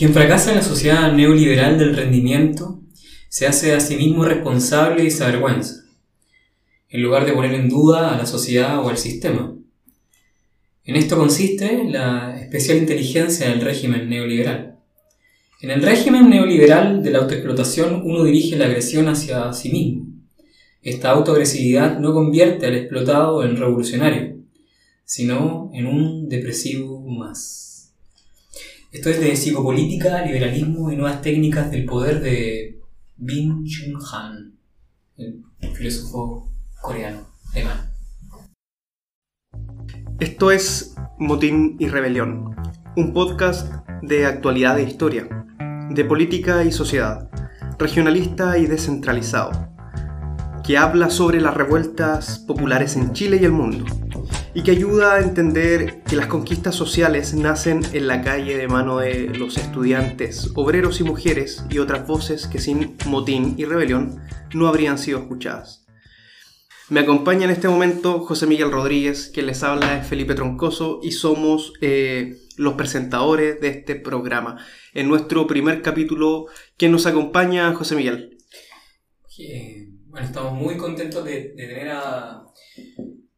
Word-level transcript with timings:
Quien 0.00 0.14
fracasa 0.14 0.48
en 0.48 0.56
la 0.56 0.62
sociedad 0.62 1.12
neoliberal 1.12 1.78
del 1.78 1.94
rendimiento 1.94 2.80
se 3.28 3.46
hace 3.46 3.74
a 3.74 3.80
sí 3.80 3.96
mismo 3.96 4.24
responsable 4.24 5.04
y 5.04 5.10
se 5.10 5.24
avergüenza, 5.24 5.84
en 6.88 7.02
lugar 7.02 7.26
de 7.26 7.34
poner 7.34 7.52
en 7.52 7.68
duda 7.68 8.14
a 8.14 8.16
la 8.16 8.24
sociedad 8.24 8.82
o 8.82 8.88
al 8.88 8.96
sistema. 8.96 9.54
En 10.84 10.96
esto 10.96 11.18
consiste 11.18 11.84
la 11.84 12.40
especial 12.40 12.78
inteligencia 12.78 13.50
del 13.50 13.60
régimen 13.60 14.08
neoliberal. 14.08 14.78
En 15.60 15.70
el 15.70 15.82
régimen 15.82 16.30
neoliberal 16.30 17.02
de 17.02 17.10
la 17.10 17.18
autoexplotación 17.18 18.00
uno 18.02 18.24
dirige 18.24 18.56
la 18.56 18.64
agresión 18.64 19.06
hacia 19.06 19.52
sí 19.52 19.68
mismo. 19.68 20.06
Esta 20.80 21.10
autoagresividad 21.10 21.98
no 21.98 22.14
convierte 22.14 22.64
al 22.64 22.76
explotado 22.76 23.44
en 23.44 23.54
revolucionario, 23.54 24.38
sino 25.04 25.70
en 25.74 25.86
un 25.86 26.30
depresivo 26.30 27.02
más. 27.06 27.69
Esto 28.92 29.08
es 29.08 29.20
de 29.20 29.36
psicopolítica, 29.36 30.24
liberalismo 30.24 30.90
y 30.90 30.96
nuevas 30.96 31.22
técnicas 31.22 31.70
del 31.70 31.84
poder 31.84 32.20
de 32.20 32.80
Bin 33.16 33.64
Chun 33.64 33.96
Han, 34.12 34.54
el 35.16 35.44
filósofo 35.76 36.50
coreano, 36.80 37.20
alemán. 37.52 37.92
Esto 40.18 40.50
es 40.50 40.96
Motín 41.20 41.76
y 41.78 41.86
Rebelión, 41.86 42.56
un 42.96 43.12
podcast 43.12 43.72
de 44.02 44.26
actualidad 44.26 44.80
e 44.80 44.82
historia, 44.82 45.46
de 45.90 46.04
política 46.04 46.64
y 46.64 46.72
sociedad, 46.72 47.30
regionalista 47.78 48.58
y 48.58 48.66
descentralizado, 48.66 49.52
que 50.70 50.78
habla 50.78 51.10
sobre 51.10 51.40
las 51.40 51.56
revueltas 51.56 52.38
populares 52.46 52.94
en 52.94 53.12
Chile 53.12 53.40
y 53.42 53.44
el 53.44 53.50
mundo, 53.50 53.84
y 54.54 54.62
que 54.62 54.70
ayuda 54.70 55.14
a 55.14 55.20
entender 55.20 56.04
que 56.04 56.14
las 56.14 56.28
conquistas 56.28 56.76
sociales 56.76 57.34
nacen 57.34 57.80
en 57.92 58.06
la 58.06 58.22
calle 58.22 58.56
de 58.56 58.68
mano 58.68 58.98
de 58.98 59.36
los 59.36 59.56
estudiantes, 59.56 60.52
obreros 60.54 61.00
y 61.00 61.02
mujeres 61.02 61.64
y 61.70 61.78
otras 61.78 62.06
voces 62.06 62.46
que 62.46 62.60
sin 62.60 62.96
motín 63.06 63.56
y 63.58 63.64
rebelión 63.64 64.20
no 64.54 64.68
habrían 64.68 64.96
sido 64.96 65.18
escuchadas. 65.18 65.86
Me 66.88 67.00
acompaña 67.00 67.46
en 67.46 67.50
este 67.50 67.66
momento 67.66 68.20
José 68.20 68.46
Miguel 68.46 68.70
Rodríguez, 68.70 69.32
quien 69.34 69.46
les 69.46 69.64
habla 69.64 69.98
es 69.98 70.06
Felipe 70.06 70.36
Troncoso 70.36 71.00
y 71.02 71.10
somos 71.10 71.72
eh, 71.80 72.36
los 72.56 72.74
presentadores 72.74 73.60
de 73.60 73.70
este 73.70 73.96
programa. 73.96 74.64
En 74.94 75.08
nuestro 75.08 75.48
primer 75.48 75.82
capítulo, 75.82 76.46
¿quién 76.76 76.92
nos 76.92 77.06
acompaña, 77.06 77.74
José 77.74 77.96
Miguel? 77.96 78.38
Bueno, 80.10 80.26
estamos 80.26 80.52
muy 80.54 80.76
contentos 80.76 81.24
de, 81.24 81.54
tener 81.56 81.88
a... 81.90 82.44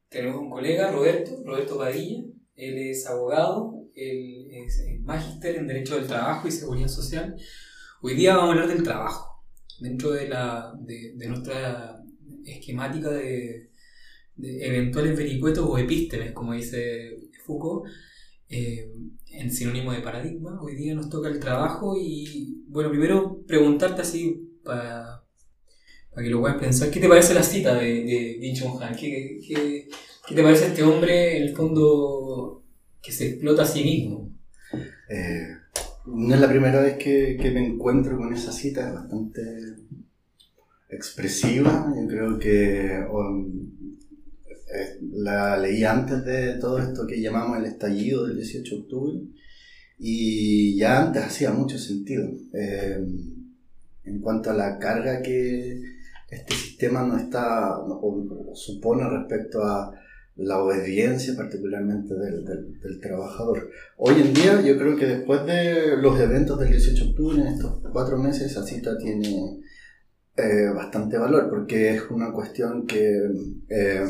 Tenemos 0.08 0.40
un 0.40 0.50
colega, 0.50 0.90
Roberto, 0.90 1.42
Roberto 1.44 1.78
Padilla. 1.78 2.22
Él 2.54 2.78
es 2.78 3.06
abogado, 3.06 3.86
él 3.94 4.48
es 4.50 4.82
magíster 5.00 5.56
en 5.56 5.66
Derecho 5.66 5.96
del 5.96 6.06
Trabajo 6.06 6.48
y 6.48 6.52
Seguridad 6.52 6.88
Social. 6.88 7.36
Hoy 8.00 8.14
día 8.14 8.36
vamos 8.36 8.50
a 8.50 8.52
hablar 8.52 8.68
del 8.74 8.84
trabajo. 8.84 9.44
Dentro 9.80 10.12
de, 10.12 10.28
la, 10.28 10.72
de 10.80 11.26
nuestra 11.28 12.02
esquemática 12.44 13.10
de, 13.10 13.70
eventuales 14.36 15.16
vericuetos 15.16 15.66
o 15.68 15.78
epístemes, 15.78 16.32
como 16.32 16.54
dice 16.54 17.28
Foucault, 17.44 17.86
eh, 18.48 18.92
en 19.30 19.50
sinónimo 19.50 19.92
de 19.92 20.00
paradigma. 20.00 20.60
Hoy 20.62 20.76
día 20.76 20.94
nos 20.94 21.08
toca 21.08 21.28
el 21.28 21.40
trabajo 21.40 21.96
y, 21.98 22.64
bueno, 22.68 22.90
primero 22.90 23.42
preguntarte 23.46 24.02
así 24.02 24.58
para, 24.62 25.21
para 26.14 26.24
que 26.24 26.30
lo 26.30 26.40
puedas 26.40 26.58
pensar, 26.58 26.90
¿qué 26.90 27.00
te 27.00 27.08
parece 27.08 27.34
la 27.34 27.42
cita 27.42 27.74
de, 27.74 28.04
de 28.04 28.54
Han? 28.80 28.94
¿Qué, 28.94 29.40
qué, 29.46 29.88
qué, 30.26 30.34
te 30.34 30.42
parece 30.42 30.66
este 30.66 30.82
hombre, 30.82 31.36
en 31.38 31.42
el 31.44 31.56
fondo, 31.56 32.62
que 33.02 33.12
se 33.12 33.28
explota 33.28 33.62
a 33.62 33.66
sí 33.66 33.82
mismo? 33.82 34.30
Eh, 35.08 35.48
no 36.06 36.34
es 36.34 36.40
la 36.40 36.48
primera 36.48 36.80
vez 36.80 36.96
que, 36.96 37.38
que 37.40 37.50
me 37.50 37.64
encuentro 37.64 38.16
con 38.18 38.32
esa 38.32 38.52
cita, 38.52 38.88
es 38.88 38.94
bastante 38.94 39.42
expresiva. 40.90 41.92
Yo 41.96 42.06
creo 42.06 42.38
que 42.38 42.98
eh, 44.74 44.98
la 45.12 45.56
leí 45.56 45.84
antes 45.84 46.24
de 46.24 46.54
todo 46.58 46.78
esto 46.78 47.06
que 47.06 47.20
llamamos 47.20 47.58
el 47.58 47.66
estallido 47.66 48.26
del 48.26 48.36
18 48.36 48.74
de 48.74 48.80
octubre 48.82 49.18
y 49.98 50.76
ya 50.76 51.06
antes 51.06 51.22
hacía 51.22 51.52
mucho 51.52 51.78
sentido. 51.78 52.30
Eh, 52.52 52.98
en 54.04 54.20
cuanto 54.20 54.50
a 54.50 54.54
la 54.54 54.78
carga 54.78 55.22
que 55.22 55.80
este 56.32 56.54
sistema 56.54 57.02
no 57.02 57.18
está 57.18 57.78
o, 57.78 58.52
supone 58.54 59.08
respecto 59.08 59.62
a 59.62 59.92
la 60.36 60.62
obediencia 60.62 61.36
particularmente 61.36 62.14
del, 62.14 63.00
trabajador. 63.00 63.70
Hoy 63.98 64.14
en 64.22 64.32
día 64.32 64.60
yo 64.62 64.78
creo 64.78 64.96
que 64.96 65.06
después 65.06 65.44
de 65.44 65.96
los 65.98 66.18
eventos 66.18 66.58
del 66.58 66.70
18 66.70 67.04
de 67.04 67.10
octubre, 67.10 67.42
en 67.42 67.48
estos 67.48 67.82
cuatro 67.92 68.16
meses, 68.16 68.50
esa 68.50 68.64
cita 68.64 68.96
tiene 68.96 69.60
eh, 70.36 70.68
bastante 70.74 71.18
valor, 71.18 71.50
porque 71.50 71.94
es 71.94 72.10
una 72.10 72.32
cuestión 72.32 72.86
que 72.86 73.30
eh, 73.68 74.04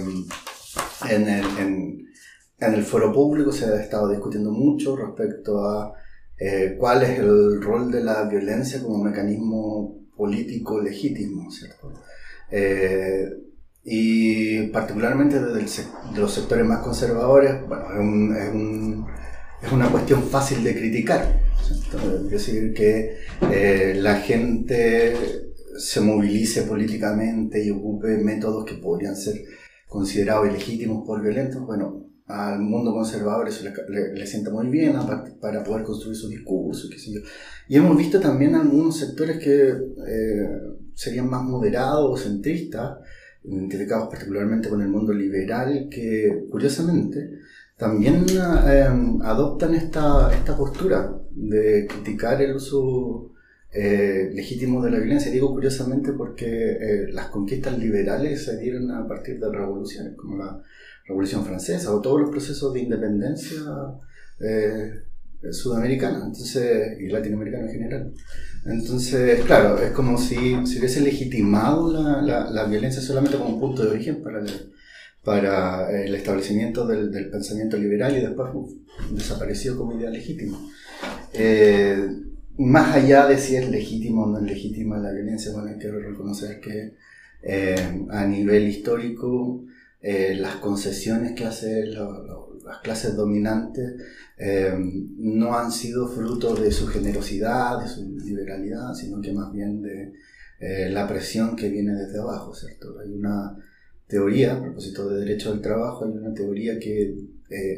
en, 1.11 1.29
el, 1.29 1.45
en, 1.59 2.07
el, 2.61 2.83
foro 2.85 3.13
público 3.13 3.51
se 3.51 3.65
ha 3.65 3.83
estado 3.83 4.09
discutiendo 4.09 4.53
mucho 4.53 4.95
respecto 4.95 5.67
a 5.67 5.93
eh, 6.39 6.77
cuál 6.79 7.03
es 7.03 7.19
el 7.19 7.61
rol 7.61 7.91
de 7.91 8.05
la 8.05 8.29
violencia 8.29 8.81
como 8.81 9.03
mecanismo 9.03 10.02
político 10.17 10.81
legítimo, 10.81 11.51
¿cierto? 11.51 11.93
y 13.85 14.69
particularmente 14.69 15.41
desde 15.41 15.85
de 16.13 16.21
los 16.21 16.33
sectores 16.33 16.65
más 16.65 16.81
conservadores, 16.81 17.67
bueno, 17.67 17.85
es, 17.93 17.99
un, 17.99 18.37
es, 18.37 18.49
un, 18.51 19.07
es 19.63 19.73
una 19.73 19.89
cuestión 19.91 20.23
fácil 20.23 20.63
de 20.63 20.75
criticar. 20.75 21.41
Es 22.25 22.31
decir, 22.31 22.75
que 22.75 23.17
la 23.97 24.17
gente 24.17 25.53
se 25.79 26.01
movilice 26.01 26.63
políticamente 26.63 27.65
y 27.65 27.71
ocupe 27.71 28.19
métodos 28.19 28.65
que 28.65 28.75
podrían 28.75 29.17
ser 29.17 29.43
considerados 29.89 30.49
ilegítimos 30.49 31.07
por 31.07 31.23
violentos, 31.23 31.65
bueno, 31.67 32.07
al 32.33 32.61
mundo 32.61 32.93
conservador 32.93 33.49
eso 33.49 33.65
le, 33.89 34.27
sienta 34.27 34.51
muy 34.51 34.69
bien 34.69 34.95
para 35.41 35.63
poder 35.63 35.85
construir 35.85 36.17
su 36.17 36.29
discurso, 36.29 36.89
qué 36.91 36.99
sé 36.99 37.13
yo. 37.13 37.21
Y 37.69 37.77
hemos 37.77 37.97
visto 37.97 38.21
también 38.21 38.55
algunos 38.55 38.97
sectores 38.97 39.39
que 39.39 39.69
eh, 39.69 40.49
serían 40.95 41.29
más 41.29 41.43
moderados 41.43 42.11
o 42.11 42.23
centristas, 42.23 42.99
identificados 43.45 44.09
particularmente 44.09 44.69
con 44.69 44.81
el 44.81 44.89
mundo 44.89 45.13
liberal, 45.13 45.89
que 45.91 46.47
curiosamente 46.51 47.39
también 47.77 48.25
eh, 48.31 48.89
adoptan 49.23 49.75
esta, 49.75 50.33
esta 50.33 50.57
postura 50.57 51.13
de 51.31 51.87
criticar 51.87 52.41
el 52.41 52.57
uso 52.57 53.33
eh, 53.75 54.31
legítimo 54.35 54.83
de 54.85 54.91
la 54.91 54.99
violencia. 54.99 55.33
Digo 55.33 55.51
curiosamente 55.51 56.13
porque 56.13 56.47
eh, 56.47 57.07
las 57.11 57.27
conquistas 57.29 57.79
liberales 57.79 58.45
se 58.45 58.59
dieron 58.59 58.91
a 58.91 59.09
partir 59.09 59.41
de 59.41 59.51
revoluciones, 59.51 60.15
como 60.15 60.37
la 60.37 60.63
Revolución 61.07 61.45
Francesa 61.45 61.93
o 61.95 62.01
todos 62.01 62.21
los 62.21 62.31
procesos 62.31 62.73
de 62.73 62.81
independencia 62.81 63.59
eh, 64.41 64.93
sudamericana 65.51 66.19
entonces, 66.19 67.01
y 67.01 67.09
latinoamericana 67.09 67.65
en 67.67 67.73
general. 67.73 68.15
Entonces, 68.65 69.41
claro, 69.45 69.79
es 69.79 69.91
como 69.91 70.17
si 70.17 70.37
se 70.67 70.79
hubiese 70.79 71.01
legitimado 71.01 71.93
la, 72.23 72.49
la, 72.49 72.65
violencia 72.67 73.03
solamente 73.03 73.37
como 73.37 73.59
punto 73.59 73.83
de 73.83 73.91
origen 73.91 74.23
para 74.23 74.39
el, 74.39 74.73
para 75.25 75.91
el 75.91 76.15
establecimiento 76.15 76.87
del, 76.87 77.11
pensamiento 77.31 77.77
liberal 77.77 78.17
y 78.17 78.21
después 78.21 78.51
desapareció 79.11 79.77
como 79.77 79.99
idea 79.99 80.11
legítima. 80.11 80.59
Eh, 81.33 82.09
más 82.59 82.95
allá 82.95 83.27
de 83.27 83.39
si 83.39 83.57
es 83.57 83.69
legítimo 83.69 84.25
o 84.25 84.27
no 84.27 84.39
es 84.39 84.45
legítima 84.45 84.99
la 84.99 85.11
violencia, 85.11 85.53
bueno, 85.53 85.77
que 85.79 85.91
reconocer 85.91 86.61
que 86.61 86.95
eh, 87.43 88.05
a 88.11 88.25
nivel 88.27 88.69
histórico 88.69 89.65
eh, 90.03 90.35
las 90.35 90.57
concesiones 90.57 91.33
que 91.33 91.45
hacen 91.45 91.95
las 91.95 92.79
clases 92.83 93.15
dominantes 93.17 93.95
eh, 94.37 94.75
no 95.17 95.57
han 95.57 95.71
sido 95.71 96.09
fruto 96.09 96.55
de 96.55 96.73
su 96.73 96.87
generosidad, 96.89 97.81
de 97.81 97.89
su 97.89 98.17
liberalidad, 98.19 98.95
sino 98.95 99.21
que 99.21 99.33
más 99.33 99.53
bien 99.53 99.81
de 99.81 100.13
la 100.91 101.09
presión 101.09 101.57
que 101.57 101.69
viene 101.69 101.93
desde 101.93 102.21
abajo, 102.21 102.55
¿cierto? 102.55 102.97
Hay 103.01 103.11
una 103.11 103.57
teoría, 104.07 104.55
a 104.55 104.63
propósito 104.63 105.09
de 105.09 105.19
derecho 105.25 105.51
del 105.51 105.61
trabajo, 105.61 106.05
hay 106.05 106.13
una 106.13 106.33
teoría 106.33 106.79
que 106.79 107.17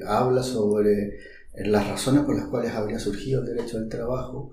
habla 0.06 0.42
sobre 0.42 1.16
las 1.54 1.88
razones 1.88 2.24
por 2.24 2.36
las 2.36 2.48
cuales 2.48 2.72
habría 2.72 2.98
surgido 2.98 3.40
el 3.40 3.46
derecho 3.46 3.80
del 3.80 3.88
trabajo 3.88 4.52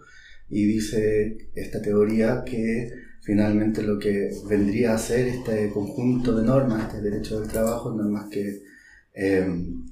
y 0.52 0.66
dice 0.66 1.50
esta 1.56 1.82
teoría 1.82 2.44
que 2.46 2.90
finalmente 3.22 3.84
lo 3.84 3.98
que 3.98 4.32
vendría 4.50 4.94
a 4.94 4.98
ser 4.98 5.28
este 5.28 5.70
conjunto 5.70 6.36
de 6.36 6.44
normas, 6.44 6.88
este 6.88 7.02
derecho 7.02 7.40
del 7.40 7.50
trabajo, 7.50 7.92
no 7.92 8.10
más 8.10 8.30
que, 8.30 8.64
em, 9.14 9.86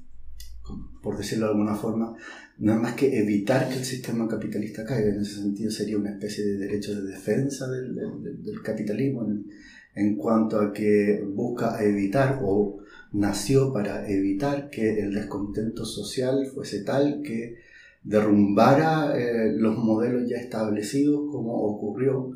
por 1.02 1.16
decirlo 1.16 1.46
de 1.46 1.52
alguna 1.52 1.74
forma, 1.74 2.14
no 2.58 2.74
es 2.74 2.80
más 2.80 2.94
que 2.94 3.18
evitar 3.18 3.68
que 3.68 3.78
el 3.78 3.84
sistema 3.84 4.28
capitalista 4.28 4.84
caiga. 4.84 5.08
En 5.08 5.22
ese 5.22 5.36
sentido 5.36 5.70
sería 5.70 5.96
una 5.96 6.10
especie 6.10 6.44
de 6.44 6.58
derecho 6.58 6.94
de 6.94 7.10
defensa 7.10 7.66
del, 7.68 8.62
capitalismo 8.62 9.24
en, 9.24 9.46
en, 9.94 10.16
cuanto 10.16 10.60
a 10.60 10.72
que 10.72 11.24
busca 11.26 11.82
evitar 11.82 12.40
o 12.42 12.80
nació 13.12 13.72
para 13.72 14.08
evitar 14.08 14.70
que 14.70 15.00
el 15.00 15.14
descontento 15.14 15.84
social 15.84 16.46
fuese 16.52 16.82
tal 16.82 17.22
que 17.22 17.56
derrumbara 18.02 19.18
eh, 19.18 19.52
los 19.52 19.76
modelos 19.76 20.28
ya 20.28 20.36
establecidos 20.36 21.30
como 21.30 21.54
ocurrió. 21.62 22.32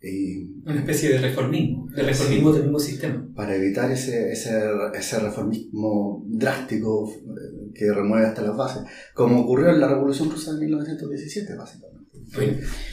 Una 0.00 0.76
especie 0.76 1.10
de 1.10 1.18
reformismo, 1.18 1.88
de 1.90 2.02
reformismo 2.02 2.52
del 2.52 2.62
mismo 2.62 2.78
sistema. 2.78 3.28
Para 3.34 3.56
evitar 3.56 3.90
ese, 3.90 4.30
ese, 4.30 4.60
ese 4.94 5.18
reformismo 5.18 6.24
drástico 6.28 7.10
eh, 7.12 7.72
que 7.74 7.92
remueve 7.92 8.26
hasta 8.26 8.42
las 8.42 8.56
bases, 8.56 8.82
como 9.12 9.40
ocurrió 9.40 9.70
en 9.70 9.80
la 9.80 9.88
Revolución 9.88 10.30
Rusa 10.30 10.52
de 10.52 10.60
1917, 10.60 11.56
básicamente. 11.56 11.98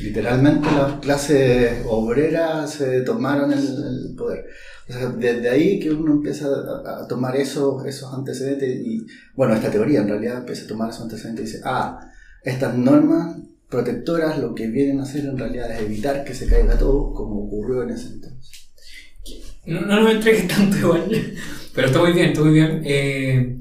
Literalmente 0.02 0.68
las 0.72 1.00
clases 1.00 1.86
obreras 1.88 2.72
se 2.72 3.02
tomaron 3.02 3.52
el, 3.52 4.16
poder. 4.16 4.46
desde 5.20 5.50
ahí 5.50 5.80
que 5.80 5.92
uno 5.92 6.14
empieza 6.14 6.48
a, 6.48 7.06
tomar 7.08 7.36
esos, 7.36 7.86
esos 7.86 8.14
antecedentes 8.14 8.70
y, 8.70 9.06
bueno, 9.36 9.54
esta 9.54 9.70
teoría 9.70 10.02
en 10.02 10.08
realidad 10.08 10.38
empieza 10.40 10.64
a 10.66 10.68
tomar 10.68 10.90
esos 10.90 11.04
antecedentes 11.04 11.50
y 11.50 11.52
dice, 11.52 11.62
ah, 11.66 12.00
estas 12.44 12.78
normas 12.78 13.38
protectoras 13.76 14.40
lo 14.40 14.56
que 14.56 14.68
vienen 14.68 15.00
a 15.00 15.04
hacer 15.04 15.26
en 15.26 15.38
realidad 15.38 15.70
es 15.72 15.82
evitar 15.82 16.24
que 16.24 16.34
se 16.34 16.48
caiga 16.48 16.78
todo 16.78 17.14
como 17.14 17.46
ocurrió 17.46 17.84
en 17.84 17.90
ese 17.90 18.08
entonces. 18.14 18.72
No, 19.66 19.82
no 19.82 20.02
me 20.02 20.12
entregues 20.12 20.48
tanto 20.56 20.78
igual, 20.78 21.12
pero 21.74 21.88
está 21.88 22.00
muy 22.00 22.14
bien, 22.14 22.28
está 22.28 22.42
muy 22.42 22.54
bien. 22.54 22.82
Eh, 22.86 23.60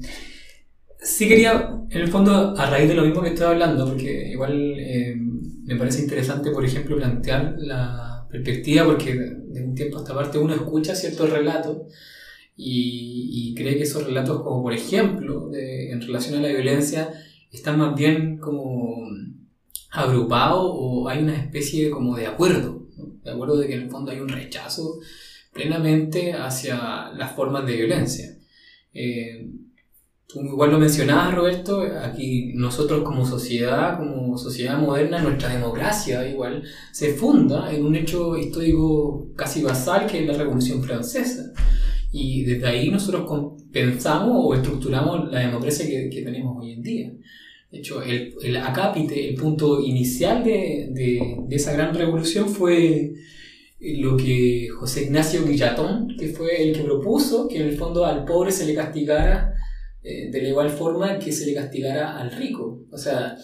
sí 1.01 1.27
quería, 1.27 1.69
en 1.89 2.01
el 2.01 2.07
fondo, 2.07 2.55
a 2.57 2.69
raíz 2.69 2.87
de 2.87 2.95
lo 2.95 3.03
mismo 3.03 3.21
que 3.21 3.29
estaba 3.29 3.51
hablando, 3.51 3.85
porque 3.85 4.29
igual 4.29 4.53
eh, 4.79 5.15
me 5.65 5.75
parece 5.75 6.01
interesante, 6.01 6.51
por 6.51 6.63
ejemplo, 6.63 6.95
plantear 6.95 7.55
la 7.57 8.25
perspectiva, 8.29 8.85
porque 8.85 9.13
de 9.15 9.63
un 9.63 9.75
tiempo 9.75 9.97
a 9.97 10.01
esta 10.01 10.15
parte 10.15 10.37
uno 10.37 10.53
escucha 10.53 10.95
ciertos 10.95 11.29
relatos 11.29 11.91
y, 12.55 13.53
cree 13.55 13.77
que 13.77 13.83
esos 13.83 14.05
relatos, 14.05 14.43
como 14.43 14.61
por 14.63 14.73
ejemplo, 14.73 15.49
en 15.53 16.01
relación 16.01 16.39
a 16.39 16.41
la 16.41 16.49
violencia, 16.49 17.09
están 17.51 17.79
más 17.79 17.95
bien 17.95 18.37
como 18.37 19.07
agrupados 19.97 20.71
o 20.73 21.07
hay 21.07 21.23
una 21.23 21.35
especie 21.35 21.89
como 21.89 22.15
de 22.15 22.27
acuerdo, 22.27 22.87
de 23.23 23.31
acuerdo 23.31 23.57
de 23.57 23.67
que 23.67 23.75
en 23.75 23.83
el 23.83 23.89
fondo 23.89 24.11
hay 24.11 24.19
un 24.19 24.29
rechazo 24.29 24.99
plenamente 25.53 26.33
hacia 26.33 27.11
las 27.11 27.31
formas 27.33 27.65
de 27.65 27.75
violencia. 27.75 28.37
Eh, 28.93 29.47
igual 30.33 30.71
lo 30.71 30.79
mencionabas, 30.79 31.33
Roberto, 31.33 31.81
aquí 32.01 32.51
nosotros 32.55 33.03
como 33.03 33.25
sociedad, 33.25 33.97
como 33.97 34.37
sociedad 34.37 34.77
moderna, 34.77 35.21
nuestra 35.21 35.49
democracia 35.49 36.27
igual 36.27 36.63
se 36.91 37.13
funda 37.13 37.73
en 37.73 37.85
un 37.85 37.95
hecho 37.95 38.37
histórico 38.37 39.29
casi 39.35 39.63
basal 39.63 40.07
que 40.07 40.21
es 40.21 40.27
la 40.27 40.33
Revolución 40.33 40.83
Francesa. 40.83 41.53
Y 42.11 42.43
desde 42.43 42.67
ahí 42.67 42.89
nosotros 42.89 43.25
pensamos 43.71 44.37
o 44.39 44.53
estructuramos 44.53 45.31
la 45.31 45.39
democracia 45.39 45.85
que 45.85 46.21
tenemos 46.21 46.57
hoy 46.57 46.71
en 46.71 46.81
día. 46.81 47.13
De 47.71 47.79
hecho, 47.79 48.01
el, 48.01 48.35
el 48.41 48.57
acápite, 48.57 49.29
el 49.29 49.35
punto 49.35 49.81
inicial 49.81 50.43
de, 50.43 50.89
de, 50.91 51.37
de, 51.47 51.55
esa 51.55 51.73
gran 51.73 51.93
revolución 51.93 52.47
fue 52.47 53.13
lo 53.79 54.15
que 54.17 54.69
José 54.69 55.03
Ignacio 55.03 55.45
Guillatón, 55.45 56.15
que 56.17 56.29
fue 56.29 56.63
el 56.63 56.75
que 56.75 56.83
propuso 56.83 57.47
que 57.47 57.57
en 57.57 57.67
el 57.67 57.77
fondo 57.77 58.05
al 58.05 58.25
pobre 58.25 58.51
se 58.51 58.65
le 58.65 58.73
castigara 58.73 59.53
eh, 60.01 60.29
de 60.31 60.41
la 60.41 60.49
igual 60.49 60.69
forma 60.69 61.17
que 61.19 61.31
se 61.31 61.45
le 61.45 61.53
castigara 61.53 62.17
al 62.19 62.31
rico. 62.31 62.83
O 62.91 62.97
sea, 62.97 63.35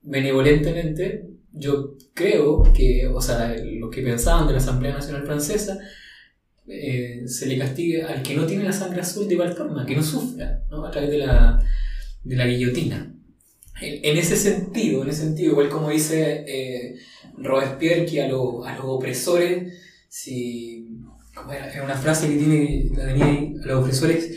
benevolentemente, 0.00 1.26
yo 1.52 1.96
creo 2.14 2.62
que, 2.72 3.06
o 3.06 3.20
sea, 3.20 3.54
los 3.62 3.90
que 3.90 4.02
pensaban 4.02 4.46
de 4.46 4.52
la 4.52 4.58
Asamblea 4.58 4.92
Nacional 4.92 5.24
Francesa, 5.24 5.78
eh, 6.66 7.22
se 7.26 7.46
le 7.46 7.58
castigue 7.58 8.02
al 8.02 8.22
que 8.22 8.34
no 8.36 8.46
tiene 8.46 8.64
la 8.64 8.72
sangre 8.72 9.00
azul 9.00 9.26
de 9.26 9.34
igual 9.34 9.52
forma, 9.54 9.84
que 9.84 9.96
no 9.96 10.02
sufra, 10.02 10.62
¿no? 10.70 10.86
a 10.86 10.90
través 10.90 11.10
de 11.10 11.18
la, 11.18 11.62
de 12.22 12.36
la 12.36 12.46
guillotina. 12.46 13.12
En, 13.80 14.16
ese 14.16 14.36
sentido, 14.36 15.02
en 15.02 15.08
ese 15.08 15.22
sentido, 15.22 15.52
igual 15.52 15.68
como 15.68 15.90
dice 15.90 16.44
eh, 16.46 16.96
Robespierre, 17.36 18.06
que 18.06 18.22
a, 18.22 18.28
lo, 18.28 18.64
a 18.64 18.74
los 18.76 18.84
opresores, 18.86 19.74
si, 20.08 20.88
era? 21.52 21.82
una 21.82 21.96
frase 21.96 22.28
que 22.28 22.36
tiene, 22.36 22.90
la 22.96 23.06
tenía 23.06 23.26
ahí, 23.26 23.54
a 23.62 23.66
los 23.66 23.82
opresores 23.82 24.30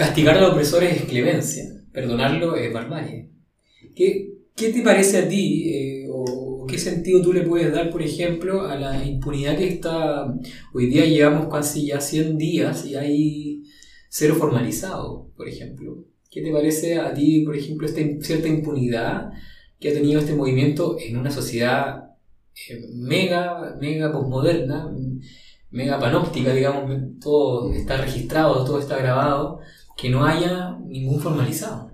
Castigar 0.00 0.38
al 0.38 0.44
opresor 0.44 0.82
es 0.82 1.02
clemencia, 1.02 1.64
perdonarlo 1.92 2.56
es 2.56 2.72
barbarie. 2.72 3.28
¿Qué, 3.94 4.30
qué 4.56 4.72
te 4.72 4.80
parece 4.80 5.18
a 5.18 5.28
ti 5.28 5.68
eh, 5.74 6.06
o 6.10 6.64
qué 6.66 6.78
sentido 6.78 7.20
tú 7.20 7.34
le 7.34 7.42
puedes 7.42 7.70
dar, 7.70 7.90
por 7.90 8.00
ejemplo, 8.00 8.62
a 8.62 8.76
la 8.76 9.04
impunidad 9.04 9.58
que 9.58 9.68
está... 9.68 10.34
Hoy 10.72 10.86
día 10.86 11.04
llevamos 11.04 11.52
casi 11.52 11.88
ya 11.88 12.00
100 12.00 12.38
días 12.38 12.86
y 12.86 12.96
hay 12.96 13.62
cero 14.08 14.36
formalizado, 14.38 15.30
por 15.36 15.46
ejemplo. 15.46 16.02
¿Qué 16.30 16.42
te 16.42 16.52
parece 16.52 16.98
a 17.00 17.12
ti, 17.12 17.42
por 17.44 17.56
ejemplo, 17.56 17.88
esta 17.88 18.00
cierta 18.20 18.46
impunidad 18.46 19.32
que 19.80 19.90
ha 19.90 19.94
tenido 19.94 20.20
este 20.20 20.34
movimiento 20.34 20.96
en 21.00 21.16
una 21.16 21.30
sociedad 21.30 22.10
eh, 22.68 22.80
mega, 22.94 23.76
mega 23.80 24.12
posmoderna, 24.12 24.94
mega 25.70 25.98
panóptica, 25.98 26.52
digamos, 26.52 27.18
todo 27.20 27.72
está 27.72 27.96
registrado, 27.96 28.64
todo 28.64 28.78
está 28.78 28.96
grabado, 28.98 29.58
que 29.96 30.08
no 30.08 30.24
haya 30.24 30.78
ningún 30.86 31.20
formalizado. 31.20 31.90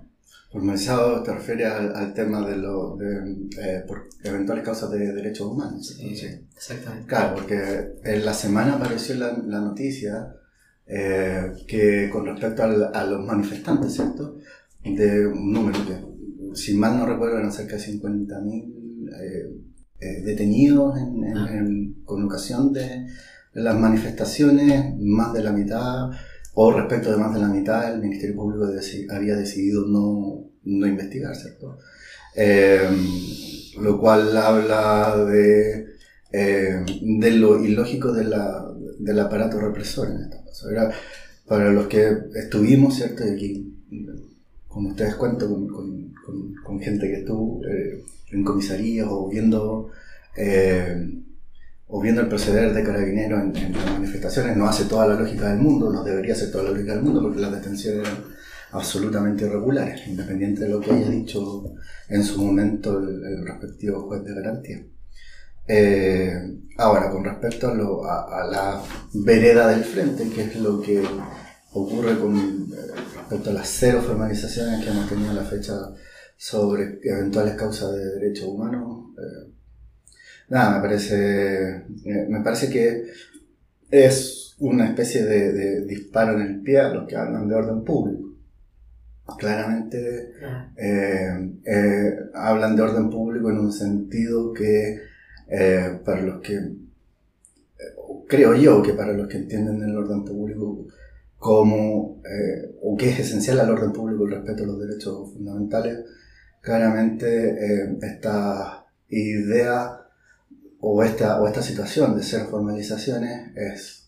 Formalizado 0.51 1.23
te 1.23 1.33
refiere 1.33 1.65
al, 1.65 2.13
tema 2.13 2.47
de, 2.47 2.57
lo, 2.57 2.95
de 2.95 3.47
eh, 3.59 3.83
por 3.87 4.07
eventuales 4.23 4.63
causas 4.63 4.91
de 4.91 5.13
derechos 5.13 5.47
humanos. 5.47 5.87
Sí, 5.87 6.15
exactamente. 6.55 7.07
Claro, 7.07 7.35
porque 7.35 7.95
en 8.03 8.23
la 8.23 8.33
semana 8.33 8.75
apareció 8.75 9.15
la, 9.15 9.35
la 9.45 9.61
noticia 9.61 10.35
eh, 10.87 11.51
que 11.67 12.09
con 12.09 12.25
respecto 12.25 12.63
a 12.63 13.03
los 13.05 13.25
manifestantes, 13.25 13.93
¿cierto? 13.93 14.37
De 14.83 15.27
un 15.27 15.51
número 15.51 15.79
que, 15.85 16.55
si 16.55 16.73
mal 16.75 16.97
no 16.97 17.05
recuerdo, 17.05 17.37
eran 17.37 17.51
cerca 17.51 17.75
de 17.75 17.83
50.000 17.83 18.77
eh, 19.99 20.21
detenidos 20.23 20.97
en, 20.97 21.37
ah. 21.37 21.49
con 22.05 22.23
ocasión 22.23 22.71
de 22.71 23.07
las 23.53 23.75
manifestaciones, 23.77 24.95
más 24.99 25.33
de 25.33 25.43
la 25.43 25.51
mitad 25.51 26.11
o 26.53 26.71
respecto 26.71 27.11
de 27.11 27.17
más 27.17 27.33
de 27.33 27.39
la 27.39 27.49
mitad, 27.49 27.93
el 27.93 28.01
Ministerio 28.01 28.35
Público 28.35 28.67
había 29.09 29.35
decidido 29.35 29.85
no, 29.85 30.49
no 30.63 30.87
investigar, 30.87 31.35
¿cierto? 31.35 31.77
Eh, 32.35 32.89
lo 33.79 33.99
cual 33.99 34.35
habla 34.35 35.23
de, 35.25 35.85
eh, 36.31 36.83
de 37.01 37.31
lo 37.31 37.63
ilógico 37.63 38.11
de 38.11 38.23
la, 38.23 38.65
del 38.99 39.19
aparato 39.19 39.59
represor 39.59 40.09
en 40.09 40.21
este 40.21 40.37
caso. 40.43 40.69
Era 40.69 40.91
para 41.47 41.71
los 41.71 41.87
que 41.87 42.17
estuvimos, 42.35 42.95
¿cierto? 42.95 43.25
Y 43.25 43.29
aquí, 43.29 43.73
como 44.67 44.89
ustedes 44.89 45.15
cuento, 45.15 45.47
con, 45.49 46.07
gente 46.81 47.07
que 47.07 47.19
estuvo 47.21 47.65
eh, 47.65 48.03
en 48.31 48.43
comisarías 48.43 49.07
o 49.09 49.29
viendo 49.29 49.89
o 51.87 52.01
viendo 52.01 52.21
el 52.21 52.27
proceder 52.27 52.73
de 52.73 52.83
carabineros 52.83 53.41
en, 53.55 53.73
las 53.73 53.91
manifestaciones, 53.91 54.57
no 54.57 54.67
hace 54.67 54.85
toda 54.85 55.07
la 55.07 55.19
lógica 55.19 55.49
del 55.49 55.59
mundo, 55.59 55.91
no 55.91 56.03
debería 56.03 56.33
hacer 56.33 56.51
toda 56.51 56.65
la 56.65 56.71
lógica 56.71 56.93
del 56.95 57.03
mundo, 57.03 57.21
porque 57.21 57.39
las 57.39 57.51
detenciones 57.51 58.07
eran 58.07 58.23
absolutamente 58.71 59.45
irregulares, 59.45 60.05
independiente 60.07 60.63
de 60.63 60.69
lo 60.69 60.81
que 60.81 60.91
haya 60.91 61.09
dicho 61.09 61.63
en 62.09 62.23
su 62.23 62.43
momento 62.43 62.99
el, 62.99 63.45
respectivo 63.45 64.01
juez 64.01 64.23
de 64.23 64.33
garantía. 64.33 64.85
Eh, 65.67 66.33
ahora, 66.77 67.09
con 67.09 67.23
respecto 67.23 68.05
a, 68.05 68.41
a, 68.41 68.47
la 68.47 68.83
vereda 69.13 69.67
del 69.67 69.83
frente, 69.83 70.29
que 70.29 70.43
es 70.43 70.55
lo 70.57 70.81
que 70.81 71.03
ocurre 71.73 72.17
con 72.17 72.35
eh, 72.37 72.91
respecto 73.15 73.49
a 73.49 73.53
las 73.53 73.67
cero 73.67 74.01
formalizaciones 74.01 74.83
que 74.83 74.91
hemos 74.91 75.09
tenido 75.09 75.31
a 75.31 75.35
la 75.35 75.43
fecha 75.43 75.73
sobre 76.37 76.99
eventuales 77.03 77.55
causas 77.55 77.93
de 77.93 78.05
derechos 78.19 78.47
humanos, 78.47 79.11
eh, 79.17 79.51
Nada, 80.49 80.77
me 80.77 80.81
parece, 80.81 81.83
me 82.05 82.39
parece 82.39 82.69
que 82.69 83.07
es 83.91 84.55
una 84.59 84.87
especie 84.87 85.23
de, 85.23 85.85
disparo 85.85 86.39
en 86.39 86.41
el 86.41 86.61
pie 86.61 86.79
a 86.79 86.89
los 86.89 87.07
que 87.07 87.15
hablan 87.15 87.47
de 87.47 87.55
orden 87.55 87.83
público. 87.83 88.29
Claramente 89.37 90.31
eh, 90.77 91.51
eh, 91.65 92.15
hablan 92.33 92.77
de 92.77 92.81
orden 92.81 93.09
público 93.09 93.49
en 93.49 93.57
un 93.57 93.73
sentido 93.73 94.53
que 94.53 95.01
para 96.03 96.21
los 96.21 96.41
que, 96.41 96.59
creo 98.27 98.55
yo 98.55 98.81
que 98.81 98.93
para 98.93 99.13
los 99.13 99.27
que 99.27 99.37
entienden 99.37 99.81
el 99.81 99.95
orden 99.95 100.25
público 100.25 100.87
como, 101.37 102.21
o 102.81 102.97
que 102.97 103.09
es 103.09 103.19
esencial 103.19 103.59
al 103.59 103.69
orden 103.69 103.93
público 103.93 104.25
el 104.25 104.31
respeto 104.31 104.63
a 104.63 104.67
los 104.67 104.79
derechos 104.79 105.33
fundamentales, 105.33 105.99
claramente 106.61 107.97
esta 108.01 108.85
idea 109.09 110.01
o 110.79 111.03
esta, 111.03 111.41
o 111.41 111.47
esta 111.47 111.61
situación 111.61 112.15
de 112.15 112.23
ser 112.23 112.45
formalizaciones 112.45 113.55
es 113.55 114.07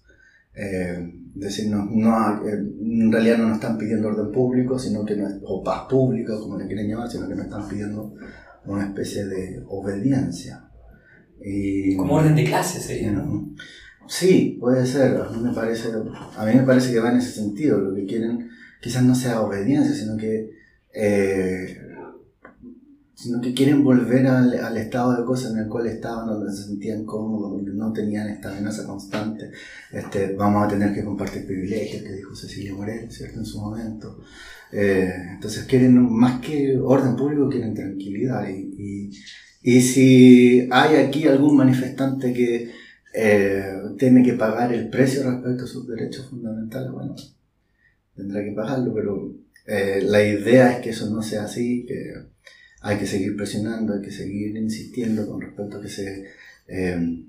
eh, 0.62 1.14
decir, 1.36 1.70
no, 1.70 2.46
eh, 2.46 2.52
en 2.52 3.12
realidad 3.12 3.38
no 3.38 3.48
nos 3.48 3.56
están 3.56 3.78
pidiendo 3.78 4.10
orden 4.10 4.32
público, 4.32 4.78
sino 4.78 5.06
que 5.06 5.16
no 5.16 5.28
o 5.44 5.64
paz 5.64 5.84
pública, 5.90 6.38
como 6.38 6.58
le 6.58 6.68
quieren 6.68 6.90
llamar, 6.90 7.10
sino 7.10 7.28
que 7.28 7.36
nos 7.36 7.46
están 7.46 7.68
pidiendo 7.68 8.14
una 8.66 8.86
especie 8.88 9.26
de 9.26 9.64
obediencia. 9.68 10.69
Y, 11.44 11.96
como 11.96 12.16
orden 12.16 12.36
de 12.36 12.46
clase 12.46 12.80
sería, 12.80 13.12
¿no? 13.12 13.56
Sí, 14.08 14.58
puede 14.60 14.86
ser. 14.86 15.18
A 15.18 15.30
mí, 15.30 15.42
me 15.42 15.54
parece, 15.54 15.90
a 16.38 16.46
mí 16.46 16.54
me 16.56 16.64
parece 16.64 16.92
que 16.92 17.00
va 17.00 17.12
en 17.12 17.18
ese 17.18 17.32
sentido. 17.32 17.80
Lo 17.80 17.96
que 17.96 18.06
quieren 18.06 18.50
quizás 18.82 19.04
no 19.04 19.14
sea 19.14 19.42
obediencia, 19.42 19.94
sino 19.94 20.18
que 20.18 20.52
eh, 20.94 21.78
sino 23.20 23.42
que 23.42 23.54
quieren 23.54 23.84
volver 23.84 24.26
al, 24.28 24.58
al, 24.58 24.78
estado 24.78 25.18
de 25.18 25.26
cosas 25.26 25.52
en 25.52 25.60
el 25.60 25.68
cual 25.68 25.88
estaban, 25.88 26.28
donde 26.28 26.54
se 26.54 26.64
sentían 26.64 27.04
cómodos, 27.04 27.52
donde 27.52 27.74
no 27.74 27.92
tenían 27.92 28.30
esta 28.30 28.50
amenaza 28.50 28.86
constante. 28.88 29.52
Este, 29.92 30.36
vamos 30.36 30.66
a 30.66 30.70
tener 30.70 30.94
que 30.94 31.04
compartir 31.04 31.46
privilegios, 31.46 32.02
que 32.04 32.14
dijo 32.14 32.34
Cecilia 32.34 32.74
Morel, 32.74 33.12
¿cierto? 33.12 33.40
En 33.40 33.46
su 33.46 33.60
momento. 33.60 34.22
Eh, 34.72 35.12
entonces 35.34 35.66
quieren, 35.66 36.10
más 36.10 36.40
que 36.40 36.80
orden 36.80 37.18
público, 37.18 37.50
quieren 37.50 37.74
tranquilidad. 37.74 38.48
Y, 38.48 38.54
y, 38.78 39.12
y 39.62 39.82
si 39.82 40.68
hay 40.72 40.96
aquí 40.96 41.28
algún 41.28 41.58
manifestante 41.58 42.34
que 42.34 42.72
eh, 43.14 43.74
tiene 43.98 44.24
que 44.24 44.34
pagar 44.34 44.72
el 44.74 44.90
precio 44.90 45.30
respecto 45.30 45.66
a 45.66 45.68
sus 45.68 45.88
derechos 45.88 46.28
fundamentales, 46.30 46.92
bueno, 46.92 47.16
tendrá 48.16 48.44
que 48.44 48.52
pagarlo, 48.52 48.94
pero 48.94 49.36
eh, 49.66 50.02
la 50.04 50.24
idea 50.24 50.74
es 50.74 50.82
que 50.82 50.92
eso 50.92 51.10
no 51.10 51.22
sea 51.22 51.44
así, 51.44 51.86
que 51.86 52.14
hay 52.82 52.98
que 52.98 53.08
seguir 53.08 53.36
presionando, 53.36 53.94
hay 53.94 54.02
que 54.02 54.12
seguir 54.12 54.56
insistiendo 54.56 55.28
con 55.28 55.42
respecto 55.42 55.78
a 55.78 55.82
que 55.82 55.90
se 55.90 56.26
eh, 56.68 57.26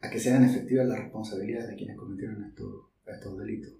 a 0.00 0.08
que 0.08 0.18
sean 0.18 0.44
efectivas 0.44 0.86
las 0.86 0.98
responsabilidades 0.98 1.68
de 1.68 1.76
quienes 1.76 1.96
cometieron 1.96 2.44
estos, 2.44 2.86
estos 3.06 3.38
delitos. 3.38 3.72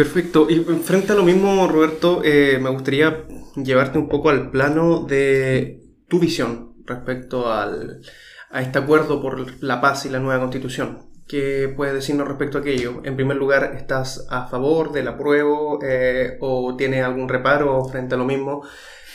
Perfecto. 0.00 0.46
Y 0.48 0.64
frente 0.82 1.12
a 1.12 1.14
lo 1.14 1.24
mismo, 1.24 1.68
Roberto, 1.68 2.22
eh, 2.24 2.58
me 2.58 2.70
gustaría 2.70 3.26
llevarte 3.54 3.98
un 3.98 4.08
poco 4.08 4.30
al 4.30 4.50
plano 4.50 5.00
de 5.00 5.82
tu 6.08 6.18
visión 6.18 6.72
respecto 6.86 7.52
al, 7.52 8.00
a 8.50 8.62
este 8.62 8.78
acuerdo 8.78 9.20
por 9.20 9.62
la 9.62 9.82
paz 9.82 10.06
y 10.06 10.08
la 10.08 10.18
nueva 10.18 10.40
constitución. 10.40 11.10
¿Qué 11.28 11.70
puedes 11.76 11.92
decirnos 11.92 12.26
respecto 12.26 12.56
a 12.56 12.60
aquello? 12.62 13.02
En 13.04 13.14
primer 13.14 13.36
lugar, 13.36 13.74
¿estás 13.76 14.26
a 14.30 14.46
favor 14.46 14.90
del 14.90 15.06
apruebo 15.06 15.80
eh, 15.82 16.38
o 16.40 16.76
tienes 16.76 17.04
algún 17.04 17.28
reparo 17.28 17.84
frente 17.84 18.14
a 18.14 18.18
lo 18.18 18.24
mismo? 18.24 18.62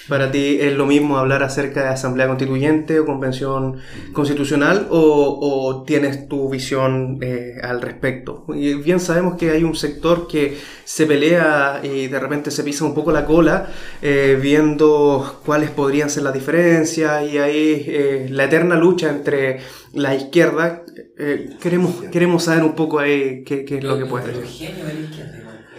¿Para 0.07 0.31
ti 0.31 0.57
es 0.61 0.73
lo 0.73 0.85
mismo 0.85 1.17
hablar 1.17 1.41
acerca 1.41 1.81
de 1.81 1.89
asamblea 1.89 2.27
constituyente 2.27 2.99
o 2.99 3.05
convención 3.05 3.77
constitucional 4.13 4.87
o, 4.91 5.39
o 5.41 5.83
tienes 5.83 6.27
tu 6.27 6.49
visión 6.49 7.17
eh, 7.21 7.55
al 7.63 7.81
respecto? 7.81 8.45
Y 8.53 8.75
bien 8.75 8.99
sabemos 8.99 9.35
que 9.35 9.49
hay 9.49 9.63
un 9.63 9.75
sector 9.75 10.27
que 10.27 10.57
se 10.83 11.07
pelea 11.07 11.81
y 11.83 12.07
de 12.07 12.19
repente 12.19 12.51
se 12.51 12.63
pisa 12.63 12.85
un 12.85 12.93
poco 12.93 13.11
la 13.11 13.25
cola 13.25 13.67
eh, 14.01 14.37
viendo 14.39 15.41
cuáles 15.43 15.71
podrían 15.71 16.09
ser 16.11 16.23
las 16.23 16.33
diferencias 16.33 17.27
y 17.31 17.39
ahí 17.39 17.83
eh, 17.87 18.27
la 18.29 18.45
eterna 18.45 18.75
lucha 18.75 19.09
entre 19.09 19.59
la 19.93 20.13
izquierda. 20.13 20.83
Eh, 21.17 21.57
queremos, 21.59 22.03
queremos 22.11 22.43
saber 22.43 22.63
un 22.63 22.75
poco 22.75 22.99
ahí 22.99 23.43
qué, 23.43 23.65
qué 23.65 23.79
es 23.79 23.83
lo 23.83 23.97
que 23.97 24.05
puede 24.05 24.33
ser. 24.35 24.43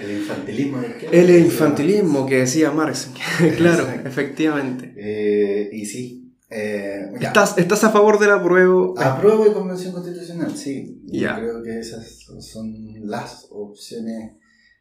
El 0.00 0.10
infantilismo. 0.12 0.82
El 1.10 1.30
infantilismo 1.30 2.26
que 2.26 2.38
decía 2.38 2.70
Marx. 2.70 3.10
claro, 3.56 3.88
efectivamente. 4.04 4.92
Eh, 4.96 5.70
y 5.72 5.86
sí. 5.86 6.34
Eh, 6.48 7.10
¿Estás, 7.20 7.58
¿Estás 7.58 7.82
a 7.84 7.90
favor 7.90 8.18
del 8.18 8.30
apruebo? 8.30 8.94
Apruebo 8.98 9.44
de 9.44 9.52
convención 9.52 9.92
constitucional, 9.92 10.56
sí. 10.56 11.02
Yo 11.06 11.34
creo 11.34 11.62
que 11.62 11.80
esas 11.80 12.26
son 12.40 13.08
las 13.08 13.48
opciones 13.50 14.32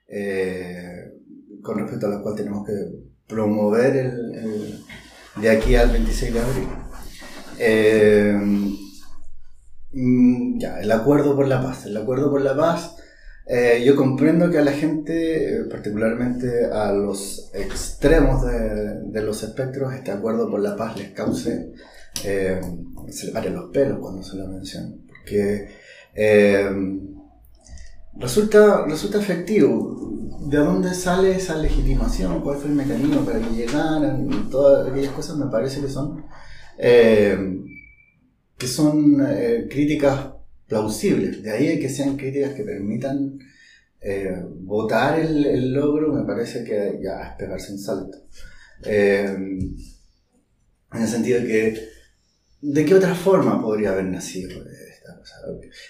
eh, 0.07 1.11
con 1.61 1.79
respecto 1.79 2.05
a 2.05 2.09
las 2.09 2.21
cuales 2.21 2.43
tenemos 2.43 2.65
que 2.65 2.73
promover 3.27 3.95
el, 3.95 4.35
el, 4.35 4.83
de 5.41 5.49
aquí 5.49 5.75
al 5.75 5.91
26 5.91 6.33
de 6.33 6.39
abril. 6.39 6.67
Eh, 7.57 8.37
mm, 9.91 10.59
ya, 10.59 10.79
el 10.79 10.91
acuerdo 10.91 11.35
por 11.35 11.47
la 11.47 11.61
paz. 11.61 11.85
El 11.85 11.97
acuerdo 11.97 12.29
por 12.29 12.41
la 12.41 12.55
paz 12.55 12.97
eh, 13.47 13.83
yo 13.85 13.95
comprendo 13.95 14.49
que 14.49 14.57
a 14.57 14.63
la 14.63 14.71
gente, 14.71 15.59
eh, 15.59 15.63
particularmente 15.69 16.65
a 16.65 16.91
los 16.91 17.51
extremos 17.53 18.43
de, 18.43 19.21
los 19.21 19.43
espectros, 19.43 19.93
este 19.93 20.09
acuerdo 20.11 20.49
por 20.49 20.59
la 20.59 20.75
paz 20.75 20.97
les 20.97 21.11
cause, 21.11 21.71
eh, 22.23 22.59
se 23.09 23.27
le 23.27 23.31
paren 23.31 23.53
los 23.53 23.69
pelos 23.71 23.99
cuando 23.99 24.23
se 24.23 24.35
lo 24.37 24.47
menciona, 24.47 24.95
porque 25.07 25.69
eh, 26.15 26.99
resulta, 28.17 28.85
resulta 28.85 29.19
efectivo. 29.19 30.01
¿De 30.47 30.57
dónde 30.57 30.93
sale 30.93 31.35
esa 31.35 31.55
legitimación? 31.55 32.41
¿Cuál 32.41 32.57
fue 32.57 32.69
el 32.69 32.75
mecanismo 32.75 33.25
para 33.25 33.39
que 33.39 33.55
llegaran? 33.55 34.49
Todas 34.49 34.87
aquellas 34.87 35.13
cosas 35.13 35.37
me 35.37 35.47
parece 35.47 35.81
que 35.81 35.87
son, 35.87 36.23
que 36.77 38.67
son 38.67 39.17
críticas 39.69 40.34
plausibles. 40.67 41.41
De 41.41 41.51
ahí 41.51 41.79
que 41.79 41.89
sean 41.89 42.17
críticas 42.17 42.53
que 42.53 42.63
permitan 42.63 43.39
eh, 44.01 44.43
votar 44.61 45.19
el, 45.19 45.73
logro, 45.73 46.13
me 46.13 46.23
parece 46.25 46.63
que 46.63 46.99
ya 47.01 47.29
es 47.29 47.35
pegarse 47.37 47.71
un 47.71 47.79
salto. 47.79 48.17
Eh, 48.83 49.25
en 50.95 51.01
el 51.01 51.07
sentido 51.07 51.39
de 51.41 51.47
que, 51.47 51.87
¿de 52.61 52.85
qué 52.85 52.93
otra 52.93 53.15
forma 53.15 53.61
podría 53.61 53.91
haber 53.91 54.05
nacido 54.05 54.49
esta 54.49 55.17
cosa? 55.17 55.35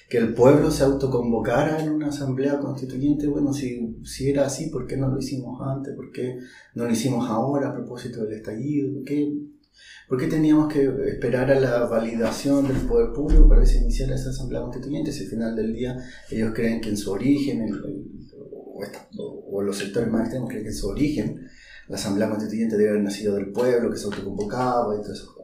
Que 0.10 0.18
el 0.18 0.34
pueblo 0.34 0.72
se 0.72 0.84
autoconvocara 0.84 1.84
en 1.84 1.90
una 1.90 2.08
asamblea 2.08 2.58
constituyente, 2.60 3.28
bueno, 3.28 3.54
si, 3.54 3.98
si 4.04 4.30
era 4.30 4.46
así, 4.46 4.70
¿por 4.70 4.88
qué 4.88 4.98
no 4.98 5.10
lo 5.10 5.20
hicimos 5.20 5.62
antes? 5.62 5.94
¿Por 5.94 6.12
qué 6.12 6.40
no 6.74 6.86
lo 6.86 6.92
hicimos 6.92 7.30
ahora 7.30 7.70
a 7.70 7.74
propósito 7.74 8.24
del 8.24 8.38
estallido? 8.38 8.94
¿Por 8.94 9.04
qué 9.04 9.34
¿Por 10.08 10.20
qué 10.20 10.28
teníamos 10.28 10.72
que 10.72 10.84
esperar 11.08 11.52
a 11.52 11.60
la 11.60 11.86
validación 11.86 12.68
del 12.68 12.78
poder 12.78 13.12
público 13.12 13.50
para 13.50 13.62
que 13.62 13.68
se 13.68 13.80
iniciara 13.80 14.16
esa 14.16 14.30
asamblea 14.30 14.62
constituyente? 14.62 15.12
Si 15.12 15.24
al 15.24 15.30
final 15.30 15.56
del 15.56 15.74
día 15.74 15.98
ellos 16.30 16.54
creen 16.54 16.80
que 16.80 16.90
en 16.90 16.98
su 16.98 17.12
origen, 17.12 17.82
o, 19.18 19.62
los 19.62 19.78
sectores 19.78 20.10
más 20.10 20.22
extremos 20.22 20.50
creen 20.50 20.64
que 20.64 20.70
en 20.70 20.76
su 20.76 20.88
origen 20.88 21.48
la 21.88 21.96
asamblea 21.96 22.30
constituyente 22.30 22.78
debe 22.78 22.92
haber 22.92 23.04
nacido 23.04 23.36
del 23.36 23.52
pueblo, 23.52 23.90
que 23.90 23.98
se 23.98 24.06
autoconvocaba. 24.06 25.02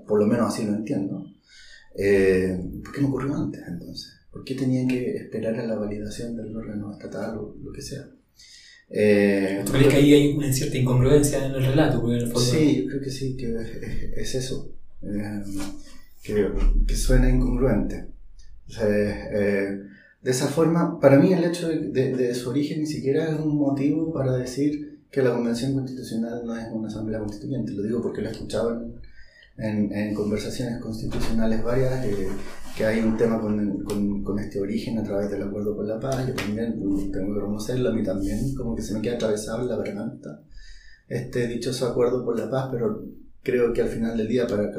Por 0.08 0.20
lo 0.20 0.28
menos 0.28 0.54
así 0.54 0.66
lo 0.66 0.74
entiendo. 0.74 1.26
Eh, 1.96 2.60
¿Por 2.84 2.94
qué 2.94 3.02
no 3.02 3.10
ocurrió 3.10 3.36
antes 3.36 3.62
entonces? 3.68 4.12
¿Por 4.32 4.44
qué 4.44 4.56
tenían 4.56 4.88
que 4.88 5.18
esperar 5.18 5.56
a 5.60 5.66
la 5.66 5.76
validación 5.76 6.36
del 6.36 6.56
órgano 6.56 6.92
estatal 6.92 7.38
o 7.38 7.56
lo 7.62 7.72
que 7.72 7.82
sea? 7.82 8.08
Eh, 8.94 9.64
¿Tú 9.66 9.72
crees 9.72 9.88
que 9.88 9.96
ahí 9.96 10.14
hay 10.14 10.34
una 10.34 10.52
cierta 10.52 10.78
incongruencia 10.78 11.46
en 11.46 11.54
el 11.54 11.66
relato? 11.66 12.06
En 12.12 12.20
el 12.20 12.28
fondo... 12.28 12.40
Sí, 12.42 12.84
yo 12.84 12.90
creo 12.90 13.02
que 13.02 13.10
sí, 13.10 13.38
que 13.38 13.56
es, 13.56 14.18
es 14.18 14.36
eso, 14.36 14.74
eh, 15.02 15.42
que, 16.22 16.52
que, 16.86 16.96
suena 16.96 17.30
incongruente. 17.30 18.08
O 18.68 18.72
sea, 18.72 18.88
eh, 18.88 19.80
de 20.22 20.32
esa 20.32 20.48
forma, 20.48 21.00
para 21.00 21.20
mí 21.20 21.32
el 21.32 21.44
hecho 21.46 21.70
de, 21.70 21.90
de, 21.90 22.16
de, 22.16 22.36
su 22.36 22.50
origen 22.50 22.82
ni 22.82 22.86
siquiera 22.86 23.30
es 23.30 23.40
un 23.40 23.56
motivo 23.56 24.14
para 24.14 24.36
decir 24.36 25.00
que 25.10 25.22
la 25.22 25.34
Convención 25.34 25.74
Constitucional 25.74 26.42
no 26.46 26.56
es 26.58 26.68
una 26.72 26.90
asamblea 26.90 27.20
constituyente. 27.20 27.72
Lo 27.72 27.84
digo 27.84 28.02
porque 28.02 28.22
lo 28.22 28.28
he 28.28 28.32
escuchado 28.32 28.74
en, 28.74 28.96
en, 29.58 29.92
en 29.92 30.14
conversaciones 30.14 30.80
constitucionales 30.80 31.64
varias, 31.64 32.06
eh, 32.06 32.28
que 32.76 32.86
hay 32.86 33.00
un 33.00 33.18
tema 33.18 33.40
con, 33.40 33.84
con, 33.84 34.24
con, 34.24 34.40
este 34.40 34.60
origen 34.60 34.98
a 34.98 35.04
través 35.04 35.30
del 35.30 35.44
acuerdo 35.44 35.76
por 35.76 35.86
la 35.86 36.00
paz, 36.00 36.26
yo 36.28 36.34
también 36.34 36.80
tengo 37.12 37.12
que 37.12 37.34
reconocerlo, 37.34 37.90
a 37.90 37.94
mí 37.94 38.04
también 38.04 38.56
como 38.56 38.76
que 38.76 38.82
se 38.82 38.94
me 38.94 39.02
queda 39.02 39.16
atravesado 39.16 39.62
en 39.62 39.70
la 39.70 39.78
garganta 39.78 40.42
este 41.12 41.46
dichoso 41.46 41.88
acuerdo 41.88 42.24
por 42.24 42.40
la 42.40 42.50
paz, 42.50 42.70
pero 42.72 43.04
creo 43.44 43.74
que 43.74 43.82
al 43.82 43.90
final 43.90 44.18
del 44.18 44.30
día 44.30 44.48
para, 44.48 44.72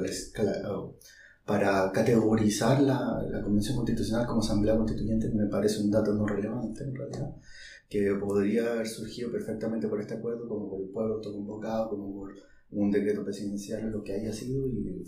para 1.45 1.93
categorizar 1.93 2.81
la, 2.81 3.23
la 3.31 3.43
Convención 3.43 3.77
Constitucional 3.77 4.27
como 4.27 4.41
Asamblea 4.41 4.77
Constituyente 4.77 5.29
me 5.29 5.47
parece 5.47 5.83
un 5.83 5.91
dato 5.91 6.15
no 6.15 6.27
relevante 6.27 6.85
en 6.85 6.95
realidad, 6.95 7.37
que 7.87 8.15
podría 8.15 8.73
haber 8.73 8.87
surgido 8.87 9.31
perfectamente 9.31 9.89
por 9.89 10.01
este 10.01 10.15
acuerdo, 10.15 10.49
como 10.49 10.71
por 10.71 10.81
el 10.81 10.89
pueblo 10.89 11.15
autoconvocado, 11.17 11.91
como 11.91 12.15
por 12.15 12.33
un 12.73 12.91
decreto 12.91 13.23
presidencial 13.25 13.91
lo 13.91 14.03
que 14.03 14.15
haya 14.15 14.33
sido 14.33 14.67
y 14.67 15.03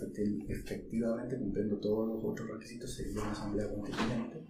efectivamente 0.49 1.38
cumpliendo 1.38 1.78
todos 1.78 2.09
los 2.09 2.25
otros 2.25 2.49
requisitos 2.49 2.94
sería 2.94 3.23
una 3.23 3.33
asamblea 3.33 3.68
constituyente. 3.68 4.44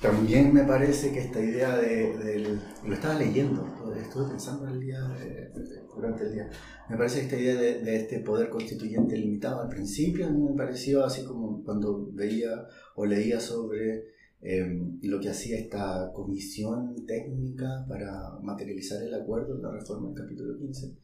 También 0.00 0.52
me 0.52 0.64
parece 0.64 1.12
que 1.12 1.20
esta 1.20 1.40
idea 1.40 1.76
de. 1.76 2.58
Lo 2.86 2.94
estaba 2.94 3.18
leyendo, 3.18 3.66
estuve 3.96 4.28
pensando 4.28 4.68
el 4.68 4.78
día, 4.78 4.98
eh, 5.20 5.50
durante 5.94 6.24
el 6.24 6.32
día. 6.32 6.50
Me 6.90 6.96
parece 6.96 7.20
que 7.20 7.24
esta 7.24 7.38
idea 7.38 7.54
de, 7.56 7.80
de, 7.80 7.96
este 7.96 8.20
poder 8.20 8.50
constituyente 8.50 9.16
limitado 9.16 9.62
al 9.62 9.68
principio 9.68 10.26
a 10.26 10.30
mí 10.30 10.42
me 10.42 10.54
pareció 10.54 11.04
así 11.04 11.24
como 11.24 11.64
cuando 11.64 12.10
veía 12.12 12.66
o 12.96 13.06
leía 13.06 13.40
sobre 13.40 14.04
eh, 14.42 14.78
lo 15.02 15.20
que 15.20 15.30
hacía 15.30 15.58
esta 15.58 16.12
comisión 16.12 17.06
técnica 17.06 17.86
para 17.88 18.38
materializar 18.42 19.02
el 19.02 19.14
acuerdo, 19.14 19.56
la 19.56 19.72
reforma 19.72 20.08
del 20.08 20.18
capítulo 20.18 20.58
15 20.58 20.98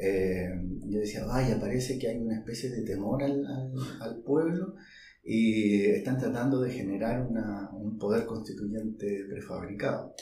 eh, 0.00 0.48
yo 0.86 0.98
decía, 0.98 1.24
vaya, 1.24 1.60
parece 1.60 1.98
que 1.98 2.08
hay 2.08 2.18
una 2.18 2.38
especie 2.38 2.70
de 2.70 2.82
temor 2.82 3.22
al, 3.22 3.44
al, 3.46 3.72
al 4.00 4.22
pueblo 4.22 4.74
y 5.22 5.84
están 5.86 6.18
tratando 6.18 6.60
de 6.60 6.72
generar 6.72 7.26
una, 7.26 7.70
un 7.72 7.98
poder 7.98 8.26
constituyente 8.26 9.26
prefabricado. 9.28 10.14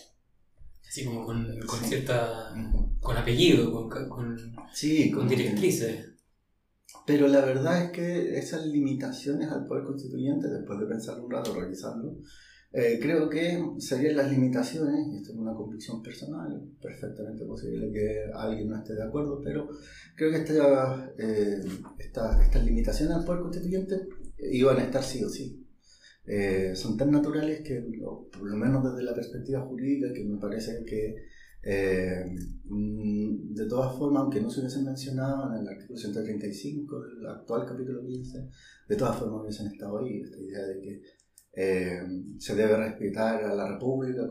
Así 0.87 1.05
como 1.05 1.25
con, 1.25 1.47
con 1.67 1.81
sí. 1.81 1.87
cierta. 1.87 2.53
con 3.01 3.17
apellido, 3.17 3.71
con, 3.73 4.09
con, 4.09 4.37
sí, 4.73 5.11
con 5.11 5.29
directrices. 5.29 6.15
Pero 7.07 7.29
la 7.29 7.45
verdad 7.45 7.85
es 7.85 7.91
que 7.91 8.39
esas 8.39 8.67
limitaciones 8.67 9.51
al 9.51 9.67
poder 9.67 9.85
constituyente, 9.85 10.49
después 10.49 10.79
de 10.79 10.87
pensarlo 10.87 11.25
un 11.25 11.31
rato, 11.31 11.55
revisarlo, 11.55 12.17
Eh, 12.71 12.99
creo 13.01 13.31
que 13.31 13.59
serían 13.79 14.17
las 14.17 14.31
limitaciones, 14.31 15.09
y 15.09 15.17
esto 15.17 15.33
es 15.33 15.39
una 15.39 15.55
convicción 15.55 16.03
personal, 16.03 16.71
perfectamente 16.81 17.45
posible 17.47 17.91
que 17.91 18.31
alguien 18.35 18.69
no 18.69 18.77
esté 18.77 18.95
de 18.95 19.05
acuerdo, 19.05 19.41
pero 19.43 19.69
creo 20.15 20.31
que 20.31 20.37
esta, 20.39 21.13
eh, 21.19 21.61
esta, 21.99 22.43
estas 22.43 22.65
limitaciones 22.65 23.17
al 23.17 23.25
poder 23.25 23.43
constituyente 23.43 24.07
iban 24.39 24.79
a 24.79 24.85
estar 24.85 25.03
sí 25.03 25.25
o 25.25 25.29
sí. 25.29 25.65
Eh, 26.27 26.73
son 26.77 26.99
tan 26.99 27.11
naturales 27.11 27.63
que, 27.63 27.83
por 28.31 28.43
lo 28.43 28.57
menos 28.57 28.85
desde 28.85 29.03
la 29.03 29.15
perspectiva 29.15 29.63
jurídica, 29.63 30.13
que 30.13 30.25
me 30.25 30.39
parece 30.39 30.85
que 30.85 31.17
eh, 31.63 32.25
mm, 32.65 33.55
de 33.55 33.67
todas 33.67 33.97
formas, 33.97 34.23
aunque 34.23 34.41
no 34.41 34.51
se 34.51 34.61
hubiesen 34.61 34.85
mencionado 34.85 35.55
en 35.55 35.63
el 35.63 35.69
artículo 35.69 35.99
135 35.99 37.01
del 37.01 37.27
actual 37.27 37.67
capítulo 37.67 38.05
15, 38.05 38.49
de 38.89 38.97
todas 38.97 39.19
formas 39.19 39.43
hubiesen 39.43 39.69
estado 39.69 39.99
ahí, 39.99 40.21
esta 40.21 40.39
idea 40.39 40.63
de 40.67 40.81
que 40.81 41.03
eh, 41.61 42.01
se 42.39 42.55
debe 42.55 42.77
respetar 42.77 43.43
a 43.43 43.53
la 43.53 43.69
República. 43.69 44.23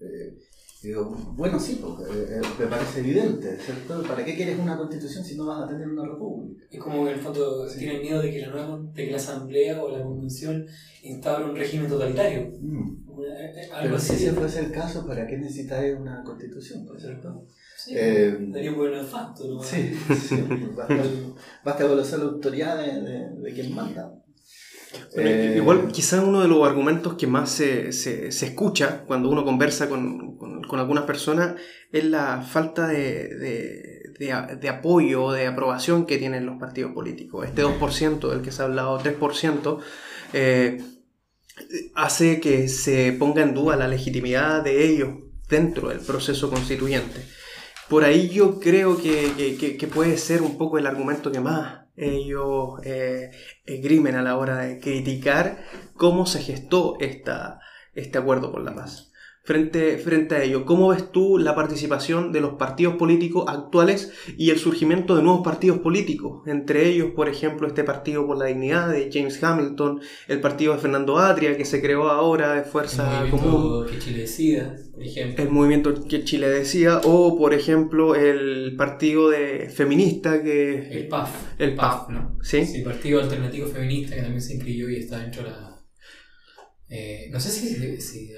Eh, 0.00 0.38
digo, 0.82 1.10
bueno, 1.36 1.60
sí, 1.60 1.78
porque, 1.78 2.10
me 2.58 2.66
parece 2.68 3.00
evidente, 3.00 3.58
¿cierto? 3.58 4.02
¿Para 4.02 4.24
qué 4.24 4.34
quieres 4.34 4.58
una 4.58 4.78
constitución 4.78 5.22
si 5.22 5.36
no 5.36 5.44
vas 5.44 5.62
a 5.62 5.68
tener 5.68 5.86
una 5.86 6.06
república? 6.06 6.64
Es 6.70 6.80
como 6.80 7.04
que 7.04 7.10
en 7.10 7.18
el 7.18 7.22
fondo 7.22 7.66
tienen 7.68 8.00
miedo 8.00 8.22
de 8.22 8.30
que, 8.30 8.40
la 8.40 8.48
nueva, 8.48 8.80
de 8.94 9.04
que 9.04 9.10
la 9.10 9.18
asamblea 9.18 9.82
o 9.82 9.90
la 9.90 10.02
convención 10.02 10.66
instaure 11.02 11.44
un 11.44 11.54
régimen 11.54 11.90
totalitario. 11.90 12.50
Mm. 12.60 13.02
Pero 13.82 13.98
si 13.98 14.14
ese 14.14 14.32
fuese 14.32 14.60
el 14.60 14.72
caso, 14.72 15.06
¿para 15.06 15.26
qué 15.26 15.36
necesitáis 15.36 15.94
una 15.98 16.24
constitución? 16.24 16.86
¿Por 16.86 16.98
cierto? 16.98 17.46
Sí, 17.76 17.92
eh, 17.94 18.38
daría 18.48 18.70
un 18.70 18.78
buen 18.78 19.06
facto. 19.06 19.46
¿no? 19.46 19.62
Sí, 19.62 19.94
sí 20.14 20.42
basta, 20.74 21.02
basta, 21.62 21.86
con 21.86 21.96
la 21.96 22.24
autoridad 22.24 22.78
de, 22.78 23.40
de, 23.40 23.52
quien 23.52 23.74
manda. 23.74 24.21
Eh, 25.16 25.54
igual, 25.56 25.88
quizás 25.92 26.22
uno 26.22 26.40
de 26.40 26.48
los 26.48 26.66
argumentos 26.66 27.14
que 27.14 27.26
más 27.26 27.50
se, 27.50 27.92
se, 27.92 28.32
se 28.32 28.46
escucha 28.46 29.04
cuando 29.06 29.30
uno 29.30 29.44
conversa 29.44 29.88
con, 29.88 30.36
con, 30.36 30.62
con, 30.62 30.80
algunas 30.80 31.04
personas 31.04 31.54
es 31.90 32.04
la 32.04 32.42
falta 32.42 32.86
de, 32.88 33.28
de, 33.36 34.56
de, 34.60 34.68
apoyo, 34.68 35.32
de 35.32 35.46
aprobación 35.46 36.06
que 36.06 36.18
tienen 36.18 36.46
los 36.46 36.58
partidos 36.58 36.92
políticos. 36.92 37.46
Este 37.46 37.62
2% 37.62 38.30
del 38.30 38.42
que 38.42 38.52
se 38.52 38.62
ha 38.62 38.66
hablado, 38.66 38.98
3%, 39.00 39.78
eh, 40.32 40.82
hace 41.94 42.40
que 42.40 42.68
se 42.68 43.12
ponga 43.12 43.42
en 43.42 43.54
duda 43.54 43.76
la 43.76 43.88
legitimidad 43.88 44.62
de 44.62 44.84
ellos 44.84 45.10
dentro 45.48 45.88
del 45.88 46.00
proceso 46.00 46.50
constituyente. 46.50 47.20
Por 47.88 48.04
ahí 48.04 48.30
yo 48.30 48.58
creo 48.58 48.96
que, 48.96 49.56
que, 49.78 49.86
puede 49.86 50.16
ser 50.16 50.40
un 50.40 50.56
poco 50.56 50.78
el 50.78 50.86
argumento 50.86 51.30
que 51.30 51.40
más 51.40 51.81
ellos 51.96 52.80
eh, 52.84 53.30
esgrimen 53.64 54.14
a 54.14 54.22
la 54.22 54.36
hora 54.36 54.58
de 54.58 54.80
criticar 54.80 55.64
cómo 55.94 56.26
se 56.26 56.40
gestó 56.40 56.96
esta, 57.00 57.60
este 57.94 58.18
acuerdo 58.18 58.50
por 58.50 58.62
la 58.62 58.74
paz 58.74 59.11
frente, 59.42 59.98
frente 59.98 60.34
a 60.36 60.42
ello. 60.42 60.64
¿Cómo 60.64 60.88
ves 60.88 61.10
tú 61.10 61.38
la 61.38 61.54
participación 61.54 62.32
de 62.32 62.40
los 62.40 62.54
partidos 62.54 62.96
políticos 62.96 63.44
actuales 63.48 64.12
y 64.36 64.50
el 64.50 64.58
surgimiento 64.58 65.16
de 65.16 65.22
nuevos 65.22 65.42
partidos 65.42 65.78
políticos? 65.78 66.42
Entre 66.46 66.88
ellos, 66.88 67.10
por 67.14 67.28
ejemplo, 67.28 67.66
este 67.66 67.84
Partido 67.84 68.26
por 68.26 68.38
la 68.38 68.46
Dignidad 68.46 68.88
de 68.88 69.10
James 69.12 69.42
Hamilton, 69.42 70.00
el 70.28 70.40
partido 70.40 70.74
de 70.74 70.78
Fernando 70.78 71.18
Atria, 71.18 71.56
que 71.56 71.64
se 71.64 71.80
creó 71.80 72.08
ahora 72.08 72.54
de 72.54 72.62
Fuerza 72.62 73.22
el 73.24 73.30
Común. 73.30 73.86
que 73.86 73.98
Chile 73.98 74.20
decida, 74.20 74.76
por 74.92 75.02
ejemplo. 75.02 75.44
El 75.44 75.50
movimiento 75.50 75.94
que 76.04 76.24
Chile 76.24 76.48
decía, 76.48 77.00
o 77.04 77.36
por 77.36 77.54
ejemplo, 77.54 78.14
el 78.14 78.74
partido 78.76 79.30
de 79.30 79.68
feminista 79.68 80.42
que... 80.42 80.88
El 80.90 81.08
PAF. 81.08 81.30
El 81.58 81.74
PAF, 81.74 82.08
¿no? 82.08 82.38
¿Sí? 82.42 82.64
Sí, 82.64 82.82
Partido 82.82 83.20
Alternativo 83.20 83.66
Feminista 83.66 84.14
que 84.14 84.22
también 84.22 84.42
se 84.42 84.54
inscribió 84.54 84.90
y 84.90 84.96
está 84.96 85.18
dentro 85.18 85.42
de 85.42 85.50
la 85.50 85.71
eh, 86.94 87.28
no 87.30 87.40
sé 87.40 87.50
si, 87.50 87.96
si 88.02 88.32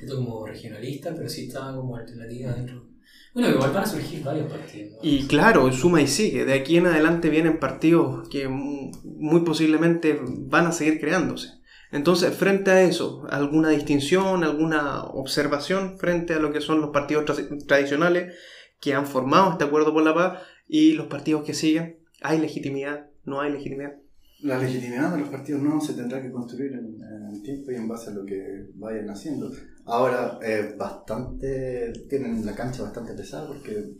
esto 0.00 0.16
como 0.16 0.46
regionalista, 0.46 1.12
pero 1.12 1.28
sí 1.28 1.46
está 1.48 1.74
como 1.74 1.96
alternativa 1.96 2.52
dentro. 2.52 2.86
Bueno, 3.34 3.50
igual 3.50 3.72
van 3.72 3.82
a 3.82 3.86
surgir 3.86 4.22
varios 4.22 4.48
partidos. 4.48 5.00
Y 5.02 5.26
claro, 5.26 5.72
suma 5.72 6.00
y 6.00 6.06
sigue. 6.06 6.44
De 6.44 6.52
aquí 6.52 6.76
en 6.76 6.86
adelante 6.86 7.30
vienen 7.30 7.58
partidos 7.58 8.28
que 8.28 8.46
muy 8.46 9.40
posiblemente 9.40 10.20
van 10.22 10.68
a 10.68 10.72
seguir 10.72 11.00
creándose. 11.00 11.48
Entonces, 11.90 12.32
frente 12.36 12.70
a 12.70 12.82
eso, 12.82 13.26
¿alguna 13.28 13.70
distinción, 13.70 14.44
alguna 14.44 15.02
observación 15.02 15.98
frente 15.98 16.34
a 16.34 16.38
lo 16.38 16.52
que 16.52 16.60
son 16.60 16.80
los 16.80 16.90
partidos 16.90 17.24
tradicionales 17.66 18.36
que 18.78 18.94
han 18.94 19.06
formado 19.06 19.50
este 19.50 19.64
acuerdo 19.64 19.92
por 19.92 20.04
la 20.04 20.14
paz 20.14 20.42
y 20.68 20.92
los 20.92 21.08
partidos 21.08 21.42
que 21.42 21.54
siguen? 21.54 21.98
¿Hay 22.22 22.38
legitimidad? 22.38 23.08
¿No 23.24 23.40
hay 23.40 23.50
legitimidad? 23.50 23.96
La 24.44 24.58
legitimidad 24.58 25.10
de 25.10 25.20
los 25.20 25.30
partidos 25.30 25.62
no 25.62 25.80
se 25.80 25.94
tendrá 25.94 26.20
que 26.20 26.30
construir 26.30 26.72
en, 26.74 27.00
el 27.32 27.42
tiempo 27.42 27.70
y 27.70 27.76
en 27.76 27.88
base 27.88 28.10
a 28.10 28.12
lo 28.12 28.26
que 28.26 28.66
vayan 28.74 29.08
haciendo. 29.08 29.50
Ahora, 29.86 30.38
eh, 30.42 30.74
bastante, 30.76 31.94
tienen 32.10 32.44
la 32.44 32.54
cancha 32.54 32.82
bastante 32.82 33.14
pesada 33.14 33.48
porque 33.48 33.94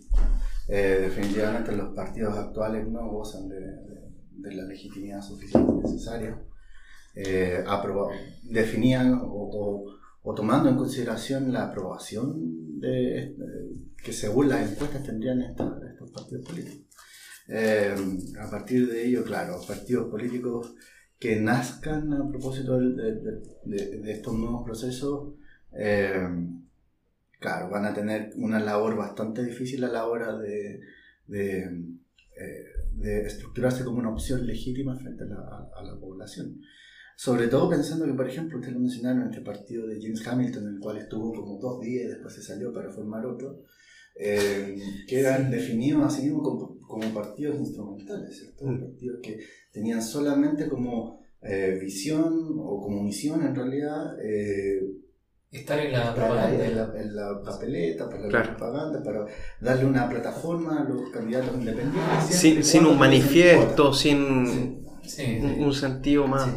eh, 0.69 0.99
definitivamente 1.01 1.73
los 1.73 1.95
partidos 1.95 2.37
actuales 2.37 2.87
no 2.87 3.09
gozan 3.09 3.49
de, 3.49 4.55
la 4.55 4.65
legitimidad 4.65 5.23
suficiente 5.23 5.73
necesaria. 5.83 6.39
Eh, 7.15 7.65
definían 8.43 9.19
o, 9.23 9.87
tomando 10.37 10.69
en 10.69 10.77
consideración 10.77 11.55
la 11.55 11.69
aprobación 11.69 12.81
de, 12.81 13.35
que 13.97 14.13
según 14.13 14.51
las 14.51 14.71
encuestas 14.71 15.03
tendrían 15.05 15.41
estos 15.41 16.11
partidos 16.11 16.47
políticos. 16.47 16.84
Eh, 17.47 17.95
a 18.41 18.51
partir 18.51 18.89
de 18.89 19.07
ello, 19.07 19.23
claro, 19.25 19.61
partidos 19.67 20.11
políticos 20.11 20.75
que 21.19 21.41
nazcan 21.41 22.13
a 22.13 22.29
propósito 22.29 22.79
de, 22.79 23.41
de, 23.65 24.13
estos 24.13 24.35
nuevos 24.35 24.65
procesos, 24.65 25.35
eh, 25.73 26.27
claro, 27.39 27.71
van 27.71 27.85
a 27.85 27.95
tener 27.95 28.33
una 28.37 28.61
labor 28.61 28.97
bastante 28.97 29.45
difícil 29.45 29.85
a 29.85 29.89
la 29.89 30.07
hora 30.07 30.39
de, 30.39 30.81
de, 31.27 31.65
eh, 32.37 33.27
estructurarse 33.27 33.85
como 33.85 33.99
una 33.99 34.11
opción 34.11 34.47
legítima 34.47 34.97
frente 34.97 35.25
a 35.25 35.27
la, 35.27 35.71
a 35.77 35.83
la, 35.83 35.99
población. 35.99 36.61
Sobre 37.17 37.49
todo 37.49 37.71
pensando 37.71 38.07
que, 38.07 38.15
por 38.15 38.29
ejemplo, 38.29 38.59
ustedes 38.59 38.75
lo 38.75 38.81
mencionaron, 38.81 39.31
este 39.31 39.41
partido 39.41 39.87
de 39.87 40.01
James 40.01 40.27
Hamilton, 40.27 40.69
en 40.69 40.75
el 40.75 40.81
cual 40.81 40.99
estuvo 40.99 41.33
como 41.33 41.59
dos 41.59 41.81
días 41.81 42.07
y 42.07 42.09
después 42.09 42.35
se 42.35 42.43
salió 42.43 42.73
para 42.73 42.91
formar 42.91 43.25
otro, 43.25 43.65
eh, 44.17 44.77
que 45.09 45.21
eran 45.21 45.51
definidos 45.51 46.05
así 46.05 46.23
mismo 46.23 46.43
como, 46.43 46.79
como 46.81 47.13
partidos 47.13 47.59
instrumentales, 47.59 48.39
¿cierto? 48.39 48.65
Mm. 48.65 48.81
Partidos 48.81 49.19
que 49.23 49.39
tenían 49.73 50.01
solamente 50.01 50.69
como 50.69 51.21
eh, 51.43 51.79
visión 51.81 52.57
o 52.59 52.81
como 52.81 53.03
misión 53.03 53.45
en 53.45 53.55
realidad 53.55 54.17
eh, 54.23 54.81
estar 55.51 55.79
en 55.81 55.93
la 55.93 56.15
propaganda. 56.15 56.95
En 56.97 57.17
la, 57.17 57.43
papeleta, 57.43 58.09
para 58.09 58.29
la 58.29 58.43
propaganda, 58.43 59.03
para 59.03 59.27
darle 59.61 59.87
una 59.87 60.09
plataforma 60.09 60.81
a 60.81 60.85
los 60.85 61.11
candidatos 61.11 61.55
independientes. 61.55 62.37
Sin, 62.37 62.63
sin 62.63 62.87
un 62.87 62.99
manifiesto, 62.99 63.93
sin 63.93 64.85
un, 65.59 65.75
sentido 65.75 66.27
más. 66.29 66.49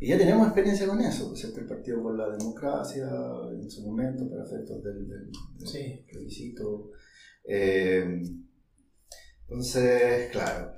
Y 0.00 0.08
ya 0.08 0.18
tenemos 0.18 0.46
experiencia 0.46 0.86
con 0.86 1.00
eso, 1.00 1.34
¿cierto? 1.34 1.60
El 1.60 1.66
Partido 1.66 2.02
por 2.02 2.16
la 2.16 2.28
Democracia 2.36 3.08
en 3.50 3.70
su 3.70 3.86
momento, 3.86 4.28
para 4.28 4.44
efectos 4.44 4.82
del, 4.84 5.08
del, 5.08 5.30
del 5.58 6.04
plebiscito 6.10 6.90
eh, 7.48 8.22
entonces, 9.48 10.30
claro, 10.32 10.72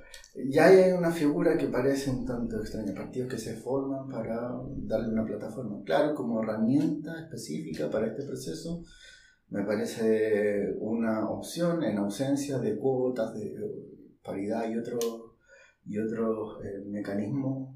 ya 0.47 0.67
hay 0.67 0.91
una 0.91 1.11
figura 1.11 1.57
que 1.57 1.67
parece 1.67 2.11
un 2.11 2.25
tanto 2.25 2.57
extraña, 2.57 2.93
partidos 2.93 3.29
que 3.29 3.37
se 3.37 3.55
forman 3.55 4.07
para 4.09 4.51
darle 4.77 5.09
una 5.13 5.25
plataforma. 5.25 5.83
Claro, 5.83 6.13
como 6.13 6.43
herramienta 6.43 7.19
específica 7.23 7.89
para 7.89 8.07
este 8.07 8.23
proceso, 8.23 8.83
me 9.49 9.63
parece 9.63 10.75
una 10.79 11.29
opción 11.29 11.83
en 11.83 11.97
ausencia 11.97 12.59
de 12.59 12.77
cuotas, 12.77 13.33
de 13.33 13.55
paridad 14.23 14.69
y 14.69 14.77
otros 14.77 15.03
y 15.85 15.97
otros 15.97 16.63
eh, 16.63 16.83
mecanismos 16.85 17.75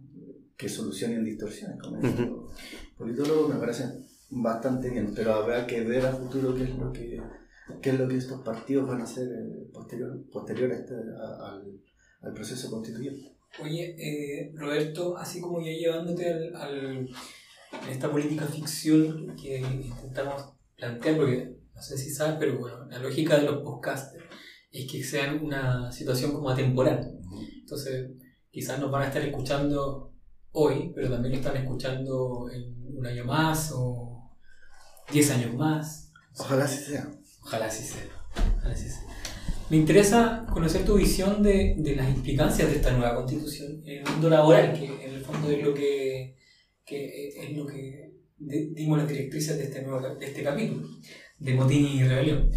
que 0.56 0.70
solucionen 0.70 1.24
distorsiones. 1.24 1.82
Como 1.82 1.98
me 3.50 3.60
parece 3.60 3.86
bastante 4.30 4.90
bien, 4.90 5.12
pero 5.16 5.34
habrá 5.34 5.66
que 5.66 5.84
ver 5.84 6.06
a 6.06 6.12
futuro 6.12 6.54
qué 6.54 6.64
es 6.64 6.78
lo 6.78 6.92
que 6.92 7.20
qué 7.82 7.92
es 7.92 8.00
lo 8.00 8.08
que 8.08 8.18
estos 8.18 8.42
partidos 8.42 8.88
van 8.88 9.02
a 9.02 9.04
hacer 9.04 9.28
eh, 9.28 9.70
posterior, 9.74 10.24
posterior 10.32 10.72
a 10.72 10.76
este, 10.76 10.94
al, 10.94 11.82
al, 12.22 12.34
proceso 12.34 12.70
constituyente. 12.70 13.36
Oye, 13.62 13.96
eh, 13.98 14.52
Roberto, 14.56 15.18
así 15.18 15.40
como 15.40 15.62
ya 15.62 15.72
llevándote 15.72 16.32
al, 16.32 16.56
al, 16.56 17.10
a 17.72 17.92
esta 17.92 18.12
política 18.12 18.46
ficción 18.46 19.36
que 19.36 19.60
intentamos 19.60 20.54
plantear, 20.76 21.18
porque 21.18 21.56
no 21.74 21.82
sé 21.82 21.98
si 21.98 22.10
sabes, 22.10 22.38
pero 22.40 22.60
bueno, 22.60 22.86
la 22.90 23.00
lógica 23.00 23.38
de 23.38 23.44
los 23.44 23.64
podcasters 23.64 24.26
es 24.72 24.92
que 24.92 25.04
sean 25.04 25.44
una 25.44 25.92
situación 25.92 26.34
como 26.34 26.50
atemporal. 26.50 27.20
Entonces, 27.60 28.12
quizás 28.52 28.80
nos 28.80 28.92
van 28.92 29.04
a 29.04 29.08
estar 29.08 29.22
escuchando 29.22 30.14
hoy, 30.52 30.92
pero 30.96 31.12
también 31.12 31.34
lo 31.34 31.40
están 31.40 31.58
escuchando 31.58 32.50
en 32.52 32.98
un 32.98 33.06
año 33.06 33.26
más 33.26 33.72
o 33.74 34.32
diez 35.12 35.30
años 35.32 35.54
más. 35.56 36.12
Ojalá 36.38 36.68
así 37.68 37.84
sea. 37.84 38.04
Ojalá 38.58 38.74
así 38.74 38.90
sea. 38.90 39.04
Me 39.70 39.78
interesa 39.78 40.46
conocer 40.52 40.86
tu 40.86 40.96
visión 40.96 41.42
de, 41.42 41.76
de, 41.78 41.96
las 41.96 42.08
implicancias 42.10 42.70
de 42.70 42.76
esta 42.76 42.92
nueva 42.92 43.16
constitución 43.16 43.82
en 43.86 44.00
el 44.00 44.12
mundo 44.12 44.30
laboral, 44.30 44.74
que 44.78 44.86
en 44.86 45.14
el 45.14 45.22
fondo 45.22 45.50
es 45.50 45.64
lo 45.64 45.74
que, 45.74 46.36
que 46.86 47.30
es 47.30 47.58
lo 47.58 47.66
que 47.66 48.14
dimos 48.38 48.98
las 48.98 49.08
directrices 49.08 49.58
de 49.58 49.64
este, 49.64 49.82
nuevo, 49.82 50.02
de 50.16 50.26
este 50.26 50.44
capítulo, 50.44 50.88
de 51.40 51.54
motín 51.54 51.88
y 51.88 52.04
rebelión. 52.04 52.52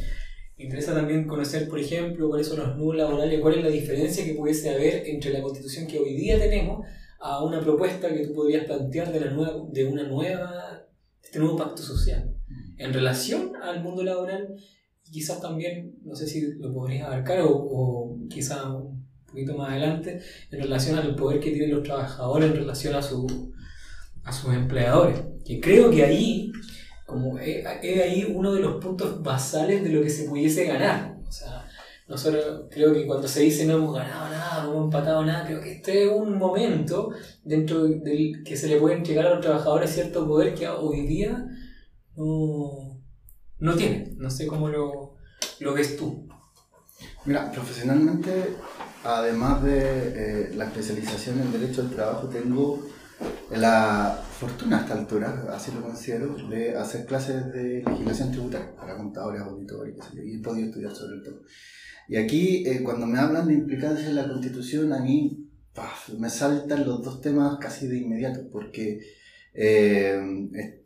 Me 0.58 0.64
interesa 0.64 0.94
también 0.94 1.26
conocer, 1.26 1.68
por 1.68 1.78
ejemplo, 1.78 2.28
cuáles 2.28 2.48
son 2.48 2.58
los 2.58 2.76
nudos 2.76 2.96
laborales, 2.96 3.40
cuál 3.40 3.58
es 3.58 3.64
la 3.64 3.70
diferencia 3.70 4.24
que 4.24 4.34
pudiese 4.34 4.70
haber 4.70 5.06
entre 5.06 5.32
la 5.32 5.42
constitución 5.42 5.86
que 5.86 5.98
hoy 5.98 6.14
día 6.16 6.38
tenemos 6.38 6.86
a 7.20 7.44
una 7.44 7.60
propuesta 7.60 8.08
que 8.08 8.26
tú 8.26 8.34
podrías 8.34 8.64
plantear 8.64 9.12
de, 9.12 9.20
la 9.20 9.30
nueva, 9.30 9.64
de 9.70 9.84
una 9.86 10.04
nueva, 10.04 10.86
este 11.22 11.38
nuevo 11.38 11.56
pacto 11.56 11.82
social, 11.82 12.34
en 12.78 12.92
relación 12.92 13.52
al 13.62 13.82
mundo 13.82 14.02
laboral 14.02 14.56
quizás 15.10 15.40
también, 15.40 15.96
no 16.04 16.14
sé 16.14 16.26
si 16.26 16.54
lo 16.58 16.72
podrías 16.72 17.06
abarcar 17.06 17.40
o, 17.40 17.50
o 17.50 18.18
quizás 18.28 18.64
un 18.66 19.06
poquito 19.26 19.56
más 19.56 19.70
adelante, 19.70 20.20
en 20.50 20.60
relación 20.60 20.98
al 20.98 21.14
poder 21.14 21.40
que 21.40 21.50
tienen 21.50 21.74
los 21.74 21.82
trabajadores 21.82 22.50
en 22.50 22.56
relación 22.56 22.94
a, 22.94 23.02
su, 23.02 23.52
a 24.24 24.32
sus 24.32 24.54
empleadores. 24.54 25.20
Que 25.44 25.60
creo 25.60 25.90
que 25.90 26.04
ahí 26.04 26.52
como 27.06 27.38
es, 27.38 27.64
ahí 27.64 28.26
uno 28.34 28.52
de 28.52 28.60
los 28.60 28.82
puntos 28.82 29.22
basales 29.22 29.82
de 29.82 29.90
lo 29.90 30.02
que 30.02 30.10
se 30.10 30.28
pudiese 30.28 30.66
ganar. 30.66 31.16
O 31.26 31.30
sea, 31.30 31.64
nosotros 32.08 32.66
creo 32.70 32.92
que 32.92 33.06
cuando 33.06 33.26
se 33.28 33.40
dice 33.42 33.64
no 33.64 33.76
hemos 33.76 33.94
ganado 33.94 34.28
nada, 34.28 34.64
no 34.64 34.72
hemos 34.72 34.84
empatado 34.86 35.24
nada, 35.24 35.46
creo 35.46 35.60
que 35.60 35.72
este 35.72 36.04
es 36.04 36.12
un 36.12 36.36
momento 36.36 37.10
dentro 37.44 37.84
del 37.84 38.42
que 38.44 38.56
se 38.56 38.68
le 38.68 38.78
puede 38.78 38.96
entregar 38.96 39.26
a 39.26 39.30
los 39.30 39.40
trabajadores 39.40 39.90
cierto 39.90 40.26
poder 40.26 40.54
que 40.54 40.68
hoy 40.68 41.06
día 41.06 41.48
no, 42.16 42.95
no 43.58 43.74
tiene. 43.74 44.14
No 44.16 44.30
sé 44.30 44.46
cómo 44.46 44.68
lo, 44.68 45.16
lo 45.60 45.74
ves 45.74 45.96
tú. 45.96 46.28
Mira, 47.24 47.50
profesionalmente, 47.50 48.56
además 49.04 49.62
de 49.62 49.80
eh, 49.80 50.54
la 50.54 50.66
especialización 50.66 51.40
en 51.40 51.52
Derecho 51.52 51.82
del 51.82 51.94
Trabajo, 51.94 52.28
tengo 52.28 52.86
la 53.50 54.22
fortuna 54.38 54.78
a 54.78 54.80
esta 54.82 54.94
altura, 54.94 55.46
así 55.50 55.72
lo 55.72 55.82
considero, 55.82 56.36
de 56.48 56.76
hacer 56.76 57.06
clases 57.06 57.52
de 57.52 57.82
legislación 57.84 58.30
tributaria 58.30 58.74
para 58.76 58.96
contadores, 58.96 59.42
auditores, 59.42 59.96
y 60.14 60.36
he 60.36 60.38
podido 60.38 60.68
estudiar 60.68 60.94
sobre 60.94 61.20
todo. 61.20 61.42
Y 62.08 62.16
aquí, 62.16 62.64
eh, 62.66 62.82
cuando 62.82 63.06
me 63.06 63.18
hablan 63.18 63.48
de 63.48 63.54
implicancia 63.54 64.08
en 64.08 64.16
la 64.16 64.28
Constitución, 64.28 64.92
a 64.92 65.00
mí 65.00 65.50
me 66.18 66.30
saltan 66.30 66.86
los 66.86 67.02
dos 67.02 67.20
temas 67.20 67.58
casi 67.58 67.86
de 67.88 67.98
inmediato, 67.98 68.48
porque 68.50 69.00
eh, 69.52 70.84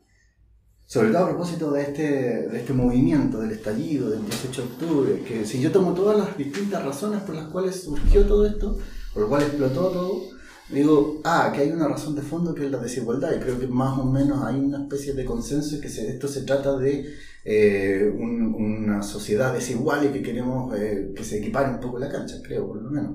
sobre 0.90 1.10
todo 1.10 1.22
a 1.22 1.28
propósito 1.28 1.70
de 1.70 1.82
este, 1.82 2.02
de 2.02 2.58
este 2.58 2.72
movimiento 2.72 3.38
del 3.38 3.52
estallido 3.52 4.10
del 4.10 4.24
18 4.24 4.60
de 4.60 4.66
octubre, 4.66 5.22
que 5.22 5.46
si 5.46 5.60
yo 5.60 5.70
tomo 5.70 5.94
todas 5.94 6.18
las 6.18 6.36
distintas 6.36 6.84
razones 6.84 7.22
por 7.22 7.36
las 7.36 7.46
cuales 7.46 7.84
surgió 7.84 8.26
todo 8.26 8.44
esto, 8.44 8.76
por 9.12 9.22
las 9.22 9.28
cuales 9.28 9.48
explotó 9.50 9.90
todo, 9.90 10.22
digo, 10.68 11.20
ah, 11.22 11.52
que 11.54 11.60
hay 11.60 11.70
una 11.70 11.86
razón 11.86 12.16
de 12.16 12.22
fondo 12.22 12.52
que 12.56 12.64
es 12.64 12.72
la 12.72 12.78
desigualdad, 12.78 13.30
y 13.36 13.38
creo 13.38 13.56
que 13.60 13.68
más 13.68 14.00
o 14.00 14.04
menos 14.04 14.42
hay 14.42 14.56
una 14.56 14.82
especie 14.82 15.12
de 15.12 15.24
consenso 15.24 15.80
que 15.80 15.86
esto 15.86 16.26
se 16.26 16.42
trata 16.42 16.76
de 16.76 17.14
eh, 17.44 18.12
una 18.12 19.00
sociedad 19.04 19.54
desigual 19.54 20.06
y 20.06 20.08
que 20.08 20.22
queremos 20.22 20.76
eh, 20.76 21.12
que 21.14 21.22
se 21.22 21.38
equipare 21.38 21.70
un 21.70 21.78
poco 21.78 22.00
la 22.00 22.08
cancha, 22.08 22.40
creo, 22.42 22.66
por 22.66 22.82
lo 22.82 22.90
menos. 22.90 23.14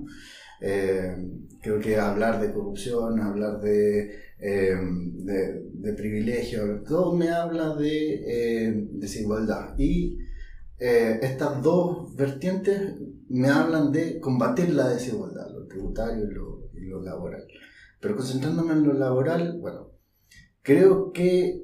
Eh, 0.68 1.16
creo 1.62 1.80
que 1.80 1.98
hablar 1.98 2.42
de 2.42 2.52
corrupción, 2.52 3.20
hablar 3.20 3.62
de, 3.62 4.20
de, 4.40 5.64
de 5.74 5.94
privilegio, 5.94 6.82
todo 6.82 7.16
me 7.16 7.30
habla 7.30 7.76
de 7.76 8.88
desigualdad. 8.94 9.76
Y 9.78 10.18
estas 10.78 11.62
dos 11.62 12.16
vertientes 12.16 12.96
me 13.30 13.50
hablan 13.50 13.92
de 13.92 14.20
combatir 14.20 14.74
la 14.74 14.90
desigualdad, 14.90 15.50
lo 15.52 15.68
tributario 15.68 16.26
y 16.74 16.86
lo 16.86 17.02
laboral. 17.02 17.46
Pero 18.02 18.18
concentrándome 18.18 18.74
en 18.74 18.84
lo 18.84 18.94
laboral, 18.94 19.58
bueno, 19.60 19.92
creo 20.62 21.12
que, 21.12 21.64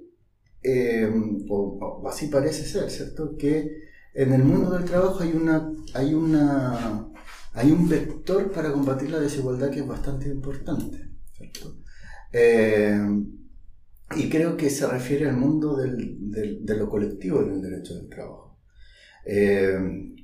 eh, 0.63 1.11
o, 1.49 2.03
así 2.07 2.27
parece 2.27 2.65
ser, 2.65 2.89
¿cierto? 2.89 3.35
Que 3.37 3.69
en 4.13 4.33
el 4.33 4.43
mundo 4.43 4.71
del 4.71 4.85
trabajo 4.85 5.19
hay, 5.21 5.33
una, 5.33 5.71
hay, 5.93 6.13
una, 6.13 7.10
hay 7.53 7.71
un 7.71 7.87
vector 7.87 8.51
para 8.51 8.71
combatir 8.71 9.09
la 9.09 9.19
desigualdad 9.19 9.71
que 9.71 9.79
es 9.79 9.87
bastante 9.87 10.29
importante, 10.29 11.09
¿cierto? 11.33 11.77
Eh, 12.31 12.99
y 14.15 14.29
creo 14.29 14.57
que 14.57 14.69
se 14.69 14.87
refiere 14.87 15.27
al 15.29 15.37
mundo 15.37 15.75
del, 15.75 16.31
del, 16.31 16.65
de 16.65 16.77
lo 16.77 16.89
colectivo 16.89 17.41
en 17.41 17.53
el 17.53 17.61
derecho 17.61 17.95
del 17.95 18.09
trabajo. 18.09 18.59
Eh, 19.25 19.77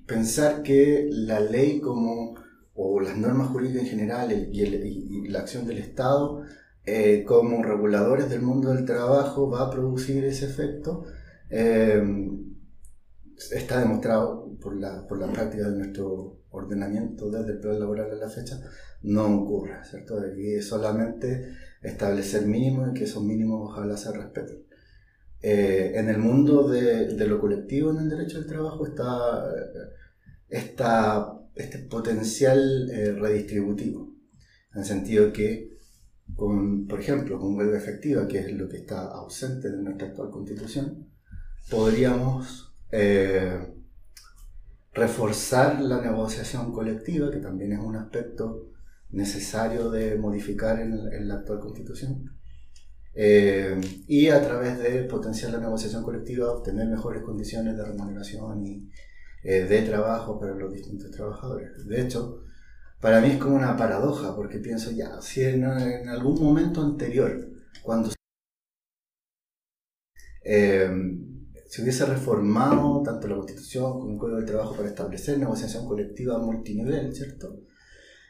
pensar 0.06 0.63
que 0.63 1.08
la 1.12 1.40
ley 1.40 1.80
como 1.80 2.36
o 2.74 3.00
las 3.00 3.18
normas 3.18 3.50
jurídicas 3.50 3.84
en 3.84 3.90
general 3.90 4.32
y, 4.32 5.28
la 5.30 5.40
acción 5.40 5.68
del 5.68 5.80
Estado 5.80 6.44
eh, 6.86 7.24
como 7.28 7.63
reguladores 7.63 8.30
del 8.30 8.42
mundo 8.42 8.74
del 8.74 8.86
trabajo 8.86 9.50
va 9.50 9.63
a 9.63 9.70
producir 9.70 10.24
ese 10.24 10.46
efecto, 10.46 11.06
eh, 11.50 12.02
está 13.52 13.80
demostrado 13.80 14.58
por 14.62 14.76
la, 14.76 15.06
por 15.08 15.20
la 15.20 15.32
práctica 15.32 15.70
de 15.70 15.78
nuestro 15.78 16.37
ordenamiento 16.58 17.30
desde 17.30 17.54
el 17.54 17.60
plan 17.60 17.80
laboral 17.80 18.12
a 18.12 18.15
la 18.15 18.30
fecha, 18.30 18.60
no 19.04 19.41
ocurre, 19.41 19.78
¿cierto? 19.84 20.20
Aquí 20.20 20.62
solamente 20.62 21.54
establecer 21.82 22.46
mínimos 22.46 22.89
y 22.89 22.93
que 22.93 23.04
esos 23.06 23.24
mínimos 23.24 23.72
ojalá 23.72 23.96
se 23.98 24.12
respeten. 24.12 24.65
Eh, 25.41 25.93
en 25.96 26.10
el 26.10 26.17
mundo 26.17 26.67
de, 26.67 27.15
de, 27.15 27.28
lo 27.28 27.39
colectivo 27.39 27.91
en 27.91 27.98
el 27.98 28.10
derecho 28.10 28.39
del 28.39 28.48
trabajo 28.48 28.88
está, 28.88 29.46
está 30.50 31.38
este 31.54 31.80
potencial 31.80 32.89
eh, 32.91 33.12
redistributivo, 33.13 34.13
en 34.74 34.80
el 34.80 34.86
sentido 34.86 35.32
que, 35.32 35.78
con, 36.36 36.88
por 36.88 37.00
ejemplo, 37.00 37.39
con 37.39 37.56
huelga 37.56 37.78
efectiva, 37.78 38.28
que 38.28 38.39
es 38.39 38.52
lo 38.54 38.67
que 38.67 38.78
está 38.78 39.08
ausente 39.08 39.70
de 39.70 39.78
nuestra 39.78 40.08
actual 40.08 40.32
constitución, 40.32 41.08
podríamos 41.70 42.76
eh, 42.91 43.60
reforzar 44.97 45.79
la 45.81 46.01
negociación 46.01 46.71
colectiva, 46.71 47.29
que 47.29 47.38
también 47.38 47.73
es 47.73 47.79
un 47.79 47.95
aspecto 47.95 48.71
necesario 49.12 49.89
de 49.91 50.17
modificar 50.17 50.79
en, 50.79 51.27
la 51.27 51.36
actual 51.36 51.60
constitución, 51.60 52.36
eh, 53.13 53.79
y 54.07 54.27
a 54.29 54.41
través 54.41 54.79
de 54.79 55.03
potenciar 55.03 55.51
la 55.51 55.60
negociación 55.60 56.03
colectiva 56.03 56.51
obtener 56.51 56.88
mejores 56.88 57.23
condiciones 57.23 57.77
de 57.77 57.86
remuneración 57.86 58.63
y, 58.65 58.89
eh, 59.43 59.63
de 59.63 59.81
trabajo 59.83 60.39
para 60.39 60.55
los 60.55 60.73
distintos 60.73 61.12
trabajadores. 61.12 61.86
De 61.88 62.01
hecho, 62.01 62.41
para 62.99 63.21
mí 63.21 63.29
es 63.29 63.38
como 63.38 63.55
una 63.55 63.77
paradoja, 63.77 64.36
porque 64.36 64.57
pienso 64.60 64.91
ya, 64.91 65.21
si 65.21 65.43
en, 65.43 65.63
algún 65.63 66.41
momento 66.41 66.81
anterior, 66.81 67.49
cuando 67.83 68.12
eh, 70.43 70.89
se 71.67 71.82
hubiese 71.82 72.06
reformado 72.06 73.01
tanto 73.03 73.27
la 73.27 73.36
Constitución 73.36 73.99
como 73.99 74.13
el 74.13 74.17
Código 74.17 74.38
del 74.38 74.45
Trabajo 74.45 74.75
para 74.75 74.88
establecer 74.88 75.38
negociación 75.38 75.86
colectiva 75.86 76.38
multinivel, 76.39 77.13
¿cierto? 77.13 77.60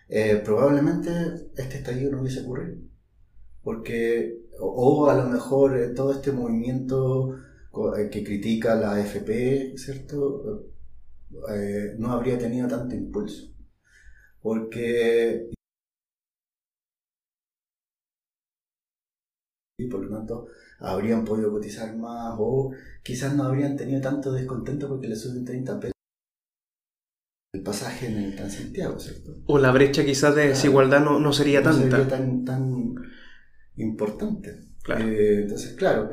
Eh, 0.09 0.41
probablemente 0.43 1.11
este 1.55 1.77
estallido 1.77 2.11
no 2.11 2.21
hubiese 2.21 2.41
ocurrido. 2.41 2.77
Porque, 3.61 4.45
o, 4.59 5.09
a 5.09 5.15
lo 5.17 5.29
mejor 5.29 5.93
todo 5.95 6.13
este 6.13 6.31
movimiento 6.31 7.35
que 8.11 8.23
critica 8.23 8.75
la 8.75 8.93
AFP, 8.93 9.77
¿cierto? 9.77 10.65
Eh, 11.53 11.95
no 11.97 12.11
habría 12.11 12.37
tenido 12.39 12.67
tanto 12.67 12.95
impulso. 12.95 13.53
Porque 14.41 15.49
tanto 20.27 20.47
habrían 20.79 21.25
podido 21.25 21.51
cotizar 21.51 21.95
más 21.95 22.35
o 22.37 22.71
quizás 23.03 23.35
no 23.35 23.43
habrían 23.43 23.75
tenido 23.75 24.01
tanto 24.01 24.31
descontento 24.31 24.87
porque 24.87 25.07
le 25.07 25.15
suben 25.15 25.45
30 25.45 25.79
pesos 25.79 25.93
el 27.53 27.63
pasaje 27.63 28.07
en 28.07 28.17
el 28.17 28.35
Transantiago, 28.35 28.99
¿cierto? 28.99 29.37
O 29.47 29.57
la 29.57 29.71
brecha 29.71 30.05
quizás 30.05 30.35
de 30.35 30.49
desigualdad 30.49 31.03
no, 31.03 31.19
no 31.19 31.33
sería 31.33 31.61
no 31.61 31.71
tanta. 31.71 31.97
Sería 31.97 32.07
tan, 32.07 32.45
tan 32.45 32.95
importante. 33.77 34.67
Eh, 34.99 35.39
entonces, 35.43 35.73
claro, 35.73 36.11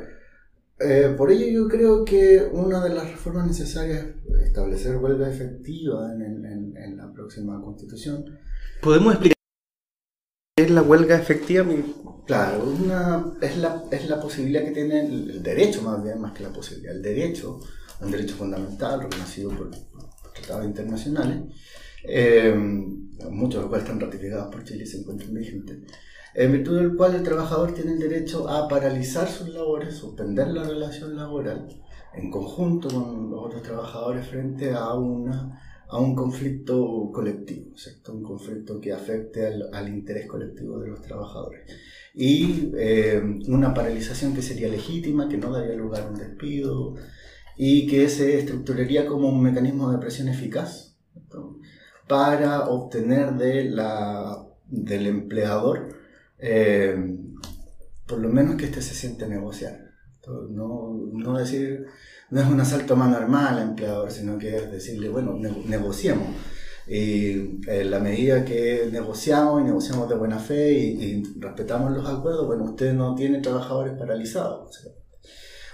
eh, 0.79 1.13
por 1.15 1.31
ello 1.31 1.45
yo 1.47 1.67
creo 1.67 2.03
que 2.03 2.49
una 2.51 2.83
de 2.83 2.95
las 2.95 3.11
reformas 3.11 3.47
necesarias 3.47 4.05
es 4.05 4.47
establecer 4.47 4.97
huelga 4.97 5.29
efectiva 5.29 6.11
en, 6.13 6.75
en, 6.75 6.97
la 6.97 7.11
próxima 7.13 7.61
constitución. 7.61 8.39
¿Podemos 8.81 9.13
explicar 9.13 9.35
qué 10.55 10.63
es 10.63 10.71
la 10.71 10.81
huelga 10.81 11.15
efectiva? 11.17 11.65
Claro, 12.25 12.63
una, 12.63 13.33
es, 13.41 13.57
la, 13.57 13.83
es 13.91 14.09
la 14.09 14.19
posibilidad 14.19 14.63
que 14.63 14.71
tiene 14.71 15.01
el, 15.01 15.43
derecho 15.43 15.81
más 15.83 16.03
bien, 16.03 16.19
más 16.19 16.33
que 16.33 16.43
la 16.43 16.51
posibilidad, 16.51 16.95
el 16.95 17.01
derecho, 17.01 17.59
un 18.01 18.11
derecho 18.11 18.35
fundamental 18.35 19.01
reconocido 19.01 19.51
por, 19.51 19.69
tratados 20.33 20.65
internacionales, 20.65 21.43
eh, 22.03 22.53
muchos 23.29 23.55
de 23.55 23.61
los 23.61 23.69
cuales 23.69 23.85
están 23.85 23.99
ratificados 23.99 24.53
por 24.53 24.63
Chile 24.63 24.83
y 24.83 24.87
se 24.87 24.97
encuentran 24.97 25.33
vigentes 25.33 25.77
en 26.35 26.51
virtud 26.51 26.75
del 26.77 26.95
cual 26.95 27.15
el 27.15 27.23
trabajador 27.23 27.73
tiene 27.73 27.93
el 27.93 27.99
derecho 27.99 28.49
a 28.49 28.67
paralizar 28.67 29.27
sus 29.29 29.47
labores, 29.49 29.95
suspender 29.95 30.49
la 30.49 30.63
relación 30.63 31.15
laboral 31.15 31.67
en 32.13 32.29
conjunto 32.29 32.89
con 32.89 33.31
los 33.31 33.45
otros 33.45 33.63
trabajadores 33.63 34.27
frente 34.27 34.71
a 34.71 34.93
una 34.93 35.61
a 35.87 35.99
un 35.99 36.15
conflicto 36.15 37.11
colectivo, 37.13 37.77
¿cierto? 37.77 38.11
Un 38.11 38.23
conflicto 38.23 38.81
que 38.81 38.91
afecte 38.91 39.45
al, 39.45 39.69
al 39.71 39.87
interés 39.87 40.27
colectivo 40.27 40.79
de 40.79 40.89
los 40.89 41.01
trabajadores. 41.01 41.71
Y 42.15 42.71
eh, 42.77 43.21
una 43.47 43.73
paralización 43.73 44.33
que 44.33 44.41
sería 44.41 44.69
legítima, 44.69 45.27
que 45.27 45.37
no 45.37 45.51
daría 45.51 45.75
lugar 45.75 46.03
a 46.03 46.07
un 46.07 46.15
despido 46.15 46.95
y 47.57 47.87
que 47.87 48.07
se 48.09 48.39
estructuraría 48.39 49.05
como 49.05 49.29
un 49.29 49.41
mecanismo 49.41 49.91
de 49.91 49.97
presión 49.97 50.29
eficaz 50.29 50.95
para 52.07 52.65
obtener 52.65 53.33
de 53.33 53.65
la, 53.65 54.47
del 54.67 55.07
empleador 55.07 55.89
eh, 56.37 56.95
por 58.05 58.19
lo 58.19 58.29
menos 58.29 58.55
que 58.55 58.65
éste 58.65 58.81
se 58.81 58.93
siente 58.93 59.27
negociar. 59.27 59.79
No, 60.49 60.91
no 61.13 61.37
decir, 61.37 61.85
no 62.31 62.41
es 62.41 62.47
un 62.47 62.59
asalto 62.59 62.93
a 62.93 62.97
mano 62.97 63.15
armada 63.15 63.49
al 63.51 63.69
empleador, 63.69 64.11
sino 64.11 64.39
que 64.39 64.55
es 64.55 64.71
decirle, 64.71 65.09
bueno, 65.09 65.33
negociemos. 65.33 66.27
Y 66.87 67.61
en 67.67 67.91
la 67.91 67.99
medida 67.99 68.45
que 68.45 68.89
negociamos 68.91 69.61
y 69.61 69.65
negociamos 69.65 70.07
de 70.07 70.15
buena 70.15 70.39
fe 70.39 70.71
y, 70.73 71.03
y 71.03 71.23
respetamos 71.39 71.91
los 71.91 72.07
acuerdos, 72.07 72.45
bueno, 72.45 72.65
usted 72.65 72.93
no 72.93 73.15
tiene 73.15 73.39
trabajadores 73.39 73.93
paralizados. 73.97 74.69
O 74.69 74.71
sea, 74.71 74.91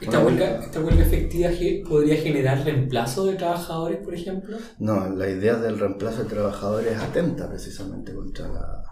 ¿Esta 0.02 0.26
huelga, 0.26 0.60
¿Esta 0.63 0.80
huelga 0.82 1.04
efectiva 1.04 1.52
podría 1.88 2.15
generar 2.15 2.65
reemplazo 2.65 3.26
de 3.26 3.36
trabajadores, 3.36 4.00
por 4.00 4.15
ejemplo? 4.15 4.58
No, 4.80 5.08
la 5.10 5.30
idea 5.30 5.58
del 5.58 5.78
reemplazo 5.78 6.24
de 6.24 6.30
trabajadores 6.30 6.97
atenta 6.97 7.47
precisamente 7.47 8.12
contra 8.12 8.47
la, 8.47 8.84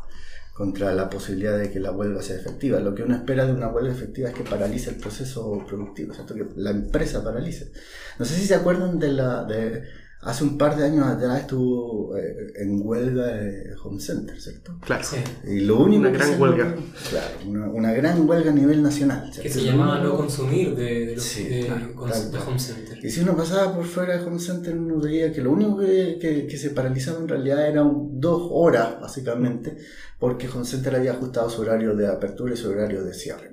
contra 0.54 0.94
la 0.94 1.10
posibilidad 1.10 1.58
de 1.58 1.72
que 1.72 1.80
la 1.80 1.92
huelga 1.92 2.22
sea 2.22 2.36
efectiva. 2.36 2.80
Lo 2.80 2.94
que 2.94 3.02
uno 3.02 3.16
espera 3.16 3.48
de 3.48 3.54
una 3.54 3.70
huelga 3.70 3.92
efectiva 3.92 4.30
es 4.30 4.36
que 4.36 4.44
paralice 4.44 4.92
el 4.92 4.98
proceso 4.98 5.66
productivo, 5.68 6.14
¿cierto? 6.14 6.36
que 6.36 6.46
la 6.56 6.70
empresa 6.70 7.24
paralice. 7.24 7.72
No 8.20 8.26
sé 8.26 8.36
si 8.36 8.46
se 8.46 8.56
acuerdan 8.56 9.00
de 9.00 9.12
la... 9.12 9.44
De, 9.46 9.84
Hace 10.22 10.44
un 10.44 10.58
par 10.58 10.76
de 10.76 10.84
años 10.84 11.06
atrás 11.08 11.40
estuvo 11.40 12.18
eh, 12.18 12.52
en 12.58 12.82
huelga 12.86 13.26
de 13.28 13.74
Home 13.82 14.02
Center, 14.02 14.40
¿cierto? 14.42 14.78
Claro. 14.82 15.02
Sí. 15.04 15.16
Y 15.48 15.62
lo 15.62 15.80
único 15.80 16.02
Una 16.02 16.12
que 16.12 16.18
gran 16.18 16.42
huelga. 16.42 16.66
logró- 16.76 16.84
Claro, 17.10 17.28
una, 17.48 17.68
una 17.70 17.94
gran 17.94 18.28
huelga 18.30 18.52
a 18.52 18.54
nivel 18.54 18.84
nacional. 18.84 19.28
Que 19.34 19.42
¿cierto? 19.44 19.60
se 19.60 19.66
llamaba 19.66 20.00
no 20.00 20.18
consumir 20.18 20.76
de, 20.76 21.06
de, 21.06 21.16
los, 21.16 21.24
Sí, 21.24 21.46
de, 21.46 21.66
claro, 21.68 21.96
con- 21.96 22.10
tal 22.10 22.26
de 22.32 22.38
cual. 22.38 22.50
Home 22.50 22.60
Center. 22.60 23.00
Y 23.06 23.10
si 23.10 23.22
uno 23.22 23.38
pasaba 23.38 23.74
por 23.74 23.86
fuera 23.86 24.18
de 24.18 24.26
Home 24.26 24.40
Center, 24.40 24.78
uno 24.78 25.00
veía 25.00 25.32
que 25.32 25.42
lo 25.42 25.52
único 25.52 25.78
que, 25.80 26.18
que- 26.20 26.48
que 26.48 26.58
se 26.58 26.72
paralizaba 26.72 27.20
en 27.20 27.28
realidad 27.30 27.66
eran 27.66 28.20
dos 28.20 28.42
horas, 28.52 29.00
básicamente, 29.00 29.78
porque 30.20 30.50
Home 30.50 30.66
Center 30.66 30.98
había 30.98 31.14
ajustado 31.14 31.50
su 31.50 31.62
horario 31.62 31.96
de 31.96 32.08
apertura 32.08 32.54
y 32.54 32.58
su 32.58 32.70
horario 32.70 33.06
de 33.06 33.14
cierre. 33.14 33.52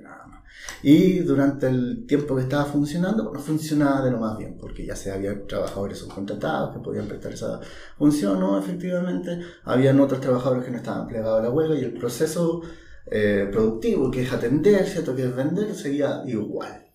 Y 0.83 1.19
durante 1.19 1.67
el 1.67 2.05
tiempo 2.05 2.35
que 2.35 2.43
estaba 2.43 2.65
funcionando, 2.65 3.31
no 3.33 3.39
funcionaba 3.39 4.03
de 4.03 4.11
lo 4.11 4.19
más 4.19 4.37
bien, 4.37 4.57
porque 4.59 4.85
ya 4.85 4.95
se 4.95 5.11
habían 5.11 5.47
trabajadores 5.47 5.97
subcontratados 5.97 6.75
que 6.75 6.83
podían 6.83 7.07
prestar 7.07 7.33
esa 7.33 7.59
función, 7.97 8.41
o 8.43 8.59
efectivamente 8.59 9.39
habían 9.63 9.99
otros 9.99 10.21
trabajadores 10.21 10.65
que 10.65 10.71
no 10.71 10.77
estaban 10.77 11.07
plegados 11.07 11.39
a 11.39 11.43
la 11.43 11.49
huelga 11.49 11.75
y 11.75 11.83
el 11.83 11.93
proceso 11.93 12.61
eh, 13.09 13.47
productivo, 13.51 14.11
que 14.11 14.21
es 14.23 14.31
atender, 14.31 14.85
¿cierto? 14.85 15.15
que 15.15 15.23
es 15.23 15.35
vender, 15.35 15.73
sería 15.73 16.23
igual. 16.25 16.85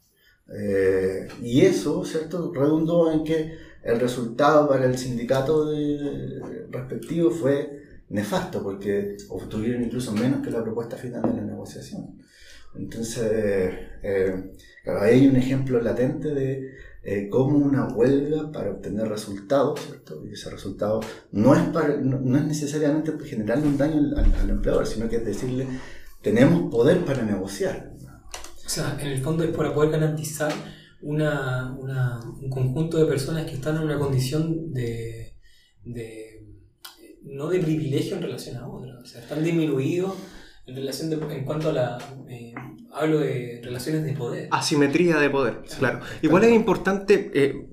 Eh, 0.55 1.29
y 1.43 1.63
eso, 1.63 2.05
¿cierto?, 2.05 2.53
redundó 2.55 3.11
en 3.11 3.25
que 3.25 3.57
el 3.83 3.99
resultado 3.99 4.69
para 4.69 4.85
el 4.85 4.97
sindicato 4.97 5.73
respectivo 6.71 7.31
fue 7.31 7.83
nefasto, 8.11 8.63
porque 8.63 9.17
obtuvieron 9.29 9.83
incluso 9.83 10.13
menos 10.13 10.43
que 10.43 10.51
la 10.51 10.63
propuesta 10.63 10.97
final 10.97 11.23
de 11.23 11.41
la 11.41 11.47
negociación. 11.47 12.22
Entonces, 12.75 13.31
eh, 14.03 14.53
claro, 14.85 15.03
ahí 15.03 15.21
hay 15.21 15.27
un 15.29 15.37
ejemplo 15.37 15.81
latente 15.81 16.29
de 16.35 16.71
eh, 17.05 17.29
cómo 17.31 17.59
una 17.59 17.89
huelga 17.89 18.51
para 18.53 18.71
obtener 18.71 19.09
resultados, 19.09 19.81
¿cierto? 19.81 20.25
Y 20.27 20.33
ese 20.33 20.51
resultado 20.51 21.01
no 21.33 21.55
es, 21.55 21.63
para, 21.71 21.97
no, 21.97 22.37
es 22.39 22.45
necesariamente 22.45 23.13
generarle 23.25 23.67
un 23.67 23.77
daño 23.77 23.97
al, 24.17 24.35
al 24.35 24.51
empleador, 24.51 24.87
sino 24.87 25.09
que 25.09 25.17
es 25.17 25.25
decirle, 25.25 25.67
tenemos 26.23 26.71
poder 26.71 27.05
para 27.05 27.23
negociar. 27.23 27.93
O 28.65 28.69
sea, 28.69 28.97
en 29.01 29.09
el 29.09 29.21
fondo 29.23 29.43
es 29.45 29.51
para 29.55 29.75
poder 29.75 29.91
garantizar 29.91 30.53
una, 31.03 31.77
una- 31.79 32.21
un 32.21 32.49
conjunto 32.49 32.97
de 32.99 33.07
personas 33.07 33.45
que 33.47 33.55
están 33.55 33.77
en 33.77 33.83
una 33.83 33.99
condición 33.99 34.73
de, 34.73 35.35
de- 35.85 36.47
no 37.25 37.49
de 37.49 37.59
privilegio 37.59 38.17
en 38.17 38.23
relación 38.23 38.57
a 38.57 38.69
otras, 38.69 39.03
o 39.03 39.07
sea, 39.07 39.21
están 39.21 39.43
disminuidos 39.45 40.15
en 40.67 40.77
relación 40.77 41.11
de, 41.11 41.17
en 41.37 41.45
cuanto 41.45 41.71
a 41.71 41.73
la 41.73 41.99
eh, 42.29 42.55
hablo 42.95 43.19
de 43.21 43.61
relaciones 43.65 44.05
de 44.05 44.13
poder. 44.13 44.49
Asimetría 44.51 45.17
de 45.19 45.31
poder, 45.31 45.63
claro. 45.79 46.01
Igual 46.23 46.45
es 46.45 46.53
importante 46.53 47.31
eh, 47.35 47.67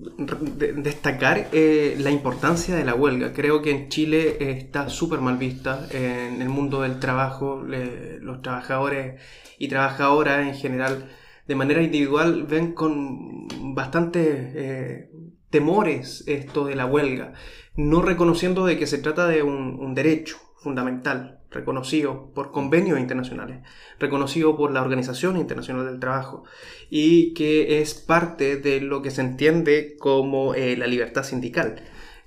de- 0.56 0.72
destacar 0.74 1.48
eh, 1.52 1.94
la 1.98 2.10
importancia 2.10 2.74
de 2.74 2.84
la 2.84 2.94
huelga. 2.94 3.32
Creo 3.32 3.62
que 3.62 3.70
en 3.70 3.88
Chile 3.90 4.36
eh, 4.40 4.50
está 4.52 4.88
súper 4.88 5.20
mal 5.20 5.36
vista 5.36 5.86
en 5.90 6.40
el 6.42 6.48
mundo 6.48 6.82
del 6.82 6.98
trabajo. 6.98 7.62
le- 7.62 8.18
los 8.20 8.42
trabajadores 8.42 9.20
y 9.58 9.68
trabajadoras 9.68 10.46
en 10.46 10.54
general, 10.54 11.10
de 11.46 11.54
manera 11.54 11.82
individual, 11.82 12.44
ven 12.44 12.72
con 12.72 13.46
bastantes 13.74 15.04
temores 15.50 16.24
esto 16.26 16.64
de 16.64 16.76
la 16.76 16.86
huelga, 16.86 17.34
no 17.76 18.02
reconociendo 18.02 18.64
de 18.66 18.78
que 18.78 18.86
se 18.86 18.98
trata 18.98 19.26
de 19.26 19.42
un, 19.42 19.78
un 19.80 19.94
derecho 19.94 20.36
fundamental, 20.58 21.39
reconocido 21.50 22.30
por 22.32 22.52
convenios 22.52 22.98
internacionales 22.98 23.60
reconocido 24.00 24.56
por 24.56 24.72
la 24.72 24.82
Organización 24.82 25.36
Internacional 25.36 25.86
del 25.86 26.00
Trabajo 26.00 26.44
y 26.88 27.34
que 27.34 27.80
es 27.80 27.94
parte 27.94 28.56
de 28.56 28.80
lo 28.80 29.02
que 29.02 29.10
se 29.12 29.20
entiende 29.20 29.96
como 29.98 30.54
eh, 30.54 30.76
la 30.76 30.86
libertad 30.86 31.22
sindical. 31.22 31.82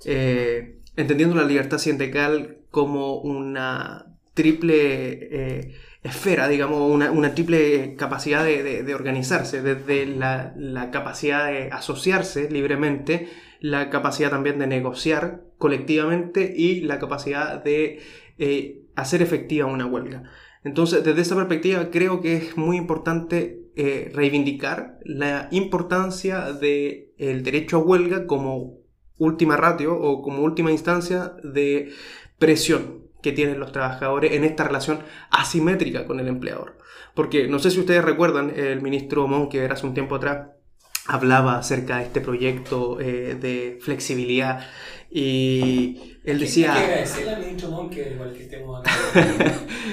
Eh, 0.06 0.78
entendiendo 0.96 1.34
la 1.34 1.44
libertad 1.44 1.78
sindical 1.78 2.58
como 2.70 3.16
una 3.16 4.06
triple 4.32 4.78
eh, 5.30 5.74
esfera, 6.02 6.48
digamos, 6.48 6.90
una, 6.90 7.34
triple 7.34 7.96
capacidad 7.96 8.44
de, 8.44 8.94
organizarse, 8.94 9.62
desde 9.62 10.06
la, 10.06 10.90
capacidad 10.92 11.46
de 11.46 11.70
asociarse 11.70 12.50
libremente, 12.50 13.28
la 13.60 13.90
capacidad 13.90 14.30
también 14.30 14.58
de 14.58 14.66
negociar 14.66 15.42
colectivamente 15.58 16.52
y 16.54 16.80
la 16.80 16.98
capacidad 16.98 17.62
de 17.62 18.00
hacer 18.96 19.22
efectiva 19.22 19.66
una 19.66 19.86
huelga. 19.86 20.24
Entonces, 20.62 21.04
desde 21.04 21.20
esa 21.20 21.36
perspectiva, 21.36 21.90
creo 21.90 22.20
que 22.20 22.36
es 22.36 22.56
muy 22.56 22.76
importante 22.76 23.64
eh, 23.76 24.10
reivindicar 24.14 24.98
la 25.04 25.48
importancia 25.50 26.52
del 26.52 27.42
derecho 27.42 27.78
a 27.78 27.80
huelga 27.80 28.26
como 28.26 28.78
última 29.18 29.56
ratio 29.56 29.94
o 29.96 30.22
como 30.22 30.42
última 30.42 30.70
instancia 30.70 31.34
de 31.42 31.92
presión 32.38 33.04
que 33.22 33.32
tienen 33.32 33.58
los 33.58 33.72
trabajadores 33.72 34.32
en 34.32 34.44
esta 34.44 34.64
relación 34.64 35.00
asimétrica 35.30 36.06
con 36.06 36.20
el 36.20 36.28
empleador. 36.28 36.78
Porque 37.14 37.48
no 37.48 37.58
sé 37.58 37.70
si 37.70 37.80
ustedes 37.80 38.04
recuerdan, 38.04 38.52
el 38.54 38.82
ministro 38.82 39.26
Monker 39.26 39.72
hace 39.72 39.86
un 39.86 39.94
tiempo 39.94 40.16
atrás 40.16 40.48
hablaba 41.06 41.58
acerca 41.58 41.98
de 41.98 42.04
este 42.04 42.20
proyecto 42.20 43.00
eh, 43.00 43.34
de 43.34 43.78
flexibilidad 43.80 44.66
y 45.16 46.18
él 46.24 46.32
Hay 46.32 46.38
que 46.38 46.44
decía... 46.44 46.74
agradecerle 46.74 47.30
al 47.30 47.40
ministro 47.42 47.70
Monke, 47.70 48.10
igual 48.14 48.32
que 48.32 48.42
estemos 48.42 48.80
acá. 48.84 48.92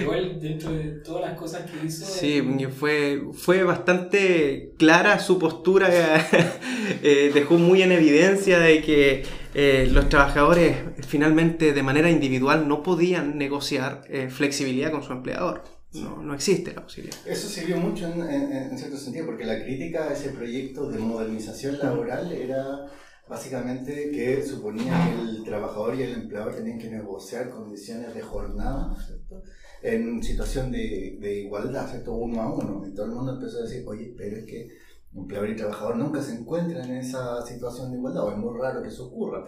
igual 0.02 0.40
dentro 0.42 0.72
de 0.74 0.84
todas 1.04 1.30
las 1.30 1.38
cosas 1.40 1.70
que 1.70 1.86
hizo. 1.86 2.04
Sí, 2.06 2.38
eh, 2.60 2.68
fue, 2.70 3.22
fue 3.34 3.64
bastante 3.64 4.74
clara 4.80 5.20
su 5.20 5.38
postura, 5.38 5.90
eh, 7.04 7.32
dejó 7.34 7.56
muy 7.60 7.84
en 7.84 7.92
evidencia 7.92 8.58
de 8.60 8.82
que 8.82 9.24
eh, 9.54 9.88
los 9.92 10.10
trabajadores 10.10 10.76
finalmente 11.08 11.74
de 11.74 11.84
manera 11.84 12.10
individual 12.10 12.68
no 12.68 12.82
podían 12.82 13.38
negociar 13.38 14.04
eh, 14.10 14.30
flexibilidad 14.32 14.90
con 14.92 15.04
su 15.04 15.14
empleador. 15.14 15.64
No, 15.94 16.24
no 16.24 16.34
existe 16.34 16.74
la 16.74 16.84
posibilidad. 16.84 17.18
Eso 17.28 17.48
sirvió 17.50 17.76
mucho 17.78 18.08
en, 18.08 18.22
en- 18.22 18.52
en 18.54 18.78
cierto 18.78 18.96
sentido, 18.98 19.26
porque 19.26 19.44
la 19.46 19.62
crítica 19.62 20.08
a 20.08 20.14
ese 20.14 20.30
proyecto 20.30 20.90
de 20.90 20.98
modernización 21.00 21.78
laboral 21.80 22.32
era 22.32 22.86
básicamente 23.32 24.12
que 24.12 24.44
suponía 24.44 24.94
que 25.10 25.22
el 25.22 25.44
trabajador 25.46 25.96
y 25.96 26.04
el 26.04 26.14
empleador 26.14 26.54
tenían 26.54 26.78
que 26.78 26.90
negociar 26.90 27.50
condiciones 27.50 28.14
de 28.14 28.22
jornada, 28.22 28.88
¿no 28.88 29.00
es 29.00 29.06
cierto? 29.08 29.42
En 29.82 30.22
situación 30.22 30.70
de, 30.72 31.18
de 31.20 31.40
igualdad, 31.46 31.90
¿cierto? 31.90 32.14
Uno 32.14 32.42
a 32.42 32.54
uno. 32.54 32.86
Y 32.86 32.94
todo 32.94 33.06
el 33.06 33.14
mundo 33.14 33.34
empezó 33.36 33.60
a 33.60 33.62
decir, 33.64 33.84
oye, 33.88 34.14
pero 34.18 34.36
es 34.38 34.46
que 34.46 34.68
empleador 35.16 35.50
y 35.50 35.56
trabajador 35.56 35.96
nunca 35.96 36.22
se 36.22 36.34
encuentran 36.36 36.90
en 36.92 36.98
esa 36.98 37.42
situación 37.46 37.92
de 37.92 37.98
igualdad, 37.98 38.26
o 38.26 38.32
es 38.32 38.38
muy 38.38 38.60
raro 38.60 38.82
que 38.82 38.90
eso 38.90 39.08
ocurra. 39.08 39.46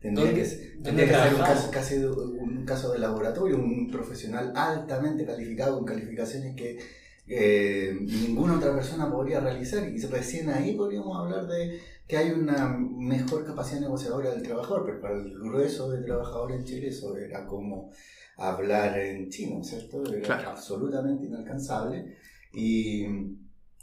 Tendría 0.00 0.26
¿Dónde- 0.26 0.40
que, 0.40 0.46
ser- 0.46 0.72
dónde 0.74 0.82
tendría 0.90 1.06
que 1.06 1.12
ser 1.14 1.22
un 1.22 1.34
trabajamos? 1.34 1.60
caso, 1.60 1.70
casi 1.72 1.98
de- 1.98 2.08
un 2.10 2.64
caso 2.64 2.92
de 2.92 2.98
laboratorio, 3.00 3.56
un 3.56 3.90
profesional 3.90 4.52
altamente 4.54 5.26
calificado 5.26 5.74
con 5.76 5.84
calificaciones 5.84 6.54
que 6.54 6.78
eh, 7.26 7.96
ninguna 8.02 8.58
otra 8.58 8.74
persona 8.74 9.10
podría 9.10 9.40
realizar 9.40 9.88
y 9.88 9.98
recién 10.02 10.50
ahí 10.50 10.74
podríamos 10.76 11.16
hablar 11.18 11.46
de 11.46 11.80
que 12.06 12.16
hay 12.16 12.30
una 12.30 12.68
mejor 12.68 13.44
capacidad 13.46 13.80
negociadora 13.80 14.30
del 14.30 14.42
trabajador, 14.42 14.84
pero 14.84 15.00
para 15.00 15.14
el 15.14 15.32
grueso 15.38 15.90
de 15.90 16.02
trabajadores 16.02 16.58
en 16.58 16.64
Chile 16.64 16.88
eso 16.88 17.16
era 17.16 17.46
como 17.46 17.90
hablar 18.36 18.98
en 18.98 19.30
chino, 19.30 19.62
¿cierto? 19.64 20.04
Era 20.12 20.20
Claro. 20.22 20.50
absolutamente 20.50 21.26
inalcanzable 21.26 22.16
y, 22.52 23.06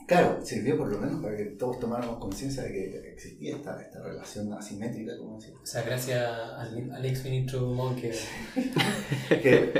Claro, 0.07 0.39
sirvió 0.43 0.77
por 0.77 0.91
lo 0.91 0.97
menos 0.99 1.21
para 1.21 1.37
que 1.37 1.45
todos 1.45 1.79
tomáramos 1.79 2.17
conciencia 2.17 2.63
de 2.63 2.71
que 2.73 3.11
existía 3.13 3.55
esta, 3.55 3.79
esta 3.81 4.01
relación 4.01 4.51
asimétrica, 4.51 5.15
como 5.17 5.37
decía. 5.39 5.53
O 5.61 5.65
sea, 5.65 5.83
gracias 5.83 6.27
al, 6.57 6.91
al 6.91 7.05
ex 7.05 7.23
ministro 7.23 7.61
Monque. 7.67 8.11
que, 9.29 9.71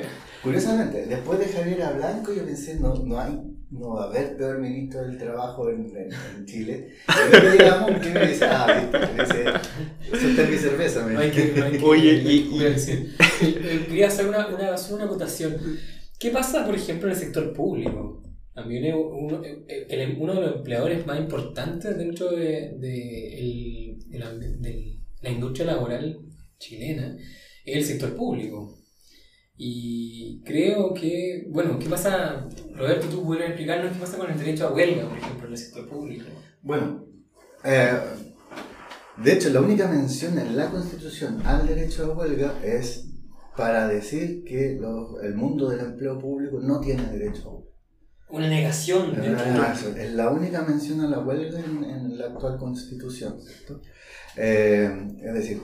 curiosamente, 0.44 1.06
después 1.08 1.40
de 1.40 1.46
Javier 1.48 1.84
a 1.84 1.92
Blanco, 1.94 2.34
yo 2.34 2.46
pensé, 2.46 2.80
no, 2.80 2.96
no 2.96 3.20
hay, 3.20 3.51
no 3.72 3.96
va 3.96 4.04
a 4.04 4.08
haber 4.08 4.36
peor 4.38 4.60
ministro 4.60 5.02
del 5.04 5.18
trabajo 5.18 5.70
en, 5.70 5.86
en, 5.96 6.10
en 6.38 6.46
Chile. 6.46 6.90
Pero 7.32 7.52
llega 7.54 7.80
Monque 7.80 8.10
y 8.10 8.14
me 8.14 8.28
dice, 8.28 8.46
ah, 8.46 8.68
viste, 8.92 9.00
me 9.16 9.24
dice, 9.24 9.46
eso 10.14 10.28
está 10.28 10.44
en 10.44 10.52
mi 10.52 10.58
cerveza. 10.58 11.06
Me 11.06 11.18
Hay 11.18 11.32
que, 11.32 11.42
hay 11.62 11.72
que- 11.78 11.84
Oye, 11.86 12.12
hay 12.12 12.24
que 12.24 12.32
y- 12.34 12.56
y- 12.56 12.60
decir. 12.60 13.16
Eh, 13.42 13.86
Quería 13.88 14.08
hacer 14.08 14.28
una, 14.28 14.48
una, 14.48 14.74
hacer 14.74 14.96
una 14.96 15.06
acotación. 15.06 15.56
¿Qué 16.20 16.30
pasa, 16.32 16.66
por 16.66 16.76
ejemplo, 16.76 17.08
en 17.08 17.14
el 17.14 17.20
sector 17.20 17.54
público? 17.54 18.22
También 18.54 18.84
es 18.86 18.94
uno, 18.96 19.42
eh, 19.44 19.88
el- 19.90 20.18
uno 20.20 20.36
de 20.36 20.42
los 20.42 20.56
empleadores 20.58 21.06
más 21.08 21.18
importantes 21.20 21.98
dentro 21.98 22.30
de, 22.32 22.76
de 22.78 23.40
el- 23.40 24.00
de 24.10 24.20
la, 24.20 24.34
de 24.34 24.98
la 25.22 25.30
industria 25.30 25.66
laboral 25.68 26.20
chilena 26.60 27.16
es 27.66 27.78
el 27.78 27.86
sector 27.86 28.16
público. 28.18 28.78
Y 29.64 30.42
creo 30.44 30.92
que, 30.92 31.46
bueno, 31.50 31.78
¿qué 31.78 31.88
pasa, 31.88 32.48
Roberto, 32.76 33.06
tú 33.10 33.24
pudieras 33.24 33.50
explicarnos 33.52 33.94
qué 33.94 34.00
pasa 34.00 34.18
con 34.18 34.32
el 34.32 34.38
derecho 34.40 34.68
a 34.68 34.74
huelga, 34.74 35.08
por 35.08 35.16
ejemplo, 35.20 35.46
en 35.46 35.52
el 35.54 35.58
sector 35.60 35.88
público? 35.88 36.26
Bueno, 36.64 37.06
eh, 37.64 37.92
de 39.24 39.34
hecho, 39.34 39.52
la 39.52 39.62
única 39.62 39.88
mención 39.88 40.40
en 40.40 40.58
la 40.58 40.72
Constitución 40.72 41.44
al 41.46 41.68
derecho 41.68 42.06
a 42.12 42.18
huelga 42.18 42.56
es 42.64 43.06
para 43.56 43.88
decir 43.88 44.44
que 44.46 44.80
los- 44.82 45.22
el 45.24 45.36
mundo 45.36 45.70
del 45.70 45.82
empleo 45.82 46.18
público 46.18 46.60
no 46.60 46.80
tiene 46.80 47.04
derecho 47.12 47.44
a 47.48 47.54
huelga. 47.54 47.72
Una 48.30 48.48
negación 48.50 49.12
dentro 49.14 49.32
una- 49.46 49.76
es 50.04 50.14
la 50.14 50.32
única 50.32 50.64
mención 50.64 51.02
a 51.02 51.08
la 51.08 51.20
huelga 51.20 51.60
en, 51.60 51.84
en 51.84 52.18
la 52.18 52.26
actual 52.28 52.58
Constitución, 52.58 53.40
¿cierto? 53.40 53.80
Eh, 54.38 54.90
es 55.24 55.34
decir, 55.36 55.62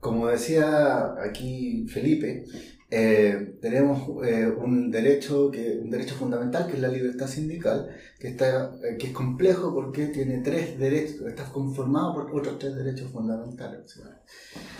como 0.00 0.26
decía 0.26 1.14
aquí 1.22 1.86
Felipe, 1.88 2.44
eh, 2.90 3.58
tenemos 3.60 4.24
eh, 4.26 4.46
un, 4.46 4.90
derecho 4.90 5.50
que, 5.50 5.78
un 5.82 5.90
derecho 5.90 6.14
fundamental 6.14 6.66
que 6.66 6.74
es 6.74 6.80
la 6.80 6.88
libertad 6.88 7.26
sindical, 7.26 7.90
que, 8.18 8.28
está, 8.28 8.72
eh, 8.82 8.96
que 8.98 9.08
es 9.08 9.12
complejo 9.12 9.74
porque 9.74 10.06
tiene 10.06 10.38
tres 10.38 10.78
derechos, 10.78 11.20
está 11.26 11.44
conformado 11.44 12.14
por 12.14 12.34
otros 12.40 12.58
tres 12.58 12.74
derechos 12.76 13.10
fundamentales. 13.10 13.90
¿sí? 13.90 14.00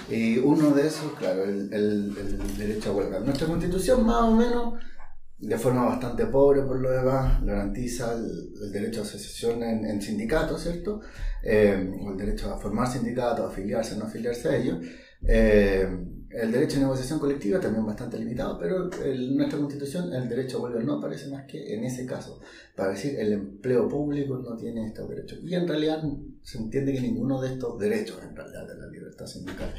Y 0.08 0.38
uno 0.38 0.70
de 0.70 0.86
esos, 0.86 1.12
claro, 1.18 1.44
el, 1.44 1.72
el- 1.72 2.14
el 2.18 2.56
derecho 2.56 2.90
a 2.90 2.94
huelga. 2.94 3.20
Nuestra 3.20 3.46
constitución 3.46 4.06
más 4.06 4.22
o 4.22 4.34
menos, 4.34 4.74
de 5.38 5.58
forma 5.58 5.84
bastante 5.84 6.24
pobre 6.26 6.62
por 6.62 6.80
lo 6.80 6.90
demás, 6.90 7.44
garantiza 7.44 8.14
el, 8.14 8.52
el 8.64 8.72
derecho 8.72 9.00
a 9.00 9.04
asociación 9.04 9.62
en, 9.62 9.84
en 9.84 10.00
sindicatos, 10.02 10.62
¿cierto? 10.62 11.00
Eh, 11.44 11.90
o 12.02 12.10
el 12.12 12.16
derecho 12.16 12.52
a 12.52 12.58
formar 12.58 12.90
sindicatos, 12.90 13.50
afiliarse, 13.52 13.96
no 13.96 14.06
afiliarse 14.06 14.48
a 14.48 14.56
ellos. 14.56 14.78
El 16.30 16.52
derecho 16.52 16.76
a 16.76 16.80
negociación 16.80 17.18
colectiva 17.18 17.58
también 17.58 17.86
bastante 17.86 18.18
limitado, 18.18 18.58
pero 18.58 18.90
en 19.02 19.36
nuestra 19.36 19.58
constitución 19.58 20.12
el 20.12 20.28
derecho 20.28 20.58
a 20.58 20.62
huelga 20.62 20.80
no 20.82 20.94
aparece 20.98 21.30
más 21.30 21.46
que 21.46 21.74
en 21.74 21.84
ese 21.84 22.04
caso, 22.04 22.38
para 22.76 22.90
decir 22.90 23.18
el 23.18 23.32
empleo 23.32 23.88
público 23.88 24.36
no 24.36 24.54
tiene 24.56 24.86
estos 24.86 25.08
derechos. 25.08 25.38
Y 25.42 25.54
en 25.54 25.66
realidad 25.66 26.02
se 26.42 26.58
entiende 26.58 26.92
que 26.92 27.00
ninguno 27.00 27.40
de 27.40 27.54
estos 27.54 27.78
derechos, 27.78 28.18
en 28.22 28.36
realidad, 28.36 28.68
de 28.68 28.76
la 28.76 28.86
libertad 28.88 29.26
sindical, 29.26 29.72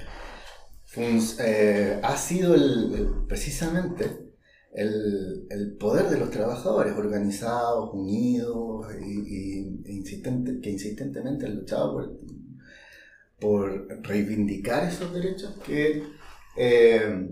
eh, 1.39 1.99
ha 2.01 2.17
sido 2.17 2.55
el- 2.55 3.25
precisamente 3.27 4.31
el, 4.73 5.45
el 5.51 5.73
poder 5.77 6.09
de 6.09 6.17
los 6.19 6.31
trabajadores 6.31 6.93
organizados, 6.93 7.91
unidos 7.93 8.87
y, 8.99 9.81
insistente- 9.85 10.59
que 10.61 10.71
insistentemente 10.71 11.45
han 11.45 11.55
luchado 11.57 11.93
por, 11.93 12.17
por 13.39 13.87
reivindicar 14.03 14.87
esos 14.87 15.13
derechos 15.13 15.55
que 15.65 16.03
eh, 16.59 17.27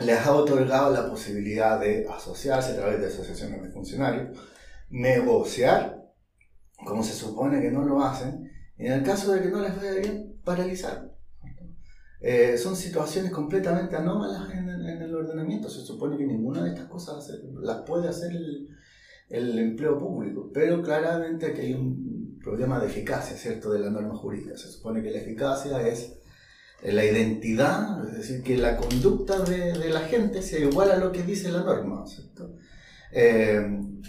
les 0.00 0.18
ha 0.26 0.34
otorgado 0.34 0.92
la 0.92 1.08
posibilidad 1.08 1.78
de 1.78 2.06
asociarse 2.08 2.72
a 2.72 2.76
través 2.76 2.98
de 3.00 3.06
asociaciones 3.08 3.62
de 3.62 3.70
funcionarios, 3.70 4.38
negociar, 4.90 6.02
como 6.84 7.02
se 7.02 7.12
supone 7.12 7.60
que 7.60 7.70
no 7.70 7.84
lo 7.84 8.02
hacen, 8.02 8.50
y 8.78 8.86
en 8.86 8.92
el 8.92 9.02
caso 9.02 9.32
de 9.32 9.42
que 9.42 9.48
no 9.50 9.60
les 9.60 9.76
vaya 9.76 9.92
bien, 9.94 10.40
paralizar. 10.42 11.12
Eh, 12.20 12.56
son 12.56 12.74
situaciones 12.74 13.30
completamente 13.30 13.96
anómalas 13.96 14.50
en, 14.50 14.68
en 14.70 15.02
el 15.02 15.14
ordenamiento. 15.14 15.68
Se 15.68 15.82
supone 15.82 16.16
que 16.16 16.24
ninguna 16.26 16.64
de 16.64 16.70
estas 16.70 16.86
cosas 16.86 17.18
hace- 17.18 17.42
las 17.60 17.82
puede 17.82 18.08
hacer 18.08 18.32
el, 18.32 18.68
el 19.28 19.58
empleo 19.58 19.98
público, 19.98 20.50
pero 20.52 20.82
claramente 20.82 21.46
aquí 21.46 21.60
hay 21.60 21.74
un 21.74 22.38
problema 22.42 22.80
de 22.80 22.86
eficacia, 22.86 23.36
¿cierto?, 23.36 23.70
de 23.72 23.80
la 23.80 23.90
norma 23.90 24.16
jurídica. 24.16 24.56
Se 24.56 24.68
supone 24.68 25.02
que 25.02 25.10
la 25.10 25.18
eficacia 25.18 25.86
es 25.86 26.14
la 26.92 27.04
identidad, 27.04 28.06
es 28.08 28.18
decir, 28.18 28.42
que 28.42 28.56
la 28.56 28.76
conducta 28.76 29.40
de, 29.40 29.72
de 29.72 29.90
la 29.90 30.00
gente 30.00 30.42
sea 30.42 30.60
igual 30.60 30.90
a 30.90 30.96
lo 30.96 31.12
que 31.12 31.22
dice 31.22 31.50
la 31.50 31.62
norma, 31.62 32.06
¿cierto? 32.06 32.56
Eh, 33.16 33.64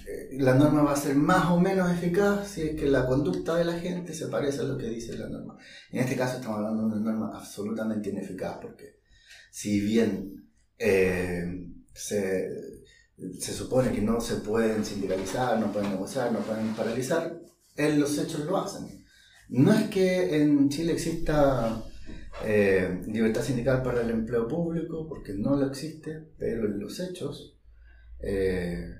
eh, 0.07 0.29
la 0.39 0.55
norma 0.55 0.81
va 0.81 0.93
a 0.93 0.95
ser 0.95 1.15
más 1.15 1.51
o 1.51 1.59
menos 1.59 1.91
eficaz 1.91 2.47
si 2.47 2.63
es 2.63 2.75
que 2.75 2.87
la 2.87 3.05
conducta 3.05 3.55
de 3.55 3.63
la 3.63 3.79
gente 3.79 4.15
se 4.15 4.27
parece 4.27 4.61
a 4.61 4.63
lo 4.63 4.77
que 4.79 4.89
dice 4.89 5.15
la 5.15 5.29
norma. 5.29 5.57
En 5.91 5.99
este 5.99 6.15
caso 6.15 6.37
estamos 6.37 6.57
hablando 6.57 6.89
de 6.89 7.01
una 7.01 7.11
norma 7.11 7.37
absolutamente 7.37 8.09
ineficaz 8.09 8.57
porque 8.59 8.97
si 9.51 9.79
bien 9.79 10.49
eh, 10.79 11.67
se, 11.93 12.49
se 13.39 13.53
supone 13.53 13.91
que 13.91 14.01
no 14.01 14.19
se 14.19 14.37
pueden 14.37 14.83
sindicalizar, 14.83 15.59
no 15.59 15.71
pueden 15.71 15.91
negociar, 15.91 16.31
no 16.31 16.39
pueden 16.39 16.73
paralizar, 16.73 17.39
en 17.77 17.99
los 17.99 18.17
hechos 18.17 18.43
lo 18.45 18.57
hacen. 18.57 19.05
No 19.49 19.71
es 19.71 19.87
que 19.89 20.41
en 20.41 20.67
Chile 20.69 20.93
exista 20.93 21.83
eh, 22.43 23.01
libertad 23.07 23.41
sindical 23.41 23.81
para 23.83 24.01
el 24.01 24.09
empleo 24.09 24.47
público, 24.47 25.07
porque 25.07 25.33
no 25.33 25.55
lo 25.55 25.65
existe, 25.67 26.23
pero 26.37 26.65
en 26.65 26.79
los 26.79 26.99
hechos, 26.99 27.57
eh, 28.19 28.95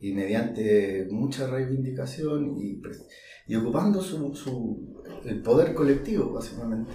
y 0.00 0.12
mediante 0.12 1.06
mucha 1.10 1.46
reivindicación 1.46 2.56
y, 2.58 2.80
pres- 2.80 3.06
y 3.46 3.54
ocupando 3.56 4.00
su, 4.02 4.34
su- 4.34 5.02
el 5.24 5.42
poder 5.42 5.74
colectivo, 5.74 6.32
básicamente, 6.32 6.92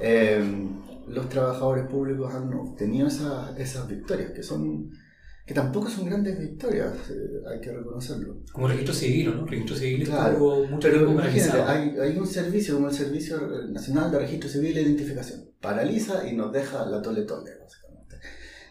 eh, 0.00 0.42
los 1.08 1.28
trabajadores 1.28 1.86
públicos 1.86 2.32
han 2.34 2.52
obtenido 2.54 3.08
esas, 3.08 3.58
esas 3.58 3.88
victorias, 3.88 4.32
que 4.32 4.42
son 4.42 4.90
que 5.48 5.54
tampoco 5.54 5.88
son 5.88 6.04
grandes 6.04 6.38
victorias, 6.38 6.92
eh, 7.10 7.40
hay 7.50 7.58
que 7.58 7.72
reconocerlo. 7.72 8.42
Como 8.52 8.68
registro 8.68 8.92
civil, 8.94 9.34
¿no? 9.34 9.46
Registro 9.46 9.76
civil 9.76 10.04
Claro, 10.04 10.32
estuvo 10.32 10.64
mucho 10.66 10.88
Pero 10.88 11.10
imagínate, 11.10 11.62
hay, 11.62 11.96
hay 11.98 12.18
un 12.18 12.26
servicio 12.26 12.74
como 12.74 12.88
el 12.90 12.94
Servicio 12.94 13.40
Nacional 13.70 14.10
de 14.12 14.18
Registro 14.18 14.50
Civil 14.50 14.76
e 14.76 14.82
Identificación. 14.82 15.48
Paraliza 15.58 16.28
y 16.28 16.36
nos 16.36 16.52
deja 16.52 16.84
la 16.84 17.00
tole 17.00 17.22
tole, 17.22 17.50
básicamente. 17.58 18.16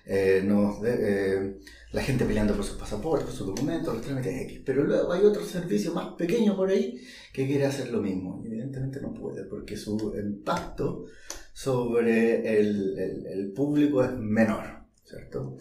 Eh, 0.06 0.44
nos 0.46 0.80
de- 0.84 0.98
eh, 1.00 1.58
la 1.94 2.02
gente 2.04 2.26
peleando 2.26 2.54
por 2.56 2.64
sus 2.64 2.78
pasaportes, 2.78 3.26
por 3.26 3.36
sus 3.36 3.48
documentos, 3.48 3.94
los 3.96 4.04
trámites 4.06 4.40
X. 4.44 4.62
Pero 4.64 4.84
luego 4.84 5.12
hay 5.12 5.24
otro 5.26 5.44
servicio 5.44 5.94
más 5.96 6.14
pequeño 6.16 6.56
por 6.56 6.70
ahí 6.70 6.96
que 7.34 7.48
quiere 7.48 7.66
hacer 7.66 7.90
lo 7.92 8.04
mismo. 8.04 8.40
Y 8.44 8.48
evidentemente 8.50 9.02
no 9.02 9.14
puede, 9.16 9.46
porque 9.46 9.76
su 9.78 10.14
impacto 10.16 11.06
sobre 11.54 12.60
el, 12.60 12.98
el- 13.00 13.26
el 13.26 13.52
público 13.52 14.04
es 14.04 14.12
menor, 14.16 14.84
¿cierto? 15.04 15.58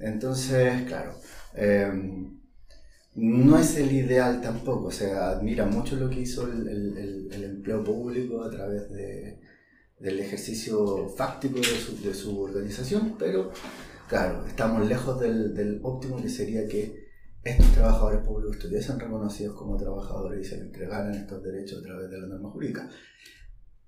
Entonces, 0.00 0.82
claro. 0.82 1.14
em, 1.54 2.40
no 3.14 3.58
es 3.58 3.76
el 3.76 3.92
ideal 3.92 4.40
tampoco, 4.40 4.86
o 4.86 4.90
sea, 4.90 5.30
admira 5.30 5.66
mucho 5.66 5.96
lo 5.96 6.08
que 6.08 6.20
hizo 6.20 6.46
el, 6.46 7.28
empleo 7.32 7.84
público 7.84 8.42
a 8.42 8.50
través 8.50 8.90
de, 8.90 9.40
del 9.98 10.20
ejercicio 10.20 11.08
fáctico 11.08 11.58
de 11.58 11.64
su, 11.64 12.00
de 12.02 12.14
su 12.14 12.40
organización, 12.40 13.16
pero 13.18 13.50
claro, 14.08 14.46
estamos 14.46 14.86
lejos 14.86 15.20
del, 15.20 15.54
del 15.54 15.80
óptimo 15.82 16.22
que 16.22 16.28
sería 16.28 16.66
que 16.66 17.10
estos 17.42 17.72
trabajadores 17.72 18.20
públicos 18.20 18.56
estuviesen 18.56 19.00
reconocidos 19.00 19.56
como 19.56 19.76
trabajadores 19.76 20.46
y 20.46 20.48
se 20.48 20.56
les 20.56 20.66
entregaran 20.66 21.14
estos 21.14 21.42
derechos 21.42 21.80
a 21.80 21.82
través 21.82 22.10
de 22.10 22.20
la 22.20 22.26
norma 22.26 22.50
jurídica. 22.50 22.88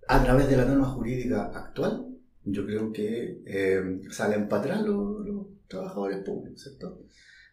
A 0.09 0.23
través 0.23 0.49
de 0.49 0.57
la 0.57 0.65
norma 0.65 0.87
jurídica 0.87 1.51
actual, 1.55 2.12
yo 2.45 2.67
creo 2.67 2.93
que 2.93 3.43
eh, 3.47 4.01
salen 4.11 4.49
para 4.49 4.63
atrás 4.63 4.83
los, 4.83 5.47
trabajadores 5.69 6.19
públicos, 6.19 6.63
¿cierto? 6.63 7.01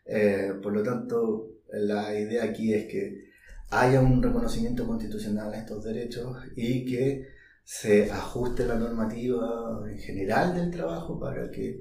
Eh, 0.05 0.53
por 0.61 0.73
lo 0.73 0.83
tanto, 0.83 1.51
la 1.71 2.19
idea 2.19 2.43
aquí 2.43 2.73
es 2.73 2.85
que 2.87 3.29
haya 3.69 4.01
un 4.01 4.21
reconocimiento 4.21 4.85
constitucional 4.85 5.53
a 5.53 5.59
estos 5.59 5.85
derechos 5.85 6.35
y 6.55 6.83
que 6.85 7.29
se 7.63 8.11
ajuste 8.11 8.65
la 8.65 8.75
normativa 8.75 9.83
en 9.89 9.99
general 9.99 10.53
del 10.53 10.69
trabajo 10.69 11.17
para 11.17 11.49
que, 11.49 11.79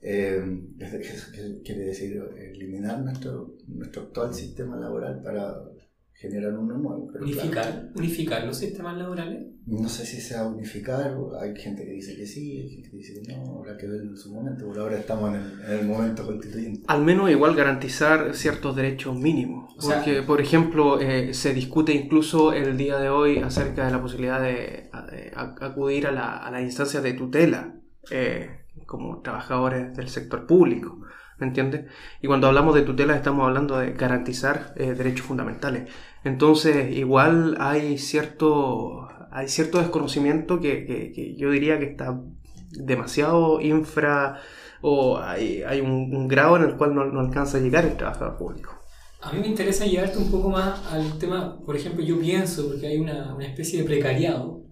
eh, 0.00 0.42
quiere 1.62 1.84
decir, 1.84 2.22
eliminar 2.38 3.02
nuestro, 3.02 3.56
nuestro 3.66 4.02
actual 4.02 4.32
sistema 4.32 4.76
laboral 4.76 5.20
para 5.22 5.62
generar 6.18 6.52
uno 6.58 6.78
nuevo. 6.78 7.08
pero 7.12 7.24
Unificar, 7.24 7.50
claro, 7.52 7.88
unificar 7.94 8.44
los 8.46 8.56
sistemas 8.56 8.96
laborales. 8.96 9.46
no 9.66 9.88
sé 9.88 10.06
si 10.06 10.20
sea 10.20 10.46
unificar, 10.46 11.14
hay 11.40 11.54
gente 11.56 11.84
que 11.84 11.90
dice 11.92 12.16
que 12.16 12.26
sí, 12.26 12.58
hay 12.62 12.68
gente 12.70 12.90
que 12.90 12.96
dice 12.96 13.20
que 13.20 13.32
no, 13.36 13.58
habrá 13.58 13.76
que 13.76 13.86
verlo 13.86 14.10
en 14.12 14.16
su 14.16 14.32
momento, 14.34 14.66
por 14.66 14.78
ahora 14.78 14.98
estamos 14.98 15.28
en 15.34 15.40
el, 15.42 15.60
en 15.74 15.78
el 15.80 15.86
momento 15.86 16.24
constituyente. 16.24 16.82
Al 16.88 17.04
menos 17.04 17.30
igual 17.30 17.54
garantizar 17.54 18.34
ciertos 18.34 18.74
derechos 18.74 19.14
mínimos. 19.18 19.74
O 19.76 19.82
sea- 19.82 19.96
Porque, 19.96 20.22
por 20.22 20.40
ejemplo, 20.40 21.00
eh, 21.00 21.34
se 21.34 21.52
discute 21.52 21.92
incluso 21.92 22.52
el 22.54 22.76
día 22.78 22.98
de 22.98 23.10
hoy 23.10 23.38
acerca 23.38 23.84
de 23.84 23.92
la 23.92 24.00
posibilidad 24.00 24.40
de, 24.40 24.88
de 25.12 25.32
ac- 25.34 25.58
acudir 25.62 26.06
a 26.06 26.12
la, 26.12 26.38
a 26.38 26.50
las 26.50 26.62
instancias 26.62 27.02
de 27.02 27.12
tutela 27.12 27.74
eh, 28.10 28.48
como 28.86 29.20
trabajadores 29.20 29.94
del 29.96 30.08
sector 30.08 30.46
público. 30.46 31.02
¿Me 31.38 31.46
entiendes? 31.46 31.84
Y 32.22 32.26
cuando 32.28 32.46
hablamos 32.46 32.74
de 32.74 32.82
tutela 32.82 33.14
estamos 33.14 33.46
hablando 33.46 33.78
de 33.78 33.92
garantizar 33.92 34.72
eh, 34.76 34.94
derechos 34.94 35.26
fundamentales. 35.26 35.90
Entonces, 36.24 36.96
igual 36.96 37.56
hay 37.60 37.98
cierto, 37.98 39.06
hay 39.30 39.48
cierto 39.48 39.78
desconocimiento 39.78 40.60
que, 40.60 40.86
que- 40.86 41.12
que 41.12 41.36
yo 41.36 41.50
diría 41.50 41.78
que 41.78 41.86
está 41.86 42.18
demasiado 42.70 43.60
infra 43.60 44.40
o 44.80 45.18
hay, 45.18 45.62
hay 45.62 45.80
un, 45.80 46.14
un 46.14 46.28
grado 46.28 46.56
en 46.56 46.62
el 46.64 46.76
cual 46.76 46.94
no, 46.94 47.04
no 47.04 47.20
alcanza 47.20 47.58
a 47.58 47.60
llegar 47.60 47.84
el 47.84 47.96
trabajador 47.96 48.36
público. 48.38 48.72
A 49.22 49.32
mí 49.32 49.40
me 49.40 49.46
interesa 49.48 49.86
llevarte 49.86 50.18
un 50.18 50.30
poco 50.30 50.50
más 50.50 50.84
al 50.92 51.18
tema, 51.18 51.58
por 51.64 51.76
ejemplo, 51.76 52.02
yo 52.04 52.18
pienso, 52.18 52.68
porque 52.68 52.86
hay 52.86 52.98
una, 52.98 53.34
una 53.34 53.46
especie 53.46 53.80
de 53.80 53.84
precariado, 53.86 54.62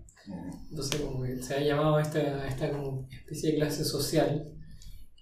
entonces 0.70 1.00
como 1.00 1.22
que 1.22 1.36
se 1.42 1.54
ha 1.54 1.60
llamado 1.60 1.96
a 1.96 2.02
esta, 2.02 2.46
esta 2.46 2.70
como 2.70 3.06
especie 3.10 3.52
de 3.52 3.56
clase 3.56 3.84
social, 3.84 4.42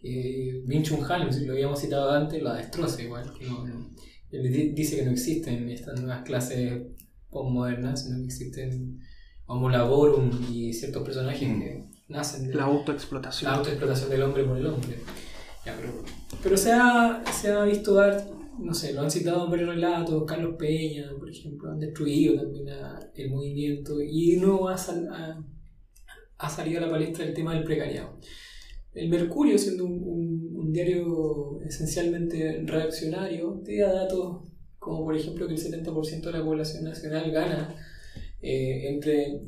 eh, 0.03 0.63
Min 0.67 0.83
Chun 0.83 1.01
Han, 1.09 1.29
lo 1.47 1.53
habíamos 1.53 1.81
citado 1.81 2.11
antes, 2.11 2.43
la 2.43 2.55
destroza 2.57 3.03
igual, 3.03 3.33
que 3.39 3.47
no- 3.47 3.67
no- 3.67 3.91
él 4.31 4.53
di- 4.53 4.71
dice 4.71 4.97
que 4.97 5.05
no 5.05 5.11
existen 5.13 5.69
estas 5.69 6.01
nuevas 6.01 6.23
clases 6.23 6.83
postmodernas, 7.31 8.05
sino 8.05 8.19
que 8.19 8.25
existen 8.25 8.99
Homo 9.47 9.69
Laborum 9.71 10.31
y 10.51 10.73
ciertos 10.73 11.03
personajes 11.03 11.49
Mm. 11.49 11.61
que 11.61 11.85
nacen 12.09 12.49
de 12.49 12.55
La 12.55 12.65
autoexplotación. 12.65 13.51
la 13.51 13.59
autoexplotación 13.59 14.11
del 14.11 14.23
hombre 14.23 14.45
por 14.45 14.57
el 14.57 14.67
hombre. 14.67 14.97
Ya, 15.67 15.77
pero 15.79 15.93
pero 16.43 16.57
se, 16.57 16.73
ha, 16.73 17.23
se 17.33 17.53
ha 17.53 17.63
visto 17.65 17.95
dar, 17.95 18.27
no 18.59 18.73
sé, 18.75 18.93
lo 18.95 19.03
han 19.03 19.11
citado 19.11 19.49
varios 19.49 19.69
relatos, 19.69 20.25
Carlos 20.27 20.57
Peña, 20.59 21.11
por 21.19 21.31
ejemplo, 21.31 21.71
han 21.71 21.79
destruido 21.79 22.35
también 22.43 22.69
a- 22.71 22.99
el 23.15 23.31
movimiento 23.31 24.01
y 24.03 24.37
no 24.39 24.69
ha, 24.69 24.77
sal- 24.79 25.09
ha, 25.13 25.45
ha 26.39 26.51
salido 26.51 26.79
a 26.79 26.87
la 26.87 26.91
palestra 26.91 27.25
el 27.25 27.35
tema 27.35 27.55
del 27.55 27.65
precariado. 27.65 28.19
El 28.95 29.09
Mercurio, 29.09 29.59
siendo 29.59 29.85
un, 29.85 29.93
un- 30.57 30.73
diario 30.73 31.61
esencialmente 31.67 32.63
reaccionario, 32.65 33.61
te 33.63 33.77
da 33.79 33.93
datos 33.93 34.39
como 34.79 35.05
por 35.05 35.15
ejemplo 35.15 35.47
que 35.47 35.53
el 35.55 35.61
70% 35.61 36.23
de 36.23 36.33
la 36.33 36.43
población 36.45 36.85
nacional 36.85 37.31
gana 37.31 37.75
eh, 38.41 38.89
entre 38.89 39.43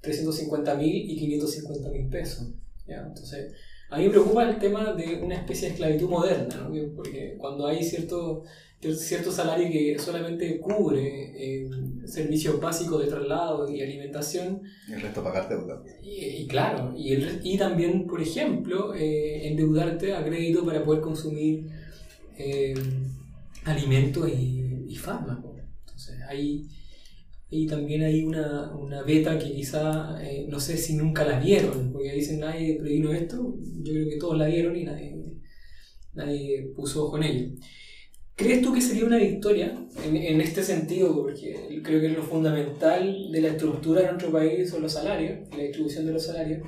350 0.00 0.74
mil 0.76 1.10
y 1.10 1.16
550 1.18 1.90
mil 1.90 2.08
pesos. 2.08 2.48
¿ya? 2.86 3.04
Entonces, 3.06 3.52
a 3.90 3.98
mí 3.98 4.04
me 4.04 4.10
preocupa 4.10 4.48
el 4.48 4.58
tema 4.58 4.94
de 4.94 5.20
una 5.22 5.36
especie 5.36 5.68
de 5.68 5.74
esclavitud 5.74 6.08
moderna, 6.08 6.56
¿no? 6.56 6.72
Que- 6.72 6.84
porque 6.96 7.36
cuando 7.38 7.66
hay 7.66 7.84
cierto, 7.84 8.44
cierto 8.82 9.30
salario 9.30 9.70
que 9.70 9.98
solamente 9.98 10.58
cubre 10.60 11.32
eh, 11.36 11.70
servicios 12.06 12.60
básicos 12.60 13.00
de 13.02 13.08
traslado 13.08 13.68
y 13.70 13.80
alimentación, 13.80 14.62
Y 14.88 14.92
el 14.92 15.00
resto 15.02 15.22
pagar 15.22 15.48
deuda. 15.48 15.82
y, 16.02 16.24
y 16.42 16.46
claro, 16.46 16.92
y, 16.96 17.12
el- 17.12 17.40
y 17.44 17.56
también, 17.58 18.06
por 18.06 18.20
ejemplo, 18.20 18.94
eh, 18.94 19.48
endeudarte 19.48 20.14
a 20.14 20.24
crédito 20.24 20.64
para 20.64 20.82
poder 20.84 21.00
consumir 21.00 21.66
eh, 22.38 22.74
alimentos 23.64 24.28
y, 24.28 24.84
y 24.88 24.96
fármacos. 24.96 25.58
Entonces, 25.86 26.16
ahí, 26.28 26.66
ahí 27.50 27.66
también 27.66 28.02
hay 28.02 28.24
una, 28.24 28.72
una 28.74 29.02
beta 29.02 29.38
que 29.38 29.52
quizá, 29.52 30.18
no 30.48 30.58
sé 30.60 30.76
si 30.76 30.94
nunca 30.96 31.24
la 31.24 31.38
vieron, 31.38 31.92
porque 31.92 32.12
dicen 32.12 32.40
nadie 32.40 32.76
previno 32.78 33.12
esto, 33.12 33.56
yo 33.82 33.92
creo 33.92 34.08
que 34.08 34.16
todos 34.18 34.38
la 34.38 34.46
vieron 34.46 34.76
y 34.76 34.84
nadie, 34.84 35.16
nadie 36.14 36.72
puso 36.74 37.06
ojo 37.06 37.16
en 37.18 37.22
ello. 37.24 37.48
¿Crees 38.34 38.62
tú 38.62 38.72
que 38.72 38.80
sería 38.80 39.04
una 39.04 39.18
victoria 39.18 39.76
en, 40.04 40.16
en 40.16 40.40
este 40.40 40.62
sentido? 40.62 41.14
Porque 41.14 41.80
creo 41.82 42.00
que 42.00 42.08
lo 42.08 42.22
fundamental 42.22 43.30
de 43.30 43.40
la 43.40 43.48
estructura 43.48 44.00
de 44.00 44.08
nuestro 44.08 44.32
país 44.32 44.70
son 44.70 44.82
los 44.82 44.92
salarios, 44.92 45.48
la 45.50 45.62
distribución 45.62 46.06
de 46.06 46.12
los 46.12 46.24
salarios. 46.24 46.62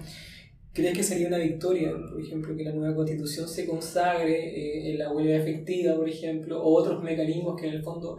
¿Crees 0.75 0.97
que 0.97 1.05
sería 1.05 1.29
una 1.29 1.39
victoria, 1.39 1.93
por 1.93 2.21
ejemplo, 2.21 2.57
que 2.57 2.65
la 2.65 2.73
nueva 2.73 2.97
constitución 2.97 3.49
se 3.49 3.65
consagre 3.65 4.35
eh, 4.35 4.91
en 4.91 4.99
la 4.99 5.13
huelga 5.13 5.37
efectiva, 5.37 5.95
por 5.95 6.09
ejemplo, 6.09 6.61
o 6.61 6.75
otros 6.75 7.01
mecanismos 7.03 7.59
que 7.59 7.69
en 7.69 7.75
el 7.75 7.83
fondo 7.85 8.19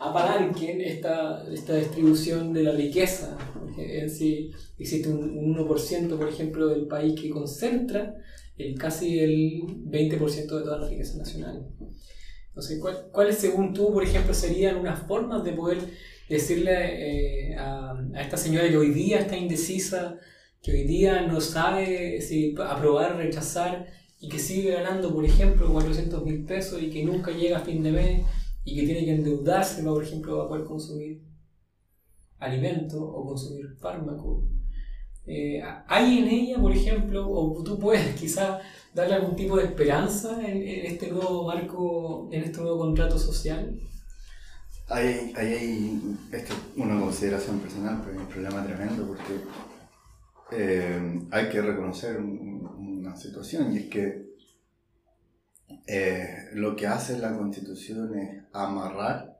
apalanquen 0.00 0.80
esta, 0.80 1.44
esta 1.52 1.76
distribución 1.76 2.52
de 2.52 2.64
la 2.64 2.72
riqueza? 2.72 3.38
Porque 3.54 4.00
en 4.00 4.10
sí 4.10 4.50
existe 4.78 5.08
un, 5.08 5.38
un 5.38 5.56
1%, 5.56 6.18
por 6.18 6.28
ejemplo, 6.28 6.66
del 6.66 6.88
país 6.88 7.18
que 7.18 7.30
concentra 7.30 8.16
el, 8.58 8.76
casi 8.76 9.20
el 9.20 9.62
20% 9.86 10.34
de 10.34 10.46
toda 10.48 10.78
la 10.78 10.88
riqueza 10.88 11.18
nacional. 11.18 11.68
Entonces, 12.52 12.78
¿cuál- 12.80 13.08
¿cuáles 13.12 13.38
según 13.38 13.72
tú, 13.74 13.92
por 13.92 14.04
ejemplo, 14.04 14.34
serían 14.34 14.76
unas 14.76 15.06
formas 15.06 15.42
de 15.44 15.52
poder 15.52 15.78
decirle 16.28 17.52
eh, 17.52 17.56
a, 17.58 17.94
esta 18.20 18.36
señora 18.36 18.68
que 18.68 18.76
hoy 18.76 18.90
día 18.90 19.20
está 19.20 19.36
indecisa, 19.36 20.18
que 20.62 20.72
hoy 20.72 20.84
día 20.84 21.22
no 21.26 21.40
sabe 21.40 22.20
si 22.20 22.54
aprobar 22.58 23.16
rechazar 23.16 23.86
y 24.20 24.28
que 24.28 24.38
sigue 24.38 24.70
ganando, 24.72 25.12
por 25.14 25.24
ejemplo, 25.24 25.70
400 25.72 26.24
mil 26.24 26.44
pesos 26.44 26.80
y 26.82 26.90
que 26.90 27.04
nunca 27.04 27.30
llega 27.32 27.58
a 27.58 27.64
fin 27.64 27.82
de 27.82 27.92
mes 27.92 28.26
y 28.64 28.76
que 28.76 28.84
tiene 28.86 29.04
que 29.04 29.12
endeudarse, 29.12 29.82
por 29.82 30.02
ejemplo, 30.04 30.36
para 30.36 30.48
poder 30.48 30.64
consumir 30.64 31.22
alimentos 32.46 33.00
o 33.00 33.24
consumir 33.28 33.66
fármacos? 33.80 34.44
Eh, 35.26 35.62
¿Hay 35.86 36.18
en 36.18 36.28
ella, 36.28 36.58
por 36.58 36.72
ejemplo, 36.72 37.28
o 37.30 37.62
tú 37.62 37.78
puedes 37.78 38.14
quizás 38.16 38.60
darle 38.92 39.14
algún 39.14 39.36
tipo 39.36 39.56
de 39.56 39.64
esperanza 39.64 40.40
en, 40.46 40.86
este 40.86 41.10
nuevo 41.10 41.46
marco, 41.46 42.28
en 42.32 42.42
este 42.44 42.60
nuevo 42.60 42.78
contrato 42.78 43.18
social? 43.18 43.78
Hay 44.88 45.32
una 46.76 47.00
consideración 47.00 47.60
personal, 47.60 48.00
pero 48.04 48.18
hay 48.18 48.24
un 48.26 48.28
problema 48.30 48.64
tremendo 48.64 49.06
porque 49.06 49.34
eh, 50.50 51.20
hay 51.30 51.48
que 51.48 51.62
reconocer 51.62 52.18
un- 52.18 52.98
una 52.98 53.16
situación 53.16 53.72
y 53.72 53.78
es 53.78 53.84
que 53.86 54.32
eh, 55.86 56.48
lo 56.54 56.76
que 56.76 56.86
hace 56.86 57.18
la 57.18 57.36
constitución 57.36 58.18
es 58.18 58.44
amarrar 58.52 59.38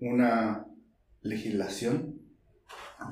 una 0.00 0.66
legislación 1.22 2.20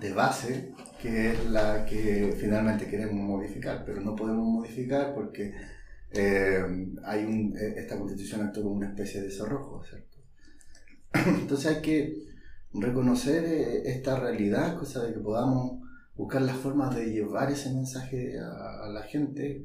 de 0.00 0.12
base 0.12 0.74
que 1.00 1.30
es 1.32 1.44
la 1.50 1.84
que 1.84 2.34
finalmente 2.38 2.86
queremos 2.86 3.14
modificar, 3.14 3.84
pero 3.84 4.00
no 4.00 4.14
podemos 4.16 4.46
modificar 4.46 5.14
porque 5.14 5.54
eh, 6.12 6.62
hay 7.04 7.24
un, 7.24 7.56
eh, 7.56 7.74
esta 7.76 7.98
constitución 7.98 8.42
actúa 8.42 8.62
como 8.64 8.76
una 8.76 8.88
especie 8.88 9.20
de 9.22 9.30
cerrojo, 9.30 9.82
¿cierto? 9.84 10.18
Entonces 11.40 11.66
hay 11.76 11.82
que 11.82 12.26
reconocer 12.72 13.44
eh, 13.44 13.82
esta 13.90 14.18
realidad, 14.18 14.78
cosa 14.78 15.04
de 15.04 15.12
que 15.14 15.20
podamos 15.20 15.82
buscar 16.16 16.42
las 16.42 16.56
formas 16.56 16.94
de 16.96 17.06
llevar 17.10 17.50
ese 17.50 17.72
mensaje 17.72 18.38
a, 18.38 18.84
a 18.84 18.88
la 18.88 19.02
gente. 19.02 19.64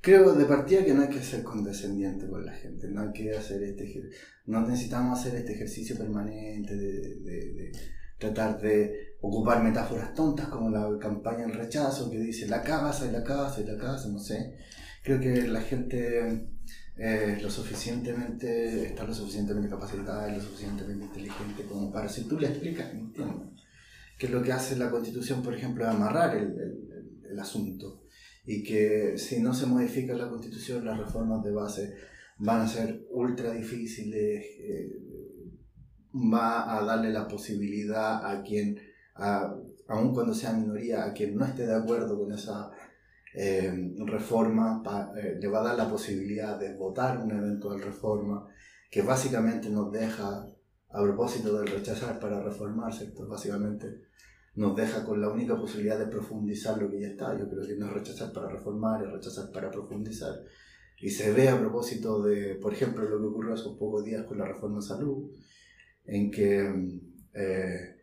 Creo 0.00 0.34
de 0.34 0.44
partida 0.44 0.84
que 0.84 0.92
no 0.94 1.02
hay 1.02 1.08
que 1.08 1.22
ser 1.22 1.42
condescendiente 1.42 2.26
con 2.28 2.44
la 2.44 2.52
gente, 2.52 2.88
no 2.88 3.02
hay 3.02 3.12
que 3.12 3.32
hacer 3.36 3.62
este 3.62 4.10
no 4.46 4.60
necesitamos 4.66 5.18
hacer 5.18 5.34
este 5.36 5.54
ejercicio 5.54 5.96
permanente 5.96 6.76
de, 6.76 7.00
de- 7.20 7.52
de 7.54 7.72
tratar 8.18 8.60
de 8.60 9.13
ocupar 9.28 9.62
metáforas 9.62 10.12
tontas 10.14 10.48
como 10.48 10.70
la 10.70 10.98
campaña 10.98 11.46
del 11.46 11.54
rechazo 11.54 12.10
que 12.10 12.18
dice 12.18 12.46
la 12.46 12.62
casa 12.62 13.06
y 13.06 13.12
la 13.12 13.22
casa 13.24 13.60
y 13.60 13.64
la 13.64 13.76
casa, 13.76 14.08
no 14.08 14.18
sé. 14.18 14.56
Creo 15.02 15.18
que 15.20 15.48
la 15.48 15.60
gente 15.60 16.48
eh, 16.96 17.38
lo 17.42 17.50
suficientemente, 17.50 18.86
está 18.86 19.04
lo 19.04 19.14
suficientemente 19.14 19.68
capacitada 19.68 20.28
y 20.30 20.36
lo 20.36 20.40
suficientemente 20.42 21.04
inteligente 21.06 21.64
como 21.68 21.90
para, 21.92 22.08
si 22.08 22.24
tú 22.28 22.38
le 22.38 22.48
explicas, 22.48 22.92
entiende. 22.92 23.46
Que 24.18 24.28
lo 24.28 24.42
que 24.42 24.52
hace 24.52 24.76
la 24.76 24.90
constitución, 24.90 25.42
por 25.42 25.54
ejemplo, 25.54 25.84
es 25.84 25.90
amarrar 25.90 26.36
el, 26.36 26.44
el- 26.58 26.90
el 27.30 27.40
asunto 27.40 28.04
y 28.46 28.62
que 28.62 29.14
si 29.16 29.40
no 29.40 29.54
se 29.54 29.66
modifica 29.66 30.14
la 30.14 30.28
constitución, 30.28 30.84
las 30.84 30.98
reformas 30.98 31.42
de 31.42 31.50
base 31.50 31.94
van 32.38 32.60
a 32.60 32.68
ser 32.68 33.06
ultra 33.10 33.52
difíciles, 33.52 34.44
eh, 34.60 34.92
va 36.14 36.76
a 36.78 36.84
darle 36.84 37.10
la 37.10 37.26
posibilidad 37.26 38.24
a 38.24 38.42
quien, 38.42 38.78
a, 39.16 39.54
aun 39.88 40.14
cuando 40.14 40.34
sea 40.34 40.52
minoría, 40.52 41.04
a 41.04 41.12
quien 41.12 41.36
no 41.36 41.44
esté 41.44 41.66
de 41.66 41.74
acuerdo 41.74 42.18
con 42.18 42.32
esa 42.32 42.70
eh, 43.34 43.92
reforma, 44.06 44.82
pa- 44.82 45.12
eh, 45.16 45.36
le 45.40 45.48
va 45.48 45.60
a 45.60 45.64
dar 45.64 45.76
la 45.76 45.88
posibilidad 45.90 46.58
de 46.58 46.74
votar 46.76 47.18
una 47.18 47.38
eventual 47.38 47.80
reforma 47.80 48.46
que 48.90 49.02
básicamente 49.02 49.70
nos 49.70 49.90
deja, 49.90 50.46
a 50.90 51.02
propósito 51.02 51.58
del 51.58 51.66
rechazar 51.66 52.20
para 52.20 52.40
reformar, 52.42 52.92
¿cierto? 52.92 53.26
Básicamente 53.26 54.02
nos 54.54 54.76
deja 54.76 55.04
con 55.04 55.20
la 55.20 55.28
única 55.28 55.56
posibilidad 55.56 55.98
de 55.98 56.06
profundizar 56.06 56.80
lo 56.80 56.88
que 56.88 57.00
ya 57.00 57.08
está. 57.08 57.36
Yo 57.36 57.48
creo 57.48 57.66
que 57.66 57.74
no 57.76 57.86
es 57.86 57.92
rechazar 57.92 58.32
para 58.32 58.48
reformar, 58.48 59.02
es 59.04 59.10
rechazar 59.10 59.50
para 59.50 59.68
profundizar. 59.70 60.32
Y 61.00 61.10
se 61.10 61.32
ve 61.32 61.48
a 61.48 61.58
propósito 61.58 62.22
de, 62.22 62.54
por 62.54 62.72
ejemplo, 62.72 63.02
lo 63.08 63.18
que 63.18 63.26
ocurrió 63.26 63.54
hace 63.54 63.64
pocos 63.76 64.04
días 64.04 64.24
con 64.26 64.38
la 64.38 64.46
reforma 64.46 64.76
de 64.76 64.82
salud, 64.86 65.30
en 66.04 66.30
que, 66.30 67.00
eh, 67.34 67.93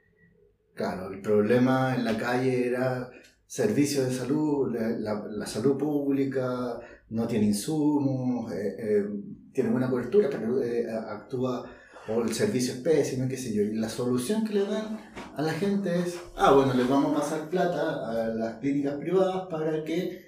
claro, 0.74 1.11
el 1.11 1.22
problema 1.22 1.95
en 1.95 2.03
la 2.03 2.17
calle 2.17 2.67
era 2.67 3.09
servicios 3.45 4.07
de 4.07 4.13
salud, 4.13 4.74
la, 4.76 5.45
salud 5.45 5.78
pública 5.78 6.80
no 7.09 7.28
tiene 7.28 7.47
insumos, 7.47 8.51
eh, 8.53 8.76
eh, 8.80 9.05
tiene 9.53 9.69
buena 9.69 9.89
cobertura, 9.89 10.30
pero 10.30 10.61
actúa 11.09 11.69
o 12.07 12.22
el 12.24 12.34
servicio 12.34 12.74
espécimen, 12.74 13.28
qué 13.28 13.38
sé 13.38 13.53
yo. 13.53 13.63
Y 13.63 13.76
la 13.76 13.89
solución 13.89 14.45
que 14.45 14.53
le 14.53 14.65
dan 14.65 14.99
a 15.36 15.41
la 15.41 15.53
gente 15.53 15.99
es, 15.99 16.17
ah, 16.36 16.53
bueno, 16.53 16.74
les 16.74 16.88
vamos 16.88 17.11
a 17.11 17.19
pasar 17.19 17.49
plata 17.49 18.09
a 18.09 18.28
las 18.30 18.57
clínicas 18.59 18.95
privadas 18.95 19.47
para 19.49 19.84
que 19.84 20.26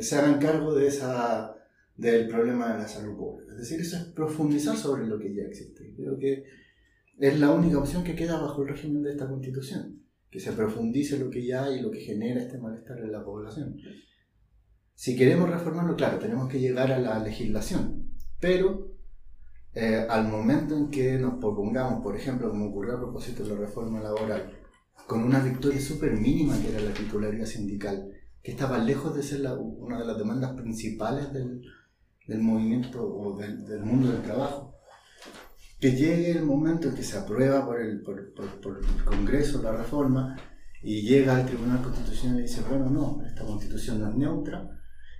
se 0.00 0.16
hagan 0.16 0.38
cargo 0.38 0.74
de 0.74 0.88
esa, 0.88 1.56
del 1.96 2.28
problema 2.28 2.72
de 2.72 2.78
la 2.78 2.88
salud 2.88 3.16
pública. 3.16 3.52
Es 3.52 3.58
decir, 3.58 3.80
eso 3.80 3.96
es 3.96 4.04
profundizar 4.04 4.76
sobre 4.76 5.06
lo 5.06 5.18
que 5.18 5.34
ya 5.34 5.42
existe. 5.42 5.92
Creo 5.94 6.18
que 6.18 6.44
es 7.20 7.38
la 7.38 7.50
única 7.50 7.78
opción 7.78 8.02
que 8.02 8.16
queda 8.16 8.40
bajo 8.40 8.62
el 8.62 8.68
régimen 8.68 9.02
de 9.02 9.12
esta 9.12 9.28
constitución, 9.28 10.02
que 10.30 10.40
se 10.40 10.52
profundice 10.52 11.18
lo 11.18 11.30
que 11.30 11.46
ya 11.46 11.64
hay 11.64 11.78
y 11.78 11.82
lo 11.82 11.90
que 11.90 12.00
genera 12.00 12.40
este 12.40 12.58
malestar 12.58 12.98
en 12.98 13.12
la 13.12 13.24
población. 13.24 13.76
Si 14.94 15.16
queremos 15.16 15.48
reformarlo, 15.48 15.96
claro, 15.96 16.18
tenemos 16.18 16.48
que 16.48 16.60
llegar 16.60 16.90
a 16.90 16.98
la 16.98 17.18
legislación, 17.22 18.10
pero 18.40 18.96
eh, 19.72 20.06
al 20.08 20.28
momento 20.28 20.76
en 20.76 20.90
que 20.90 21.18
nos 21.18 21.34
propongamos, 21.34 22.02
por 22.02 22.16
ejemplo, 22.16 22.50
como 22.50 22.66
ocurrió 22.66 22.94
a 22.94 23.00
propósito 23.00 23.44
de 23.44 23.50
la 23.50 23.60
reforma 23.60 24.00
laboral, 24.00 24.50
con 25.06 25.22
una 25.22 25.40
victoria 25.40 25.80
súper 25.80 26.16
mínima 26.16 26.60
que 26.60 26.70
era 26.70 26.80
la 26.80 26.92
titularidad 26.92 27.46
sindical, 27.46 28.10
que 28.42 28.52
estaba 28.52 28.78
lejos 28.78 29.14
de 29.14 29.22
ser 29.22 29.46
una 29.58 29.98
de 29.98 30.06
las 30.06 30.18
demandas 30.18 30.52
principales 30.52 31.32
del, 31.32 31.62
del 32.26 32.40
movimiento 32.40 33.02
o 33.02 33.36
del, 33.36 33.64
del, 33.64 33.80
mundo 33.80 34.10
del 34.10 34.22
trabajo. 34.22 34.69
Que 35.80 35.92
llegue 35.92 36.32
el 36.32 36.44
momento 36.44 36.88
en 36.88 36.94
que 36.94 37.02
se 37.02 37.16
aprueba 37.16 37.64
por 37.64 37.80
el, 37.80 38.02
por, 38.02 38.34
por, 38.34 38.78
el 38.78 39.04
Congreso 39.04 39.62
la 39.62 39.72
reforma 39.72 40.36
y 40.82 41.02
llega 41.02 41.36
al 41.36 41.46
Tribunal 41.46 41.82
Constitucional 41.82 42.40
y 42.40 42.42
dice, 42.42 42.62
bueno, 42.68 42.90
no, 42.90 43.22
esta 43.26 43.44
constitución 43.44 44.00
no 44.00 44.10
es 44.10 44.16
neutra 44.16 44.70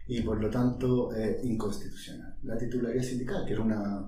y 0.06 0.22
por 0.22 0.40
lo 0.40 0.50
tanto 0.50 1.14
eh, 1.14 1.40
inconstitucional. 1.44 2.36
La 2.42 2.58
titularidad 2.58 3.02
sindical, 3.02 3.44
que 3.46 3.52
era 3.52 3.62
una 3.62 4.06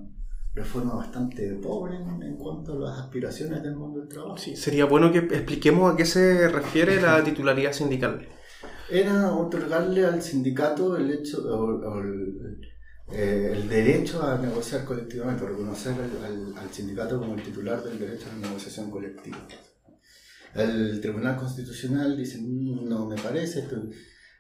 reforma 0.55 0.95
bastante 0.95 1.55
pobre 1.55 1.97
en, 1.97 2.37
cuanto 2.37 2.73
a 2.73 2.91
las 2.91 2.99
aspiraciones 3.01 3.63
del 3.63 3.77
mundo 3.77 4.01
del 4.01 4.09
trabajo. 4.09 4.37
Sí, 4.37 4.57
sería 4.57 4.85
bueno 4.85 5.11
que 5.11 5.19
expliquemos 5.19 5.93
a 5.93 5.97
qué 5.97 6.05
se 6.05 6.49
refiere 6.49 7.01
la 7.01 7.23
titularidad 7.25 7.73
sindical. 7.73 8.27
Era 8.91 9.33
otorgarle 9.33 10.05
al 10.05 10.21
sindicato 10.21 10.97
el 10.97 11.11
hecho, 11.11 11.39
o, 11.43 12.01
el, 12.01 12.61
eh, 13.15 13.53
el 13.53 13.69
derecho 13.69 14.23
a 14.23 14.39
negociar 14.39 14.85
colectivamente, 14.85 15.45
reconocer 15.45 15.95
al, 15.95 16.55
al, 16.57 16.71
sindicato 16.71 17.19
como 17.19 17.35
el 17.35 17.43
titular 17.43 17.83
del 17.83 17.99
derecho 17.99 18.27
a 18.31 18.35
la 18.35 18.49
negociación 18.49 18.91
colectiva. 18.91 19.39
El 20.55 21.01
Tribunal 21.01 21.37
Constitucional 21.37 22.17
dice, 22.17 22.39
mm, 22.41 22.89
no 22.89 23.07
me 23.07 23.17
parece, 23.17 23.61
esto, 23.61 23.77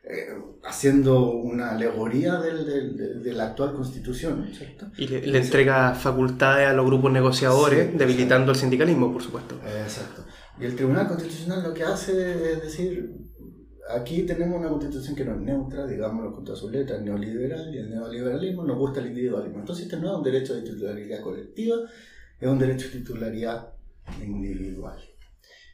eh, 0.05 0.29
haciendo 0.65 1.31
una 1.31 1.71
alegoría 1.71 2.41
del, 2.41 2.67
del, 2.67 3.23
de 3.23 3.33
la 3.33 3.49
actual 3.49 3.75
constitución. 3.75 4.51
¿cierto? 4.53 4.91
Y 4.97 5.07
le, 5.07 5.27
le, 5.27 5.39
entrega 5.39 5.95
facultades 5.95 6.67
a 6.67 6.73
los 6.73 6.87
grupos 6.87 7.13
negociadores, 7.13 7.91
sí, 7.93 7.99
debilitando 7.99 8.53
el 8.53 8.59
sindicalismo, 8.59 9.13
por 9.13 9.23
supuesto. 9.23 9.61
Exacto. 9.65 10.25
Y 10.59 10.65
el 10.65 10.77
Tribunal 10.77 11.09
Constitucional 11.09 11.63
lo 11.63 11.75
que 11.75 11.85
hace 11.85 12.53
es 12.53 12.63
decir, 12.63 13.11
aquí 13.91 14.23
tenemos 14.23 14.59
una 14.59 14.69
constitución 14.69 15.15
que 15.15 15.25
no 15.25 15.35
es 15.35 15.41
neutra, 15.41 15.87
digámoslo 15.87 16.33
con 16.33 16.45
todas 16.45 16.61
sus 16.61 16.71
letras, 16.71 17.03
neoliberal, 17.03 17.75
y 17.75 17.79
el 17.79 17.91
neoliberalismo 17.91 18.65
nos 18.65 18.79
gusta 18.79 19.01
el 19.01 19.09
individualismo. 19.09 19.61
Entonces 19.61 19.87
este 19.87 19.99
no 19.99 20.13
es 20.13 20.19
un 20.19 20.23
derecho 20.23 20.55
de 20.55 20.63
titularidad 20.63 21.21
colectiva, 21.21 21.77
es 22.41 22.49
un 22.49 22.59
derecho 22.59 22.89
de 22.89 22.99
titularidad 22.99 23.73
individual. 24.23 24.99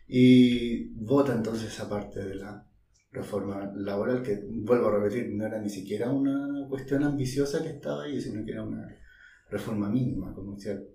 Y 0.07 0.89
vota 0.95 1.35
entonces 1.35 1.73
esa 1.73 1.89
parte 1.89 2.25
de 2.25 2.35
la 2.37 2.67
reforma 3.13 3.73
laboral, 3.75 4.23
que 4.23 4.43
vuelvo 4.49 4.89
a 4.89 4.99
repetir, 4.99 5.31
no 5.35 5.47
era 5.47 5.61
ni 5.61 5.69
siquiera 5.69 6.11
una 6.11 6.67
cuestión 6.69 7.05
ambiciosa 7.05 7.63
que 7.63 7.71
estaba 7.71 8.05
ahí, 8.05 8.21
sino 8.21 8.45
que 8.45 8.53
era 8.53 8.63
una 8.63 8.87
reforma 9.51 9.89
mínima, 9.89 10.35
como 10.35 10.55
decía 10.55 10.73
el 10.73 10.87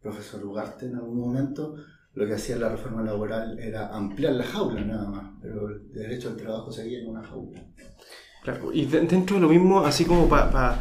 profesor 0.00 0.44
Ugarte 0.44 0.86
en 0.86 0.96
algún 0.96 1.18
momento, 1.18 1.74
lo 2.18 2.26
que 2.26 2.34
hacía 2.34 2.56
la 2.56 2.68
reforma 2.68 3.02
laboral 3.02 3.56
era 3.60 3.94
ampliar 3.94 4.32
la 4.32 4.42
jaula 4.42 4.80
nada 4.80 5.08
más, 5.08 5.30
pero 5.40 5.68
el 5.68 5.92
derecho 5.92 6.28
al 6.28 6.36
trabajo 6.36 6.72
seguía 6.72 6.98
en 6.98 7.06
una 7.06 7.22
jaula. 7.22 7.60
Claro, 8.42 8.72
y 8.72 8.86
dentro 8.86 9.36
de 9.36 9.42
lo 9.42 9.48
mismo, 9.48 9.80
así 9.84 10.04
como 10.04 10.28
para... 10.28 10.50
Pa, 10.50 10.78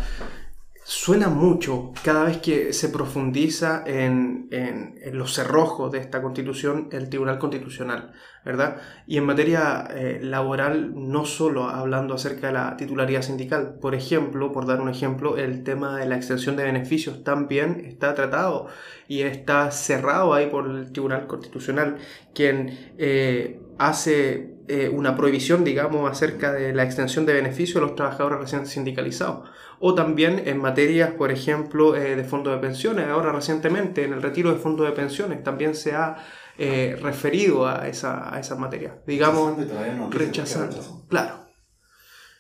suena 0.84 1.28
mucho 1.28 1.92
cada 2.04 2.24
vez 2.24 2.38
que 2.38 2.74
se 2.74 2.90
profundiza 2.90 3.84
en, 3.86 4.48
en, 4.52 4.96
los 5.16 5.36
cerrojos 5.36 5.92
de 5.92 6.00
esta 6.00 6.22
constitución 6.22 6.90
el 6.92 7.10
Tribunal 7.10 7.38
Constitucional, 7.38 8.14
¿verdad? 8.48 8.78
Y 9.06 9.18
en 9.18 9.26
materia 9.26 9.90
eh, 9.94 10.20
laboral, 10.24 10.94
no 10.96 11.26
solo 11.26 11.66
hablando 11.66 12.14
acerca 12.14 12.48
de 12.48 12.54
la 12.54 12.78
titularidad 12.78 13.22
sindical, 13.22 13.76
por 13.82 13.94
ejemplo, 13.94 14.54
por 14.54 14.66
dar 14.66 14.80
un 14.80 14.88
ejemplo, 14.88 15.38
el 15.38 15.66
tema 15.66 15.98
de 15.98 16.06
la 16.06 16.16
extensión 16.16 16.56
de 16.56 16.64
beneficios 16.64 17.26
también 17.26 17.84
está 17.86 18.16
tratado 18.16 18.68
y 19.10 19.24
está 19.24 19.70
cerrado 19.72 20.34
ahí 20.34 20.48
por 20.48 20.66
el 20.66 20.94
Tribunal 20.94 21.28
Constitucional, 21.28 21.98
quien 22.34 22.94
eh, 22.98 23.60
hace 23.78 24.56
eh, 24.70 24.90
una 24.94 25.18
prohibición, 25.18 25.66
digamos, 25.66 26.10
acerca 26.10 26.54
de 26.54 26.74
la 26.74 26.84
extensión 26.84 27.26
de 27.26 27.34
beneficios 27.34 27.76
a 27.78 27.86
los 27.86 27.96
trabajadores 27.96 28.40
recién 28.40 28.66
sindicalizados. 28.66 29.50
O 29.80 29.94
también 29.94 30.44
en 30.46 30.60
materias, 30.60 31.12
por 31.12 31.32
ejemplo, 31.32 31.92
de 31.92 32.24
fondos 32.24 32.54
de 32.54 32.60
pensiones. 32.60 33.08
Ahora 33.10 33.32
recientemente, 33.32 34.06
en 34.06 34.14
el 34.14 34.24
retiro 34.24 34.52
de 34.52 34.58
fondos 34.58 34.88
de 34.88 34.94
pensiones, 34.94 35.44
también 35.44 35.76
se 35.76 35.94
ha 35.94 36.16
eh, 36.58 36.98
referido 37.02 37.68
a 37.68 37.88
esa, 37.88 38.34
a 38.34 38.40
esa 38.40 38.56
materia. 38.56 39.02
Digamos, 39.06 39.58
no 39.58 40.10
rechazando. 40.10 41.06
Claro. 41.08 41.48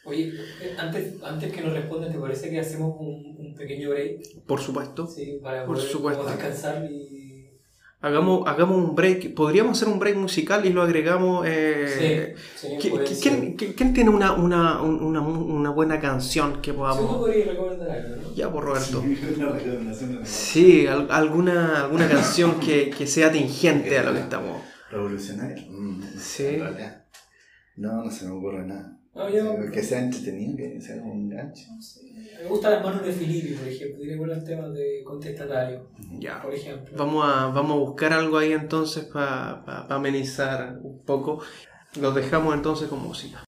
Oye, 0.05 0.31
antes, 0.77 1.21
antes 1.21 1.51
que 1.53 1.61
nos 1.61 1.73
respondas, 1.73 2.11
¿te 2.13 2.17
parece 2.17 2.49
que 2.49 2.59
hacemos 2.59 2.95
un, 2.99 3.35
un 3.39 3.55
pequeño 3.55 3.89
break? 3.89 4.45
Por 4.45 4.61
supuesto. 4.61 5.05
Sí, 5.05 5.39
para 5.43 5.65
Por 5.65 5.75
poder 5.75 5.89
supuesto. 5.91 6.23
descansar 6.25 6.85
y 6.89 7.16
Hagamos, 7.99 8.47
hagamos 8.47 8.77
un 8.77 8.95
break, 8.95 9.33
podríamos 9.33 9.75
hacer 9.75 9.91
un 9.91 9.97
break 9.97 10.17
musical 10.17 10.63
y 10.67 10.69
lo 10.69 10.83
agregamos. 10.83 11.47
Eh, 11.49 12.35
sí, 12.55 12.67
sí, 12.67 12.77
¿quién, 13.19 13.55
¿quién, 13.55 13.73
¿quién, 13.73 13.93
tiene 13.93 14.11
una, 14.11 14.33
una, 14.33 14.83
una, 14.83 15.19
una, 15.21 15.69
buena 15.71 15.99
canción 15.99 16.61
que 16.61 16.73
podamos.? 16.73 17.27
Sí, 17.33 17.41
recomendar 17.41 17.89
algo, 17.89 18.15
¿no? 18.21 18.35
Ya, 18.35 18.51
por 18.51 18.65
Roberto. 18.65 19.01
Sí, 19.01 19.17
sí 20.25 20.87
al, 20.87 21.09
alguna, 21.09 21.85
alguna 21.85 22.07
canción 22.07 22.59
que, 22.59 22.91
que 22.91 23.07
sea 23.07 23.31
tingente 23.31 23.97
a 23.97 24.03
lo 24.03 24.13
que 24.13 24.19
estamos. 24.19 24.61
¿Revolucionaria? 24.91 25.65
Mm, 25.67 26.03
sí. 26.19 26.59
No, 27.77 28.03
no 28.03 28.11
se 28.11 28.25
me 28.25 28.31
ocurre 28.31 28.63
nada. 28.67 28.95
No, 29.15 29.27
yo, 29.27 29.71
que 29.71 29.81
sea 29.81 30.03
entretenido, 30.03 30.55
que 30.55 30.79
sea 30.79 30.97
un 30.97 31.29
gancho. 31.29 31.65
Me 32.41 32.49
gustan 32.49 32.71
las 32.73 32.83
manos 32.83 33.03
de 33.03 33.11
Filipe, 33.11 33.55
por 33.55 33.67
ejemplo. 33.67 33.99
Tiene 33.99 34.17
buenos 34.17 34.43
temas 34.43 34.73
de 34.73 35.03
contestatario. 35.03 35.87
Ya. 36.19 36.41
Por 36.41 36.53
ejemplo. 36.53 36.95
Vamos 36.97 37.25
a, 37.25 37.47
vamos 37.47 37.71
a 37.71 37.79
buscar 37.79 38.13
algo 38.13 38.37
ahí 38.37 38.53
entonces 38.53 39.05
para 39.05 39.63
pa, 39.65 39.87
pa 39.87 39.95
amenizar 39.95 40.79
un 40.81 40.99
poco. 41.03 41.41
Los 41.99 42.13
dejamos 42.13 42.53
entonces 42.53 42.87
con 42.87 43.01
música. 43.01 43.46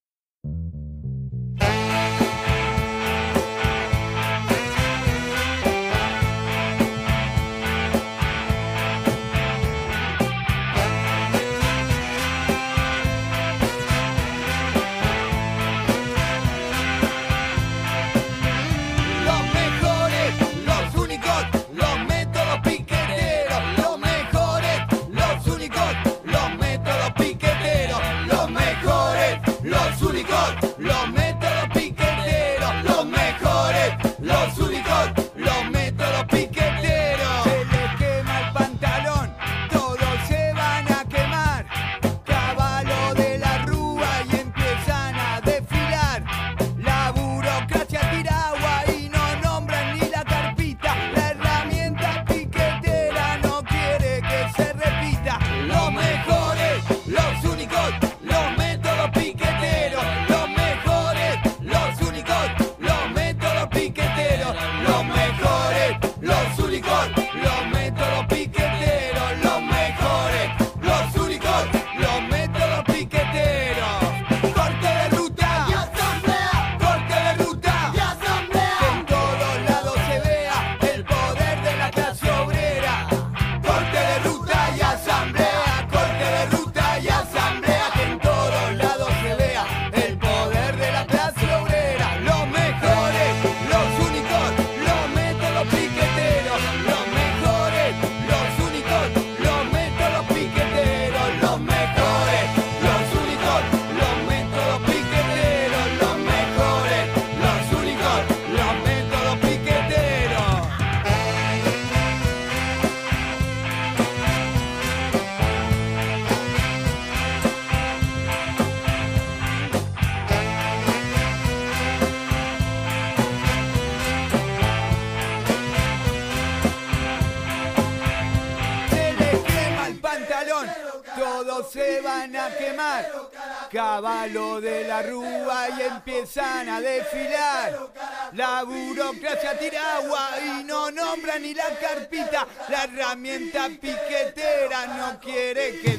Empiezan 136.30 136.68
a 136.68 136.80
desfilar. 136.80 137.90
La 138.32 138.62
burocracia 138.62 139.58
tira 139.58 139.96
agua 139.96 140.30
y 140.38 140.64
no 140.64 140.90
nombra 140.90 141.38
ni 141.38 141.54
la 141.54 141.68
carpita. 141.80 142.46
La 142.68 142.84
herramienta 142.84 143.68
piquetera 143.68 144.86
no 144.86 145.20
quiere 145.20 145.80
que 145.80 145.98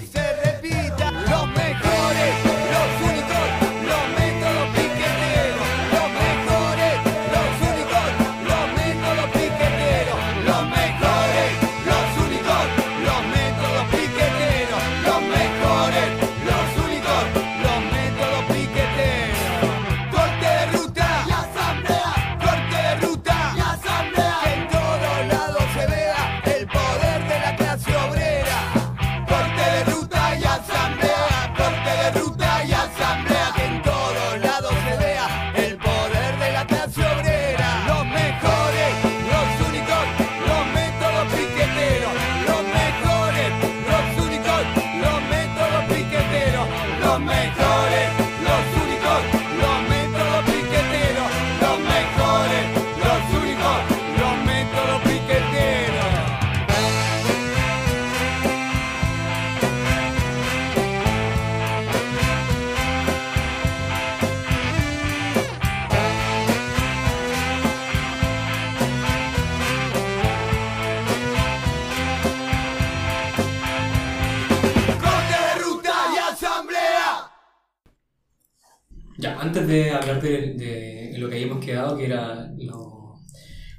antes 79.62 79.68
de 79.68 79.92
hablar 79.92 80.22
de, 80.22 81.14
lo 81.18 81.30
que 81.30 81.36
habíamos 81.36 81.64
quedado, 81.64 81.98
que 81.98 82.06
era 82.06 82.52
lo- 82.58 83.20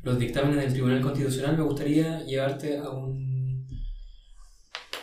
los 0.02 0.18
dictámenes 0.18 0.64
del 0.64 0.72
Tribunal 0.72 1.00
Constitucional, 1.00 1.56
me 1.56 1.62
gustaría 1.64 2.22
llevarte 2.24 2.78
a, 2.78 2.90
un, 2.90 3.68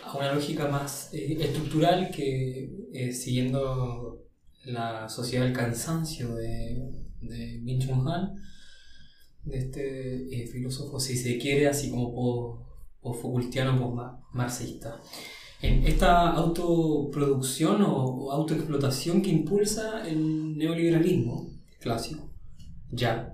a 0.06 0.18
una 0.18 0.34
lógica 0.34 0.68
más 0.68 1.14
eh, 1.14 1.38
estructural 1.40 2.12
que, 2.12 2.70
eh, 2.94 3.12
siguiendo 3.14 4.26
la 4.66 5.08
sociedad 5.10 5.46
del 5.46 5.54
cansancio 5.54 6.36
de, 6.36 6.92
de 7.22 7.60
Byung-Chul 7.62 8.12
Han, 8.14 8.36
de 9.44 9.58
este 9.58 10.44
eh, 10.44 10.48
filósofo, 10.48 11.00
si 11.00 11.16
se 11.18 11.38
quiere, 11.38 11.68
así 11.68 11.90
como 11.90 12.14
po- 12.14 12.66
post-Foucaultiano, 13.02 13.80
post-marxista 13.80 14.96
en 14.96 15.39
esta 15.62 16.30
autoproducción 16.30 17.82
o, 17.82 18.06
o 18.06 18.32
autoexplotación 18.32 19.22
que 19.22 19.30
impulsa 19.30 20.08
el 20.08 20.58
neoliberalismo 20.58 21.50
clásico. 21.80 22.30
Ya. 22.92 23.34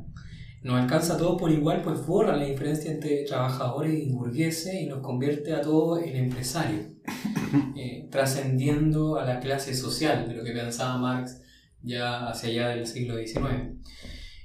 Nos 0.64 0.82
alcanza 0.82 1.14
a 1.14 1.18
todos 1.18 1.40
por 1.40 1.52
igual, 1.52 1.84
pues 1.84 2.04
borra 2.08 2.36
la 2.36 2.46
diferencia 2.46 2.92
entre 2.92 3.24
trabajadores 3.24 3.94
y 4.04 4.10
burgueses 4.10 4.74
y 4.82 4.88
nos 4.88 5.00
convierte 5.00 5.54
a 5.54 5.62
todos 5.62 6.02
en 6.02 6.16
empresarios, 6.16 6.88
eh, 7.76 8.08
trascendiendo 8.10 9.20
a 9.20 9.26
la 9.26 9.40
clase 9.40 9.76
social 9.76 10.28
de 10.28 10.34
lo 10.34 10.44
que 10.44 10.54
pensaba 10.54 10.98
Marx 10.98 11.42
ya 11.84 12.28
hacia 12.28 12.50
allá 12.50 12.70
del 12.70 12.88
siglo 12.88 13.16
XIX. 13.16 13.76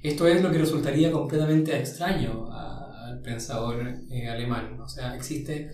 Esto 0.03 0.27
es 0.27 0.43
lo 0.43 0.51
que 0.51 0.59
resultaría 0.59 1.11
completamente 1.11 1.75
extraño 1.75 2.51
al 2.51 3.19
pensador 3.21 3.87
eh, 4.11 4.27
alemán. 4.27 4.79
O 4.79 4.87
sea, 4.87 5.15
existe 5.15 5.71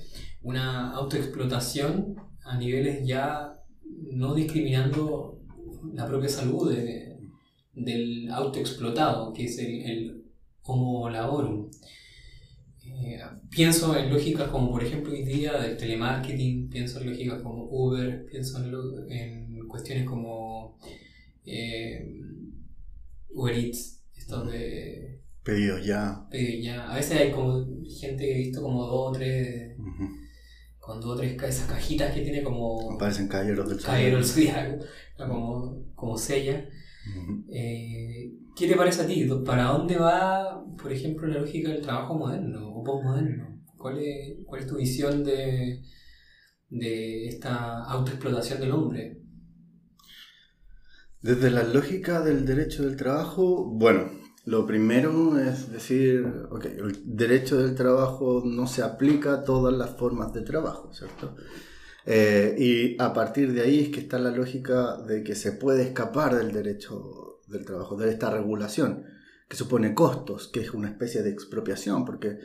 una 0.48 0.92
autoexplotación 0.92 2.16
a 2.44 2.58
niveles 2.58 3.06
ya 3.06 3.54
no 4.14 4.34
discriminando 4.34 5.40
la 5.94 6.06
propia 6.08 6.30
salud 6.30 6.72
de- 6.74 7.18
del 7.74 8.30
autoexplotado, 8.32 9.34
que 9.34 9.46
es 9.46 9.58
el, 9.60 9.82
el 9.92 10.24
homo 10.64 11.10
laborum. 11.10 11.70
Eh, 12.86 13.20
pienso 13.50 13.96
en 13.98 14.10
lógicas 14.12 14.48
como, 14.50 14.72
por 14.72 14.84
ejemplo, 14.84 15.12
hoy 15.12 15.24
día 15.24 15.54
del 15.62 15.78
telemarketing, 15.78 16.70
pienso 16.70 17.02
en 17.02 17.10
lógicas 17.12 17.42
como 17.42 17.66
Uber, 17.70 18.26
pienso 18.32 18.58
en, 18.64 18.72
lo- 18.72 19.08
en 19.10 19.68
cuestiones 19.68 20.06
como 20.06 20.78
eh, 21.46 22.22
Uber 23.30 23.56
Eats, 23.56 24.02
estos 24.16 24.50
de 24.52 25.22
Pedidos 25.44 25.86
ya. 25.86 26.28
pedido 26.30 26.64
ya. 26.64 26.92
A 26.92 26.96
veces 26.96 27.20
hay 27.22 27.32
como 27.32 27.66
gente 28.02 28.26
que 28.26 28.32
he 28.36 28.38
visto 28.46 28.62
como 28.62 28.86
dos 28.86 29.10
o 29.10 29.12
tres. 29.12 29.78
Con 30.88 31.02
dos 31.02 31.16
o 31.16 31.18
tres 31.18 31.44
esas 31.44 31.68
cajitas 31.68 32.14
que 32.14 32.22
tiene 32.22 32.42
como 32.42 32.98
Parecen 32.98 33.28
caballeros 33.28 33.68
del 33.68 33.82
caballero 33.82 34.24
Zodiaco. 34.24 34.86
como, 35.18 35.86
como 35.94 36.18
sella. 36.18 36.66
Eh, 37.50 38.32
¿Qué 38.56 38.68
te 38.70 38.76
parece 38.78 39.02
a 39.02 39.06
ti? 39.06 39.28
¿Para 39.46 39.66
dónde 39.66 39.98
va, 39.98 40.64
por 40.82 40.94
ejemplo, 40.94 41.28
la 41.28 41.40
lógica 41.40 41.72
del 41.72 41.82
trabajo 41.82 42.16
moderno 42.16 42.74
o 42.74 42.86
postmoderno? 42.86 43.62
¿Cuál 43.78 44.00
es, 44.00 44.38
cuál 44.46 44.62
es 44.62 44.68
tu 44.68 44.78
visión 44.78 45.26
de, 45.26 45.84
de 46.70 47.28
esta 47.28 47.84
autoexplotación 47.84 48.62
del 48.62 48.72
hombre? 48.72 49.22
Desde 51.22 51.52
la 51.52 51.64
lógica 51.64 52.22
del 52.22 52.46
derecho 52.46 52.86
del 52.86 52.96
trabajo, 52.96 53.66
bueno, 53.66 54.10
lo 54.48 54.66
primero 54.66 55.38
es 55.38 55.74
decir, 55.74 56.26
ok, 56.50 56.66
el 56.66 57.02
derecho 57.04 57.58
del 57.58 57.76
trabajo 57.76 58.44
no 58.46 58.66
se 58.66 58.82
aplica 58.82 59.34
a 59.34 59.44
todas 59.44 59.74
las 59.74 59.98
formas 59.98 60.32
de 60.32 60.42
trabajo, 60.42 60.94
¿cierto? 60.94 61.36
Eh, 62.06 62.56
y 62.58 63.02
a 63.02 63.12
partir 63.12 63.52
de 63.52 63.60
ahí 63.60 63.82
es 63.82 63.90
que 63.90 64.00
está 64.00 64.18
la 64.20 64.32
lógica 64.32 65.02
de 65.06 65.22
que 65.22 65.36
se 65.36 65.52
puede 65.52 65.84
escapar 65.84 66.38
del 66.38 66.54
derecho 66.54 67.42
del 67.48 67.66
trabajo, 67.66 67.98
de 67.98 68.10
esta 68.10 68.30
regulación, 68.30 69.04
que 69.50 69.58
supone 69.58 69.94
costos, 69.94 70.48
que 70.48 70.62
es 70.62 70.74
una 70.74 70.88
especie 70.88 71.24
de 71.24 71.30
expropiación, 71.30 72.06
porque 72.06 72.40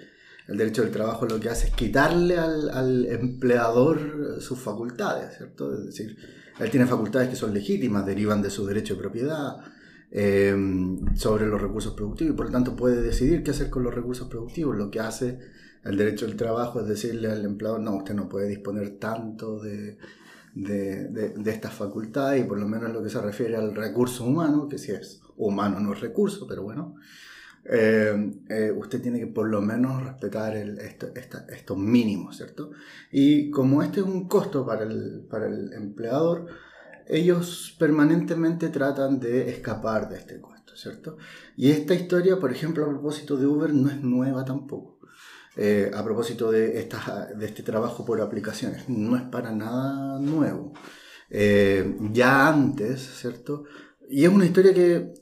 el 0.49 0.57
derecho 0.57 0.83
del 0.83 0.91
trabajo 0.91 1.27
lo 1.27 1.39
que 1.39 1.51
hace 1.51 1.69
es 1.69 1.73
quitarle 1.73 2.37
al, 2.37 2.69
al 2.71 3.07
empleador 3.07 4.41
sus 4.41 4.59
facultades, 4.59 5.37
¿cierto? 5.37 5.73
Es 5.73 5.87
decir, 5.87 6.17
él 6.59 6.69
tiene 6.69 6.87
facultades 6.87 7.29
que 7.29 7.37
son 7.37 7.55
legítimas, 7.55 8.05
derivan 8.05 8.43
de 8.43 8.51
su 8.51 8.67
derecho 8.67 8.95
de 8.95 9.01
propiedad 9.01 9.59
eh, 10.13 10.55
sobre 11.17 11.47
los 11.47 11.61
recursos 11.61 11.95
productivos 11.95 12.35
y 12.35 12.37
por 12.37 12.47
lo 12.47 12.53
tanto 12.53 12.77
puede 12.77 13.03
decidir 13.03 13.43
qué 13.43 13.51
hacer 13.53 13.71
con 13.71 13.83
los 13.83 13.95
recursos 13.95 14.29
productivos. 14.29 14.77
Lo 14.77 14.91
que 14.91 15.01
hace 15.01 15.39
el 15.85 15.97
derecho 15.97 16.27
del 16.27 16.37
trabajo 16.37 16.81
es 16.81 16.87
decirle 16.89 17.31
al 17.31 17.45
empleador, 17.45 17.81
no, 17.81 17.97
usted 17.97 18.15
no 18.15 18.29
puede 18.29 18.49
disponer 18.49 18.99
tanto 18.99 19.59
de, 19.61 19.99
de, 20.55 21.09
de, 21.09 21.29
de 21.31 21.51
estas 21.51 21.75
facultades 21.75 22.45
y 22.45 22.49
por 22.49 22.59
lo 22.59 22.69
menos 22.69 22.89
en 22.89 22.95
lo 22.95 23.03
que 23.03 23.11
se 23.11 23.21
refiere 23.21 23.57
al 23.57 23.75
recurso 23.75 24.25
humano, 24.25 24.69
que 24.69 24.79
si 24.79 24.93
es 24.93 25.23
humano 25.37 25.81
no 25.81 25.93
es 25.95 26.01
recurso, 26.01 26.47
pero 26.47 26.63
bueno, 26.63 26.95
eh, 27.65 28.33
eh, 28.49 28.73
usted 28.77 29.01
tiene 29.01 29.21
que 29.21 29.27
por 29.29 29.49
lo 29.49 29.61
menos 29.63 30.03
respetar 30.05 30.57
el, 30.57 30.79
esto- 30.79 31.11
esta- 31.15 31.47
estos 31.49 31.79
mínimos, 31.79 32.37
¿cierto? 32.37 32.71
Y 33.13 33.51
como 33.51 33.83
este 33.83 34.01
es 34.01 34.07
un 34.07 34.29
costo 34.29 34.67
para 34.67 34.85
el, 34.85 35.27
para 35.31 35.47
el 35.49 35.73
empleador, 35.73 36.47
ellos 37.09 37.75
permanentemente 37.79 38.69
tratan 38.69 39.21
de 39.21 39.51
escapar 39.51 40.09
de 40.09 40.19
este 40.19 40.41
costo, 40.41 40.77
¿cierto? 40.77 41.17
Y 41.57 41.71
esta 41.71 41.95
historia, 41.95 42.39
por 42.39 42.53
ejemplo, 42.53 42.85
a 42.85 42.89
propósito 42.89 43.37
de 43.37 43.47
Uber, 43.47 43.73
no 43.75 43.89
es 43.91 44.01
nueva 44.03 44.45
tampoco. 44.45 44.99
Eh, 45.57 45.91
a 45.95 46.03
propósito 46.03 46.51
de, 46.51 46.79
esta, 46.79 47.27
de 47.37 47.45
este 47.47 47.63
trabajo 47.63 48.05
por 48.07 48.21
aplicaciones, 48.21 48.89
no 48.89 49.17
es 49.17 49.23
para 49.25 49.53
nada 49.53 50.19
nuevo. 50.19 50.73
Eh, 51.31 51.97
ya 52.13 52.49
antes, 52.49 53.01
¿cierto? 53.21 53.65
Y 54.09 54.25
es 54.25 54.31
una 54.31 54.47
historia 54.47 54.73
que 54.75 54.95
eh, 54.97 55.13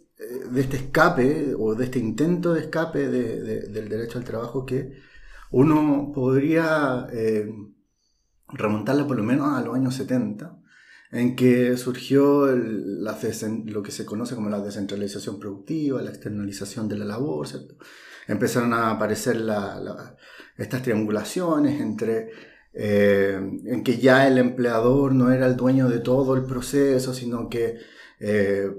de 0.51 0.61
este 0.61 0.77
escape 0.77 1.55
o 1.59 1.75
de 1.75 1.85
este 1.85 1.99
intento 1.99 2.53
de 2.53 2.61
escape 2.61 3.09
de- 3.09 3.41
de- 3.43 3.61
del 3.69 3.89
derecho 3.89 4.19
al 4.19 4.25
trabajo 4.25 4.65
que 4.67 4.93
uno 5.51 6.13
podría 6.15 7.07
eh, 7.13 7.51
remontarla 8.49 9.07
por 9.07 9.17
lo 9.17 9.23
menos 9.25 9.53
a 9.57 9.63
los 9.63 9.75
años 9.75 9.95
70, 9.95 10.60
en 11.13 11.35
que 11.37 11.77
surgió 11.77 12.49
el- 12.49 13.03
la 13.03 13.19
lo 13.67 13.83
que 13.83 13.91
se 13.91 14.05
conoce 14.05 14.35
como 14.35 14.49
la 14.49 14.61
descentralización 14.61 15.39
productiva, 15.41 16.03
la 16.03 16.11
externalización 16.11 16.89
de 16.89 16.99
la 16.99 17.05
labor, 17.05 17.47
¿cierto? 17.49 17.77
Empezaron 18.29 18.73
a 18.75 18.91
aparecer 18.91 19.37
la- 19.37 19.81
la- 19.81 20.17
estas 20.57 20.83
triangulaciones 20.83 21.81
entre 21.81 22.31
eh, 22.73 23.35
en 23.65 23.83
que 23.83 23.99
ya 23.99 24.29
el 24.29 24.39
empleador 24.39 25.13
no 25.13 25.33
era 25.33 25.47
el 25.49 25.57
dueño 25.57 25.89
de 25.89 25.99
todo 25.99 26.37
el 26.37 26.45
proceso, 26.45 27.13
sino 27.13 27.49
que 27.49 27.79
eh, 28.21 28.71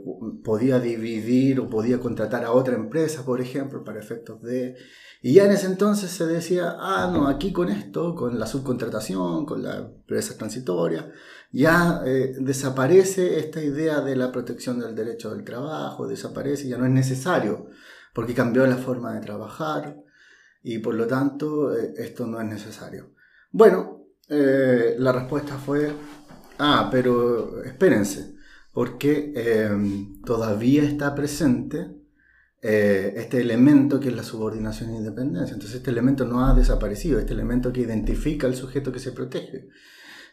podía 0.43 0.79
dividir 0.79 1.59
o 1.59 1.67
podía 1.67 1.99
contratar 1.99 2.45
a 2.45 2.51
otra 2.51 2.75
empresa, 2.75 3.25
por 3.25 3.41
ejemplo, 3.41 3.83
para 3.83 3.99
efectos 3.99 4.41
de... 4.43 4.75
Y 5.23 5.33
ya 5.33 5.45
en 5.45 5.51
ese 5.51 5.65
entonces 5.65 6.11
se 6.11 6.25
decía, 6.27 6.75
ah, 6.79 7.11
no, 7.11 7.27
aquí 7.27 7.51
con 7.51 7.69
esto, 7.69 8.13
con 8.15 8.39
la 8.39 8.45
subcontratación, 8.47 9.45
con 9.47 9.63
la 9.63 9.77
empresa 9.79 10.37
transitoria, 10.37 11.11
ya 11.51 12.01
eh, 12.05 12.33
desaparece 12.39 13.39
esta 13.39 13.61
idea 13.61 14.01
de 14.01 14.15
la 14.15 14.31
protección 14.31 14.79
del 14.79 14.95
derecho 14.95 15.31
del 15.31 15.43
trabajo, 15.43 16.07
desaparece, 16.07 16.67
ya 16.67 16.77
no 16.77 16.85
es 16.85 16.91
necesario, 16.91 17.67
porque 18.13 18.33
cambió 18.33 18.65
la 18.65 18.77
forma 18.77 19.13
de 19.13 19.21
trabajar 19.21 19.97
y 20.63 20.79
por 20.79 20.95
lo 20.95 21.07
tanto 21.07 21.75
eh, 21.75 21.93
esto 21.97 22.25
no 22.25 22.39
es 22.39 22.47
necesario. 22.47 23.11
Bueno, 23.51 24.05
eh, 24.29 24.95
la 24.97 25.11
respuesta 25.11 25.57
fue, 25.57 25.91
ah, 26.59 26.87
pero 26.89 27.63
espérense, 27.63 28.35
porque 28.73 29.33
todavía 30.25 30.83
está 30.83 31.13
presente 31.13 31.91
este 32.61 33.41
elemento 33.41 33.99
que 33.99 34.07
es 34.07 34.15
la 34.15 34.23
subordinación 34.23 34.91
e 34.91 34.97
independencia. 34.97 35.53
Entonces 35.53 35.79
este 35.79 35.91
elemento 35.91 36.23
no 36.23 36.45
ha 36.45 36.53
desaparecido, 36.53 37.19
este 37.19 37.33
elemento 37.33 37.73
que 37.73 37.81
identifica 37.81 38.47
al 38.47 38.55
sujeto 38.55 38.93
que 38.93 38.99
se 38.99 39.11
protege 39.11 39.67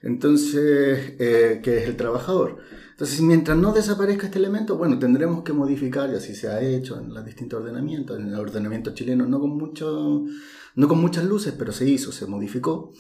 entonces, 0.03 1.15
eh, 1.19 1.61
que 1.63 1.79
es 1.79 1.89
el 1.89 1.97
trabajador. 1.97 2.59
Entonces, 2.91 3.21
mientras 3.21 3.57
no 3.57 3.73
desaparezca 3.73 4.27
este 4.27 4.39
elemento, 4.39 4.77
bueno, 4.77 4.99
tendremos 4.99 5.45
que 5.45 5.53
modificar, 5.53 6.11
y 6.11 6.17
así 6.17 6.35
se 6.35 6.49
ha 6.49 6.61
hecho 6.61 6.99
en 6.99 7.15
los 7.15 7.25
distintos 7.25 7.61
ordenamientos, 7.61 8.19
en 8.19 8.29
el 8.29 8.35
ordenamiento 8.35 8.93
chileno, 8.93 9.27
no 9.27 9.39
con, 9.39 9.57
mucho, 9.57 10.25
no 10.75 10.89
con 10.89 11.01
muchas 11.01 11.25
luces, 11.25 11.55
pero 11.57 11.73
se 11.73 11.89
hizo, 11.89 12.11
se 12.11 12.27
modificó, 12.27 12.93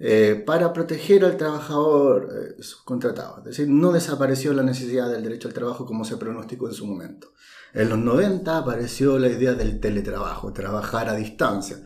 eh, 0.00 0.42
para 0.44 0.72
proteger 0.72 1.24
al 1.24 1.36
trabajador 1.36 2.28
eh, 2.58 2.62
subcontratado. 2.62 3.38
Es 3.38 3.44
decir, 3.44 3.68
no 3.68 3.92
desapareció 3.92 4.52
la 4.52 4.64
necesidad 4.64 5.08
del 5.08 5.22
derecho 5.22 5.46
al 5.46 5.54
trabajo 5.54 5.86
como 5.86 6.04
se 6.04 6.16
pronosticó 6.16 6.66
en 6.68 6.74
su 6.74 6.86
momento. 6.86 7.32
En 7.72 7.88
los 7.88 7.98
90 7.98 8.58
apareció 8.58 9.18
la 9.18 9.28
idea 9.28 9.54
del 9.54 9.78
teletrabajo, 9.78 10.52
trabajar 10.52 11.08
a 11.08 11.14
distancia. 11.14 11.76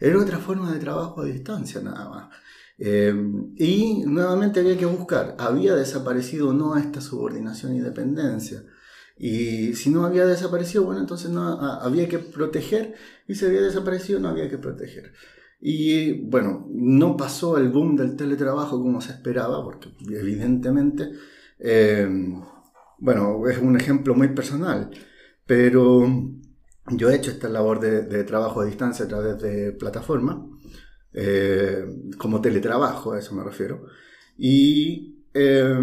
Era 0.00 0.18
otra 0.18 0.38
forma 0.38 0.72
de 0.72 0.78
trabajo 0.78 1.20
a 1.20 1.24
distancia 1.26 1.80
nada 1.82 2.08
más. 2.08 2.28
Eh, 2.78 3.12
y 3.56 4.04
nuevamente 4.06 4.60
había 4.60 4.78
que 4.78 4.86
buscar, 4.86 5.34
¿había 5.38 5.74
desaparecido 5.74 6.50
o 6.50 6.52
no 6.52 6.76
esta 6.76 7.00
subordinación 7.00 7.74
y 7.74 7.80
dependencia? 7.80 8.62
Y 9.16 9.74
si 9.74 9.90
no 9.90 10.04
había 10.04 10.24
desaparecido, 10.26 10.84
bueno, 10.84 11.00
entonces 11.00 11.30
no 11.30 11.42
ah, 11.42 11.80
había 11.82 12.08
que 12.08 12.20
proteger, 12.20 12.94
y 13.26 13.34
si 13.34 13.46
había 13.46 13.62
desaparecido, 13.62 14.20
no 14.20 14.28
había 14.28 14.48
que 14.48 14.58
proteger. 14.58 15.12
Y 15.60 16.12
bueno, 16.28 16.66
no 16.70 17.16
pasó 17.16 17.58
el 17.58 17.68
boom 17.70 17.96
del 17.96 18.14
teletrabajo 18.16 18.80
como 18.80 19.00
se 19.00 19.12
esperaba, 19.12 19.64
porque 19.64 19.88
evidentemente, 20.10 21.10
eh, 21.58 22.08
bueno, 22.98 23.46
es 23.48 23.58
un 23.58 23.76
ejemplo 23.76 24.14
muy 24.14 24.28
personal, 24.28 24.90
pero 25.46 26.06
yo 26.92 27.10
he 27.10 27.16
hecho 27.16 27.32
esta 27.32 27.48
labor 27.48 27.80
de, 27.80 28.02
de 28.02 28.22
trabajo 28.24 28.60
a 28.60 28.66
distancia 28.66 29.04
a 29.06 29.08
través 29.08 29.40
de 29.42 29.72
plataforma 29.72 30.48
eh, 31.12 31.86
como 32.18 32.40
teletrabajo, 32.40 33.12
a 33.12 33.18
eso 33.18 33.34
me 33.34 33.44
refiero. 33.44 33.86
Y 34.36 35.24
eh, 35.34 35.78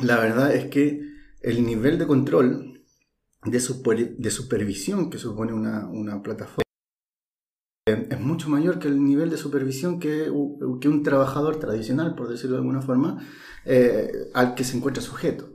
la 0.00 0.18
verdad 0.18 0.54
es 0.54 0.66
que 0.66 1.00
el 1.40 1.64
nivel 1.64 1.98
de 1.98 2.06
control, 2.06 2.82
de, 3.44 3.60
supervisión 3.60 5.10
que 5.10 5.18
supone 5.18 5.52
una, 5.52 6.22
plataforma, 6.22 6.62
eh, 7.86 8.08
es 8.10 8.20
mucho 8.20 8.48
mayor 8.48 8.78
que 8.78 8.88
el 8.88 9.04
nivel 9.04 9.30
de 9.30 9.36
supervisión 9.36 10.00
que 10.00 10.30
un 10.30 11.02
trabajador 11.04 11.58
tradicional, 11.58 12.14
por 12.14 12.28
decirlo 12.28 12.56
de 12.56 12.62
alguna 12.62 12.82
forma, 12.82 13.24
al 14.34 14.54
que 14.54 14.64
se 14.64 14.76
encuentra 14.76 15.02
sujeto. 15.02 15.52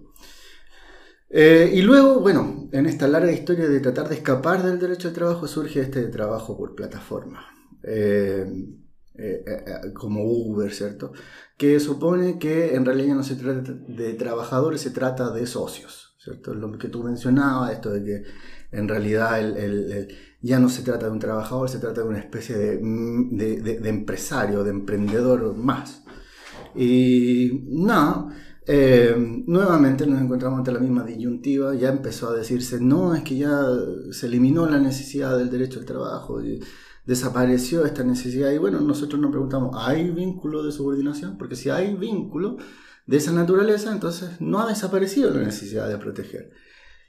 y 1.29 1.81
luego, 1.81 2.19
bueno, 2.19 2.69
en 2.71 2.85
esta 2.85 3.07
larga 3.07 3.31
historia 3.31 3.67
de 3.67 3.79
tratar 3.79 4.09
de 4.09 4.15
escapar 4.15 4.63
del 4.63 4.79
derecho 4.79 5.07
al 5.09 5.13
trabajo 5.13 5.47
surge 5.47 5.81
este 5.81 6.03
trabajo 6.07 6.57
por 6.57 6.75
plataforma. 6.75 7.60
Eh, 7.83 8.45
eh, 9.15 9.43
eh, 9.47 9.93
como 9.93 10.23
Uber, 10.23 10.73
¿cierto? 10.73 11.11
Que 11.57 11.79
supone 11.79 12.39
que 12.39 12.75
en 12.75 12.85
realidad 12.85 13.15
no 13.15 13.23
se 13.23 13.35
trata 13.35 13.71
de 13.71 14.13
trabajadores, 14.13 14.81
se 14.81 14.91
trata 14.91 15.31
de 15.31 15.45
socios, 15.45 16.15
¿cierto? 16.17 16.53
Lo 16.53 16.77
que 16.77 16.87
tú 16.87 17.03
mencionabas, 17.03 17.73
esto 17.73 17.91
de 17.91 18.03
que 18.03 18.23
en 18.71 18.87
realidad 18.87 19.39
el, 19.39 20.07
ya 20.41 20.59
no 20.59 20.69
se 20.69 20.81
trata 20.81 21.07
de 21.07 21.11
un 21.11 21.19
trabajador, 21.19 21.69
se 21.69 21.79
trata 21.79 22.01
de 22.01 22.07
una 22.07 22.19
especie 22.19 22.55
de, 22.57 22.77
de, 22.77 23.89
empresario, 23.89 24.63
de 24.63 24.71
emprendedor 24.71 25.55
más. 25.55 26.03
Y 26.73 27.65
no, 27.67 28.29
nuevamente 29.45 30.07
nos 30.07 30.21
encontramos 30.21 30.59
ante 30.59 30.71
la 30.71 30.79
misma 30.79 31.03
disyuntiva, 31.03 31.75
ya 31.75 31.89
empezó 31.89 32.29
a 32.29 32.35
decirse, 32.35 32.79
no, 32.79 33.13
es 33.13 33.23
que 33.23 33.37
ya 33.37 33.61
se 34.11 34.27
eliminó 34.27 34.67
la 34.67 34.79
necesidad 34.79 35.37
del 35.37 35.49
derecho 35.49 35.79
al 35.79 35.85
trabajo. 35.85 36.41
Y, 36.41 36.61
desapareció 37.05 37.85
esta 37.85 38.03
necesidad. 38.03 38.51
Y 38.51 38.57
bueno, 38.57 38.79
nosotros 38.81 39.19
nos 39.19 39.31
preguntamos, 39.31 39.75
¿hay 39.77 40.09
vínculo 40.11 40.63
de 40.63 40.71
subordinación? 40.71 41.37
Porque 41.37 41.55
si 41.55 41.69
hay 41.69 41.95
vínculo 41.95 42.57
de 43.07 43.17
esa 43.17 43.31
naturaleza, 43.31 43.91
entonces 43.91 44.39
no 44.39 44.59
ha 44.59 44.67
desaparecido 44.67 45.31
la 45.31 45.41
necesidad 45.41 45.89
de 45.89 45.97
proteger. 45.97 46.51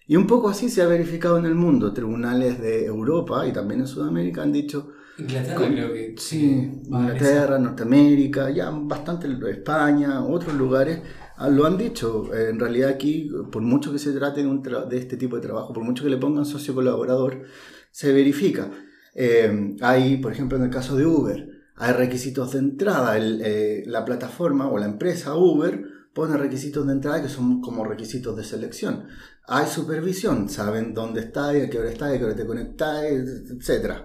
Y 0.07 0.17
un 0.17 0.27
poco 0.27 0.49
así 0.49 0.69
se 0.69 0.83
ha 0.83 0.87
verificado 0.87 1.39
en 1.39 1.45
el 1.45 1.55
mundo. 1.55 1.93
Tribunales 1.93 2.61
de 2.61 2.87
Europa 2.87 3.47
y 3.47 3.53
también 3.53 3.81
en 3.81 3.87
Sudamérica 3.87 4.43
han 4.43 4.53
dicho... 4.53 4.93
Inglaterra 5.19 5.67
creo 5.69 5.93
que... 5.93 6.15
Sí, 6.19 6.83
Inglaterra, 6.87 7.59
Norteamérica, 7.59 8.51
ya 8.51 8.71
bastante 8.71 9.29
España, 9.51 10.25
otros 10.25 10.55
lugares 10.55 11.01
ah, 11.37 11.49
lo 11.49 11.67
han 11.67 11.77
dicho. 11.77 12.35
En 12.35 12.59
realidad 12.59 12.91
aquí, 12.91 13.31
por 13.53 13.63
mucho 13.63 13.93
que 13.93 13.99
se 13.99 14.13
trate 14.13 14.43
de, 14.43 14.87
de 14.89 14.99
este 14.99 15.17
tipo 15.17 15.37
de 15.37 15.43
trabajo, 15.43 15.73
por 15.73 15.85
mucho 15.85 16.03
que 16.03 16.11
le 16.11 16.17
pongan 16.17 16.47
socio 16.47 16.75
colaborador, 16.75 17.43
se 17.91 18.13
verifica. 18.13 18.71
Eh, 19.15 19.77
hay, 19.81 20.17
por 20.19 20.33
ejemplo, 20.33 20.57
en 20.59 20.65
el 20.65 20.71
caso 20.71 20.97
de 20.97 21.07
Uber, 21.07 21.49
hay 21.77 21.93
requisitos 21.93 22.53
de 22.53 22.59
entrada. 22.59 23.17
Eh, 23.19 23.85
la 23.87 24.05
plataforma 24.05 24.69
o 24.69 24.79
la 24.79 24.87
empresa 24.87 25.37
Uber 25.37 25.85
pone 26.15 26.37
requisitos 26.37 26.87
de 26.87 26.93
entrada 26.93 27.23
que 27.23 27.29
son 27.29 27.61
como 27.61 27.85
requisitos 27.85 28.37
de 28.37 28.45
selección. 28.45 29.07
Hay 29.47 29.67
supervisión, 29.67 30.49
saben 30.49 30.95
dónde 30.95 31.21
está, 31.21 31.51
a 31.51 31.69
qué 31.69 31.79
hora 31.79 31.91
está, 31.91 32.09
a 32.09 32.19
qué 32.19 32.25
hora 32.25 32.37
te 32.37 32.47
conectas, 32.47 33.05
etc. 33.05 34.03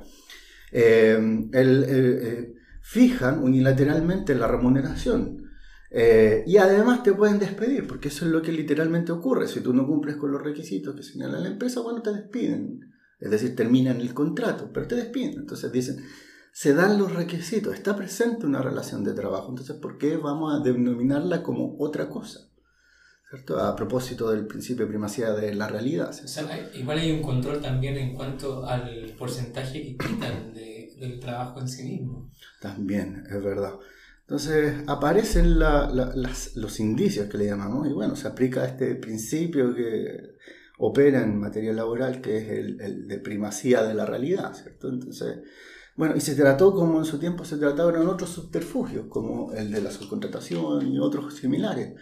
Eh, 0.72 2.54
fijan 2.82 3.44
unilateralmente 3.44 4.36
la 4.36 4.48
remuneración. 4.48 5.44
y 6.46 6.58
además 6.58 7.04
te 7.04 7.14
pueden 7.14 7.40
despedir, 7.40 7.88
porque 7.88 8.10
eso 8.10 8.26
es 8.26 8.32
lo 8.32 8.42
que 8.42 8.52
literalmente 8.52 9.12
ocurre. 9.12 9.48
Si 9.48 9.62
tú 9.62 9.74
no 9.74 9.86
cumples 9.88 10.16
con 10.18 10.32
los 10.32 10.42
requisitos 10.42 10.96
que 10.96 11.04
señala 11.04 11.40
la 11.40 11.50
empresa, 11.50 11.82
bueno, 11.82 12.02
te 12.02 12.12
despiden. 12.12 12.97
Es 13.20 13.32
decir, 13.32 13.56
terminan 13.56 14.00
el 14.00 14.14
contrato, 14.14 14.70
pero 14.74 14.88
te 14.88 14.96
despiden. 14.96 15.40
Entonces 15.40 15.72
dicen, 15.72 16.04
se 16.52 16.74
dan 16.74 16.98
los 16.98 17.14
requisitos, 17.14 17.74
está 17.74 17.96
presente 17.96 18.46
una 18.46 18.62
relación 18.62 19.04
de 19.04 19.14
trabajo. 19.14 19.50
Entonces, 19.50 19.76
¿por 19.76 19.98
qué 19.98 20.18
vamos 20.18 20.54
a 20.54 20.64
denominarla 20.64 21.44
como 21.44 21.76
otra 21.80 22.10
cosa? 22.10 22.50
¿Cierto? 23.30 23.60
A 23.60 23.76
propósito 23.76 24.32
del 24.32 24.48
principio 24.48 24.86
de 24.86 24.90
primacía 24.90 25.32
de 25.32 25.54
la 25.54 25.68
realidad. 25.68 26.16
igual 26.74 26.98
hay 26.98 27.12
un 27.12 27.22
control 27.22 27.62
también 27.62 27.98
en 27.98 28.16
cuanto 28.16 28.66
al 28.66 29.14
porcentaje 29.18 29.84
que 29.84 29.98
quitan 29.98 30.54
del 30.54 31.20
trabajo 31.20 31.60
en 31.60 31.68
sí 31.68 31.84
mismo. 31.84 32.32
También, 32.62 33.26
es 33.30 33.44
verdad. 33.44 33.74
Entonces 34.22 34.84
aparecen 34.88 35.60
los 35.60 36.80
indicios 36.80 37.30
que 37.30 37.38
le 37.38 37.46
llamamos 37.46 37.88
y 37.88 37.94
bueno, 37.94 38.16
se 38.16 38.28
aplica 38.28 38.66
este 38.66 38.96
principio 38.96 39.74
que 39.74 40.37
opera 40.78 41.22
en 41.24 41.40
materia 41.40 41.74
laboral, 41.74 42.22
que 42.22 42.38
es 42.38 42.50
el, 42.50 43.08
de 43.08 43.20
primacía 43.20 43.84
de 43.84 43.94
la 43.94 44.06
realidad, 44.06 44.54
¿cierto? 44.54 44.90
Entonces, 44.90 45.40
bueno, 45.96 46.16
y 46.16 46.22
se 46.22 46.36
trató 46.36 46.74
como 46.74 47.00
en 47.00 47.06
su 47.06 47.18
tiempo 47.18 47.44
se 47.44 47.58
trataron 47.58 48.08
otros 48.08 48.30
subterfugios, 48.30 49.08
como 49.08 49.52
el 49.54 49.72
de 49.72 49.82
la 49.82 49.92
subcontratación 49.92 50.88
y 50.88 51.00
otros 51.00 51.36
similares. 51.36 51.96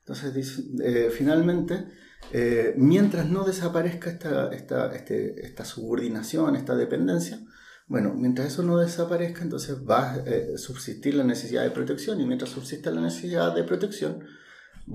Entonces, 0.00 0.64
eh, 0.82 1.10
finalmente, 1.12 1.86
eh, 2.32 2.74
mientras 2.76 3.28
no 3.28 3.44
desaparezca 3.44 4.10
esta, 4.10 4.52
esta, 4.52 4.94
este, 4.94 5.44
esta 5.44 5.64
subordinación, 5.64 6.54
esta 6.54 6.76
dependencia, 6.76 7.40
bueno, 7.88 8.14
mientras 8.14 8.46
eso 8.52 8.62
no 8.62 8.78
desaparezca, 8.78 9.42
entonces 9.42 9.78
va 9.78 10.12
a 10.12 10.16
eh, 10.18 10.56
subsistir 10.56 11.16
la 11.16 11.24
necesidad 11.24 11.64
de 11.64 11.72
protección 11.72 12.20
y 12.20 12.26
mientras 12.26 12.50
subsista 12.50 12.92
la 12.92 13.00
necesidad 13.00 13.52
de 13.52 13.64
protección, 13.64 14.24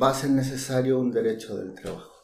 va 0.01 0.11
a 0.11 0.13
ser 0.13 0.29
necesario 0.29 0.97
un 0.97 1.11
derecho 1.11 1.57
del 1.57 1.73
trabajo. 1.73 2.14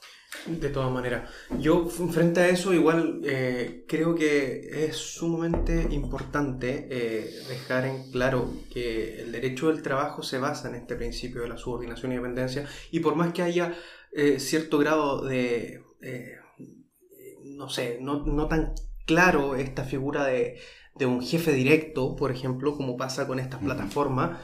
De 0.47 0.69
todas 0.69 0.91
maneras, 0.91 1.29
yo 1.59 1.85
frente 1.87 2.39
a 2.39 2.49
eso 2.49 2.73
igual 2.73 3.21
eh, 3.25 3.83
creo 3.87 4.15
que 4.15 4.85
es 4.85 4.95
sumamente 4.95 5.87
importante 5.91 6.87
eh, 6.89 7.29
dejar 7.47 7.85
en 7.85 8.09
claro 8.11 8.51
que 8.73 9.21
el 9.21 9.31
derecho 9.33 9.67
del 9.67 9.83
trabajo 9.83 10.23
se 10.23 10.39
basa 10.39 10.69
en 10.69 10.75
este 10.75 10.95
principio 10.95 11.41
de 11.41 11.49
la 11.49 11.57
subordinación 11.57 12.11
y 12.11 12.15
dependencia 12.15 12.65
y 12.91 13.01
por 13.01 13.15
más 13.15 13.33
que 13.33 13.43
haya 13.43 13.75
eh, 14.13 14.39
cierto 14.39 14.79
grado 14.79 15.21
de, 15.23 15.83
no 17.43 17.69
sé, 17.69 17.99
no, 18.01 18.25
no, 18.25 18.47
tan 18.47 18.73
claro 19.05 19.55
esta 19.55 19.83
figura 19.83 20.25
de, 20.25 20.59
un 21.01 21.21
jefe 21.21 21.51
directo, 21.51 22.15
por 22.15 22.31
ejemplo, 22.31 22.75
como 22.75 22.97
pasa 22.97 23.27
con 23.27 23.39
estas 23.39 23.61
plataformas, 23.61 24.39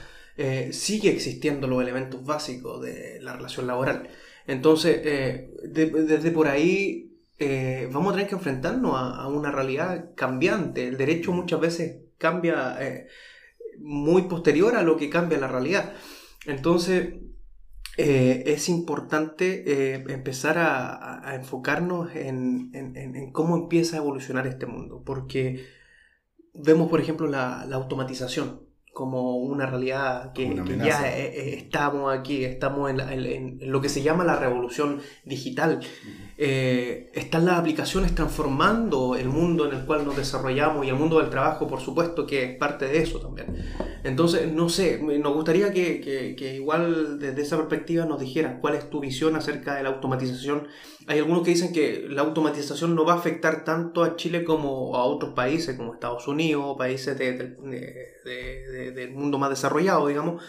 sigue 0.72 1.10
existiendo 1.10 1.66
los 1.68 1.82
elementos 1.82 2.24
básicos 2.24 2.82
de 2.82 3.20
la 3.22 3.34
relación 3.34 3.68
laboral. 3.68 4.10
Entonces, 4.48 5.02
eh, 5.04 5.52
desde 5.64 6.32
por 6.32 6.48
ahí 6.48 7.20
eh, 7.38 7.88
vamos 7.92 8.10
a 8.10 8.16
tener 8.16 8.30
que 8.30 8.36
enfrentarnos 8.36 8.94
a, 8.96 9.28
una 9.28 9.52
realidad 9.52 10.12
cambiante. 10.16 10.88
El 10.88 10.98
derecho 10.98 11.32
muchas 11.34 11.60
veces 11.60 11.98
cambia 12.18 12.78
muy 13.80 14.24
posterior 14.24 14.76
a 14.76 14.84
lo 14.84 14.98
que 14.98 15.10
cambia 15.10 15.38
la 15.38 15.48
realidad. 15.48 15.94
Entonces, 16.46 17.14
eh, 18.00 18.44
es 18.46 18.70
importante 18.70 19.64
eh, 19.66 20.06
empezar 20.10 20.60
a, 20.60 21.34
enfocarnos 21.34 22.16
en, 22.16 23.32
cómo 23.32 23.58
empieza 23.58 23.96
a 23.96 24.00
evolucionar 24.00 24.46
este 24.46 24.68
mundo, 24.68 25.02
porque 25.04 25.66
vemos, 26.54 26.90
por 26.90 27.02
ejemplo, 27.02 27.26
la, 27.28 27.64
automatización 27.64 28.67
como 28.98 29.36
una 29.38 29.68
realidad 29.68 30.34
que, 30.34 30.60
ya 30.84 31.16
eh, 31.16 31.54
estamos 31.60 32.12
aquí, 32.12 32.44
estamos 32.44 32.90
en, 32.90 33.60
lo 33.62 33.80
que 33.80 33.90
se 33.90 34.02
llama 34.02 34.24
la 34.24 34.38
revolución 34.38 35.02
digital. 35.24 35.82
Están 36.38 37.46
las 37.46 37.58
aplicaciones 37.58 38.14
transformando 38.14 39.16
el 39.16 39.28
mundo 39.28 39.68
en 39.68 39.76
el 39.76 39.86
cual 39.86 40.06
nos 40.06 40.16
desarrollamos 40.16 40.86
y 40.86 40.90
el 40.90 40.96
mundo 40.96 41.20
del 41.20 41.32
trabajo, 41.32 41.68
por 41.68 41.82
supuesto, 41.82 42.28
que 42.28 42.44
es 42.44 42.56
parte 42.58 42.88
de 42.88 43.00
eso 43.00 43.20
también. 43.20 43.56
Entonces, 44.04 44.52
no 44.52 44.70
sé, 44.70 45.02
nos 45.02 45.34
gustaría 45.34 45.74
que, 45.74 46.36
igual 46.56 47.20
desde 47.20 47.42
esa 47.42 47.58
perspectiva 47.58 48.06
nos 48.06 48.20
dijeras 48.20 48.58
cuál 48.62 48.76
es 48.76 48.90
tu 48.90 49.00
visión 49.00 49.36
acerca 49.36 49.76
de 49.76 49.84
la 49.84 49.90
automatización. 49.90 50.68
Hay 51.08 51.18
algunos 51.18 51.44
que 51.44 51.52
dicen 51.52 51.74
que 51.74 52.06
la 52.08 52.22
automatización 52.22 52.94
no 52.94 53.04
va 53.04 53.14
a 53.14 53.18
afectar 53.18 53.64
tanto 53.64 54.04
a 54.04 54.16
Chile 54.16 54.44
como 54.44 54.96
a 54.96 55.04
otros 55.06 55.34
países, 55.34 55.76
como 55.76 55.94
Estados 55.94 56.28
Unidos, 56.28 56.76
países 56.78 57.18
del 57.18 57.58
mundo 59.14 59.40
más 59.40 59.50
desarrollado, 59.50 60.08
digamos, 60.08 60.44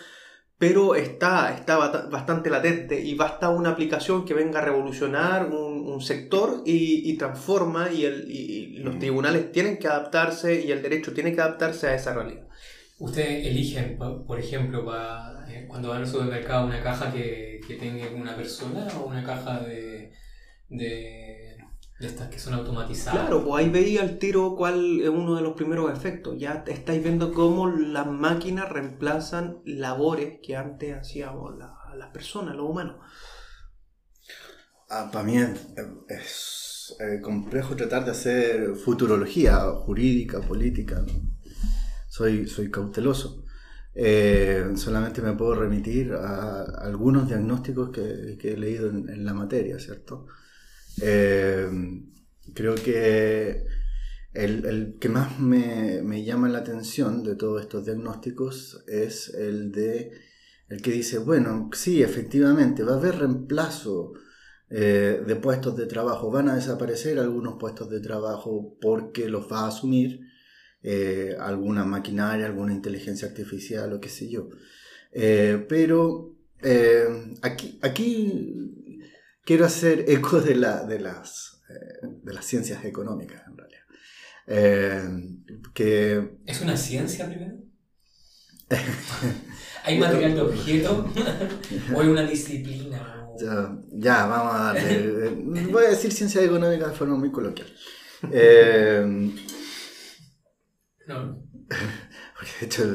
pero 0.59 0.97
está, 0.97 1.55
está 1.55 1.79
bastante 2.09 2.51
latente 2.51 3.01
y 3.01 3.15
basta 3.15 3.49
una 3.49 3.71
aplicación 3.71 4.25
que 4.25 4.35
venga 4.35 4.59
a 4.59 4.65
revolucionar 4.65 5.49
sector 6.01 6.63
y, 6.65 7.17
transforma 7.17 7.91
y, 7.91 8.05
el, 8.05 8.31
y 8.31 8.79
los 8.79 8.97
mm. 8.97 8.99
tribunales 8.99 9.53
tienen 9.53 9.79
que 9.79 9.89
adaptarse 9.89 10.65
y 10.65 10.71
el 10.71 10.83
derecho 10.83 11.13
tiene 11.13 11.35
que 11.35 11.41
adaptarse 11.41 11.89
a 11.89 11.95
esa 11.95 12.15
realidad. 12.15 12.47
Ustedes 12.99 13.47
eligen, 13.47 13.97
por 13.97 14.41
ejemplo, 14.41 14.81
eh, 15.49 15.67
cuando 15.69 15.91
van 15.91 16.03
al 16.03 16.09
supermercado 16.09 16.67
una 16.67 16.83
caja 16.83 17.13
que, 17.13 17.61
que 17.67 17.75
tenga 17.75 18.09
una 18.11 18.35
persona 18.35 18.89
o 18.99 19.07
una 19.07 19.23
caja 19.23 19.61
de, 19.61 20.13
de, 20.69 21.57
estas 22.01 22.29
que 22.29 22.41
son 22.41 22.55
automatizadas. 22.55 23.21
Claro, 23.21 23.45
pues 23.45 23.65
ahí 23.65 23.71
veía 23.71 24.03
el 24.03 24.19
tiro 24.19 24.57
cuál 24.57 25.01
es 25.01 25.09
uno 25.09 25.37
de 25.37 25.43
los 25.43 25.55
primeros 25.55 25.93
efectos. 25.93 26.37
Ya 26.39 26.65
estáis 26.67 27.03
viendo 27.03 27.33
cómo 27.33 27.69
las 27.69 28.07
máquinas 28.09 28.69
reemplazan 28.69 29.59
labores 29.65 30.41
que 30.43 30.57
antes 30.57 30.97
hacíamos 30.97 31.55
las 31.57 32.09
personas, 32.11 32.57
los 32.57 32.69
humanos. 32.69 32.97
Ah, 34.91 35.11
para 35.13 35.25
mí 35.25 35.37
es, 36.09 36.97
eh, 37.01 37.21
complejo 37.21 37.77
tratar 37.77 38.07
de 38.07 38.13
hacer 38.13 38.75
futurología 38.75 39.61
jurídica, 39.61 40.41
política. 40.41 41.05
¿no? 41.07 41.39
soy, 42.09 42.71
cauteloso. 42.71 43.45
Eh, 43.95 44.73
solamente 44.77 45.21
me 45.21 45.35
puedo 45.35 45.55
remitir 45.57 46.13
a 46.13 46.63
algunos 46.63 47.29
diagnósticos 47.29 47.91
que, 47.91 48.39
he 48.43 48.57
leído 48.57 48.89
en, 48.89 49.25
la 49.25 49.35
materia, 49.35 49.79
¿cierto? 49.79 50.27
Eh, 51.03 51.69
creo 52.55 52.75
que 52.77 53.67
el, 54.33 54.97
que 55.01 55.09
más 55.11 55.39
me, 55.39 56.25
llama 56.25 56.49
la 56.49 56.59
atención 56.59 57.25
de 57.25 57.37
todos 57.37 57.61
estos 57.61 57.85
diagnósticos 57.85 58.85
es 58.87 59.35
el 59.35 59.71
de 59.73 60.13
el 60.69 60.83
que 60.83 60.93
dice, 60.93 61.19
bueno, 61.19 61.71
sí, 61.73 62.03
efectivamente, 62.03 62.83
va 62.85 62.95
a 62.95 62.99
haber 62.99 63.19
reemplazo 63.19 64.13
eh, 64.71 65.23
de 65.27 65.37
puestos 65.37 65.77
de 65.77 65.87
trabajo, 65.87 66.31
van 66.31 66.49
a 66.49 66.55
desaparecer 66.55 67.19
algunos 67.19 67.59
puestos 67.59 67.89
de 67.89 68.01
trabajo 68.01 68.77
porque 68.81 69.29
los 69.29 69.51
va 69.51 69.61
a 69.61 69.69
asumir 69.69 70.21
eh, 70.83 71.35
alguna 71.41 71.85
maquinaria, 71.85 72.47
alguna 72.47 72.73
inteligencia 72.73 73.29
artificial 73.29 73.93
o 73.93 74.01
qué 74.01 74.09
sé 74.09 74.29
yo. 74.29 74.49
Eh, 75.13 75.65
pero 75.69 76.37
eh, 76.63 77.35
aquí, 77.43 77.79
aquí 77.83 78.95
quiero 79.45 79.65
hacer 79.65 80.05
eco 80.09 80.41
de, 80.41 80.55
la, 80.55 80.85
de, 80.85 81.01
las, 81.01 81.63
de 82.23 82.33
las 82.33 82.45
ciencias 82.45 82.85
económicas, 82.85 83.43
en 83.47 83.57
realidad. 83.57 83.83
que... 85.75 86.39
¿Es 86.47 86.61
una 86.61 86.77
ciencia 86.77 87.27
primero? 87.27 87.57
¿Hay 89.85 89.99
material 89.99 90.35
de 90.35 90.41
objeto? 90.43 91.11
¿O 91.95 92.01
hay 92.01 92.09
una 92.09 92.23
disciplina? 92.23 93.18
Ya, 93.41 93.79
ya, 93.93 94.27
vamos 94.27 94.55
a 94.55 94.73
darle. 94.73 95.31
Voy 95.73 95.85
a 95.85 95.91
decir 95.91 96.13
ciencia 96.13 96.43
económica 96.43 96.89
de 96.89 96.95
forma 96.95 97.17
muy 97.17 97.31
coloquial. 97.31 97.69
Eh, 98.33 99.33
no. 101.07 101.43
Porque 102.39 102.53
de 102.61 102.67
hecho 102.67 102.95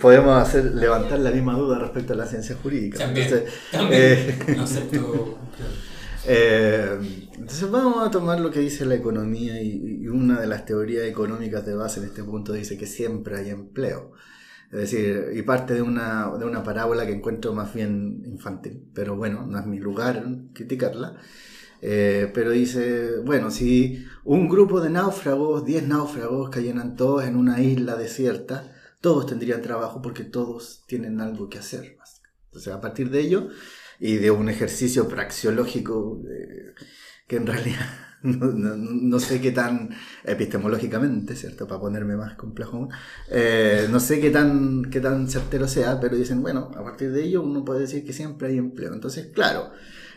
podemos 0.00 0.40
hacer, 0.40 0.74
levantar 0.74 1.18
la 1.18 1.30
misma 1.30 1.54
duda 1.54 1.78
respecto 1.78 2.12
a 2.12 2.16
la 2.16 2.26
ciencia 2.26 2.56
jurídica. 2.62 3.04
entonces, 3.04 3.44
eh, 3.90 4.38
eh, 6.26 6.98
entonces 7.34 7.70
vamos 7.70 8.06
a 8.06 8.10
tomar 8.10 8.38
lo 8.38 8.50
que 8.50 8.60
dice 8.60 8.86
la 8.86 8.94
economía 8.94 9.60
y, 9.60 10.06
una 10.06 10.40
de 10.40 10.46
las 10.46 10.64
teorías 10.64 11.04
económicas 11.04 11.66
de 11.66 11.74
base 11.74 12.00
en 12.00 12.06
este 12.06 12.24
punto 12.24 12.52
dice 12.52 12.78
que 12.78 12.86
siempre 12.86 13.36
hay 13.36 13.50
empleo. 13.50 14.12
Es 14.70 14.80
decir, 14.80 15.30
y 15.34 15.42
parte 15.42 15.74
de 15.74 15.82
una, 15.82 16.30
de 16.38 16.44
una 16.44 16.62
parábola 16.62 17.06
que 17.06 17.12
encuentro 17.12 17.54
más 17.54 17.72
bien 17.72 18.22
infantil, 18.26 18.84
pero 18.94 19.16
bueno, 19.16 19.46
no 19.46 19.58
es 19.58 19.66
mi 19.66 19.78
lugar 19.78 20.24
criticarla. 20.52 21.16
Eh, 21.80 22.30
pero 22.34 22.50
dice, 22.50 23.18
bueno, 23.24 23.50
si 23.50 24.04
un 24.24 24.48
grupo 24.48 24.80
de 24.80 24.90
náufragos, 24.90 25.64
10 25.64 25.88
náufragos 25.88 26.50
cayeran 26.50 26.96
todos 26.96 27.24
en 27.24 27.36
una 27.36 27.62
isla 27.62 27.96
desierta, 27.96 28.74
todos 29.00 29.26
tendrían 29.26 29.62
trabajo 29.62 30.02
porque 30.02 30.24
todos 30.24 30.84
tienen 30.86 31.20
algo 31.20 31.48
que 31.48 31.58
hacer. 31.58 31.96
Entonces, 32.46 32.72
a 32.72 32.80
partir 32.80 33.10
de 33.10 33.20
ello, 33.20 33.48
y 34.00 34.16
de 34.16 34.30
un 34.30 34.48
ejercicio 34.48 35.08
praxiológico 35.08 36.22
eh, 36.30 36.74
que 37.26 37.36
en 37.36 37.46
realidad 37.46 38.07
no, 38.22 39.20
sé 39.20 39.40
qué 39.40 39.52
tan 39.52 39.90
epistemológicamente, 40.24 41.36
¿cierto? 41.36 41.66
Para 41.66 41.80
ponerme 41.80 42.16
más 42.16 42.34
complejo, 42.34 42.88
eh, 43.30 43.86
no 43.90 44.00
sé 44.00 44.20
qué 44.20 44.30
tan, 44.30 44.84
qué 44.90 45.00
tan 45.00 45.28
certero 45.28 45.68
sea, 45.68 46.00
pero 46.00 46.16
dicen, 46.16 46.42
bueno, 46.42 46.70
a 46.76 46.82
partir 46.82 47.12
de 47.12 47.24
ello 47.24 47.42
uno 47.42 47.64
puede 47.64 47.80
decir 47.80 48.04
que 48.04 48.12
siempre 48.12 48.48
hay 48.48 48.58
empleo. 48.58 48.92
Entonces, 48.92 49.28
claro, 49.32 49.70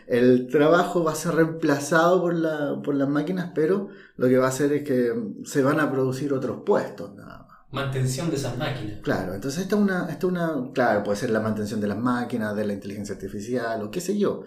el 0.08 0.48
trabajo 0.48 1.04
va 1.04 1.12
a 1.12 1.16
ser 1.16 1.34
reemplazado 1.34 2.20
por, 2.20 2.34
la, 2.34 2.80
por 2.82 2.94
las 2.94 3.08
máquinas, 3.08 3.52
pero 3.54 3.90
lo 4.16 4.28
que 4.28 4.36
va 4.36 4.46
a 4.46 4.50
hacer 4.50 4.72
es 4.72 4.82
que 4.82 5.12
se 5.44 5.62
van 5.62 5.78
a 5.78 5.90
producir 5.90 6.32
otros 6.32 6.62
puestos 6.66 7.14
nada 7.14 7.46
más. 7.48 7.58
Mantención 7.70 8.28
de 8.28 8.36
esas 8.36 8.58
máquinas. 8.58 9.00
Claro, 9.02 9.32
entonces 9.32 9.62
esta 9.62 9.76
es 9.76 9.82
una, 9.82 10.06
esta 10.10 10.26
una, 10.26 10.52
claro, 10.74 11.02
puede 11.04 11.16
ser 11.16 11.30
la 11.30 11.40
mantención 11.40 11.80
de 11.80 11.86
las 11.86 11.98
máquinas, 11.98 12.54
de 12.54 12.66
la 12.66 12.74
inteligencia 12.74 13.14
artificial 13.14 13.80
o 13.82 13.90
qué 13.90 14.00
sé 14.00 14.18
yo. 14.18 14.42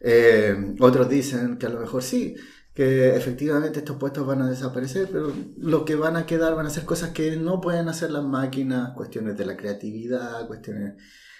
Eh, 0.00 0.74
otros 0.80 1.08
dicen 1.08 1.56
que 1.56 1.66
a 1.66 1.70
lo 1.70 1.80
mejor 1.80 2.02
sí, 2.02 2.36
que 2.76 3.16
efectivamente 3.16 3.80
estos 3.80 3.96
puestos 3.96 4.26
van 4.26 4.42
a 4.42 4.50
desaparecer, 4.50 5.08
pero 5.10 5.32
lo 5.56 5.84
que 5.84 5.96
van 5.96 6.16
a 6.16 6.26
quedar 6.26 6.54
van 6.54 6.66
a 6.66 6.70
ser 6.70 6.84
cosas 6.84 7.10
que 7.10 7.36
no 7.36 7.60
pueden 7.60 7.88
hacer 7.88 8.10
las 8.10 8.22
máquinas, 8.22 8.92
cuestiones 8.94 9.36
de 9.36 9.46
la 9.46 9.56
creatividad, 9.56 10.46
cuestiones 10.46 10.94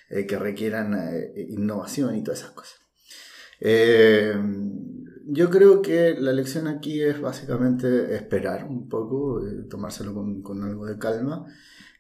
eh, 0.09 0.27
que 0.27 0.39
requieran 0.39 0.95
eh, 0.95 1.47
innovación 1.51 2.17
y 2.17 2.25
todas 2.25 2.41
esas 2.41 2.53
cosas. 2.53 2.81
Eh, 3.61 4.35
yo 5.29 5.51
creo 5.51 5.83
que 5.83 6.15
la 6.19 6.33
lección 6.33 6.69
aquí 6.69 7.03
es 7.03 7.21
básicamente 7.21 8.15
esperar 8.15 8.65
un 8.65 8.89
poco, 8.89 9.45
eh, 9.45 9.65
tomárselo 9.69 10.15
con, 10.15 10.63
algo 10.63 10.87
de 10.87 10.99
calma, 10.99 11.47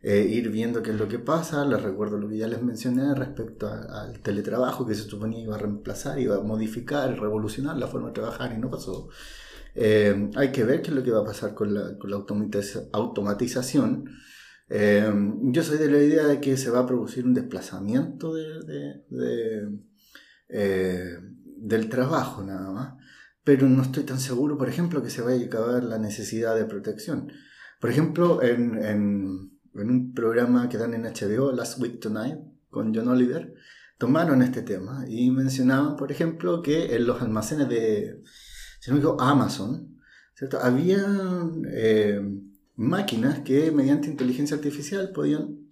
eh, 0.08 0.20
ir 0.20 0.50
viendo 0.50 0.82
qué 0.82 0.90
es 0.90 0.96
lo 0.96 1.08
que 1.08 1.18
pasa. 1.18 1.64
Les 1.64 1.82
recuerdo 1.82 2.16
lo 2.16 2.28
que 2.28 2.36
ya 2.38 2.46
les 2.46 2.62
mencioné 2.62 3.12
respecto 3.14 3.68
al 3.68 4.20
teletrabajo 4.20 4.86
que 4.86 4.94
se 4.94 5.02
suponía 5.02 5.40
iba 5.42 5.56
a 5.56 5.58
reemplazar, 5.58 6.18
iba 6.20 6.36
a 6.36 6.40
modificar, 6.40 7.18
revolucionar 7.18 7.76
la 7.76 7.88
forma 7.88 8.08
de 8.08 8.14
trabajar 8.14 8.52
y 8.52 8.58
no 8.58 8.70
pasó. 8.70 9.08
hay 9.74 10.52
que 10.52 10.64
ver 10.64 10.82
qué 10.82 10.90
es 10.90 10.94
lo 10.94 11.02
que 11.02 11.10
va 11.10 11.22
a 11.22 11.24
pasar 11.24 11.54
con 11.54 11.74
la, 11.74 11.98
con 11.98 12.10
la 12.10 12.16
automatización. 12.92 14.04
yo 14.68 15.62
soy 15.62 15.78
de 15.78 15.90
la 15.90 15.98
idea 15.98 16.26
de 16.26 16.40
que 16.40 16.56
se 16.56 16.70
va 16.70 16.80
a 16.80 16.86
producir 16.86 17.24
un 17.26 17.34
desplazamiento 17.34 18.32
de, 18.34 19.04
de 19.10 19.68
del 21.56 21.88
trabajo 21.88 22.42
nada 22.44 22.70
más, 22.70 22.94
pero 23.42 23.68
no 23.68 23.82
estoy 23.82 24.04
tan 24.04 24.20
seguro, 24.20 24.58
por 24.58 24.68
ejemplo, 24.68 25.02
que 25.02 25.10
se 25.10 25.22
vaya 25.22 25.42
a 25.42 25.46
acabar 25.46 25.82
la 25.84 25.98
necesidad 25.98 26.54
de 26.54 26.64
protección. 26.64 27.32
Por 27.80 27.90
ejemplo, 27.90 28.42
en, 28.42 29.55
un 29.84 30.14
programa 30.14 30.68
que 30.68 30.78
dan 30.78 30.94
en 30.94 31.04
HBO, 31.04 31.52
Last 31.52 31.80
Week 31.80 32.00
Tonight, 32.00 32.38
con 32.70 32.94
John 32.94 33.08
Oliver, 33.08 33.54
tomaron 33.98 34.42
este 34.42 34.62
tema 34.62 35.04
y 35.08 35.30
mencionaban, 35.30 35.96
por 35.96 36.12
ejemplo, 36.12 36.62
que 36.62 36.94
en 36.94 37.06
los 37.06 37.22
almacenes 37.22 37.68
de, 37.68 38.22
si 38.80 38.92
me 38.92 39.00
Amazon, 39.18 39.98
¿cierto? 40.34 40.58
Había 40.60 41.04
eh, 41.70 42.20
máquinas 42.76 43.40
que 43.40 43.70
mediante 43.70 44.08
inteligencia 44.08 44.56
artificial 44.56 45.10
podían 45.12 45.68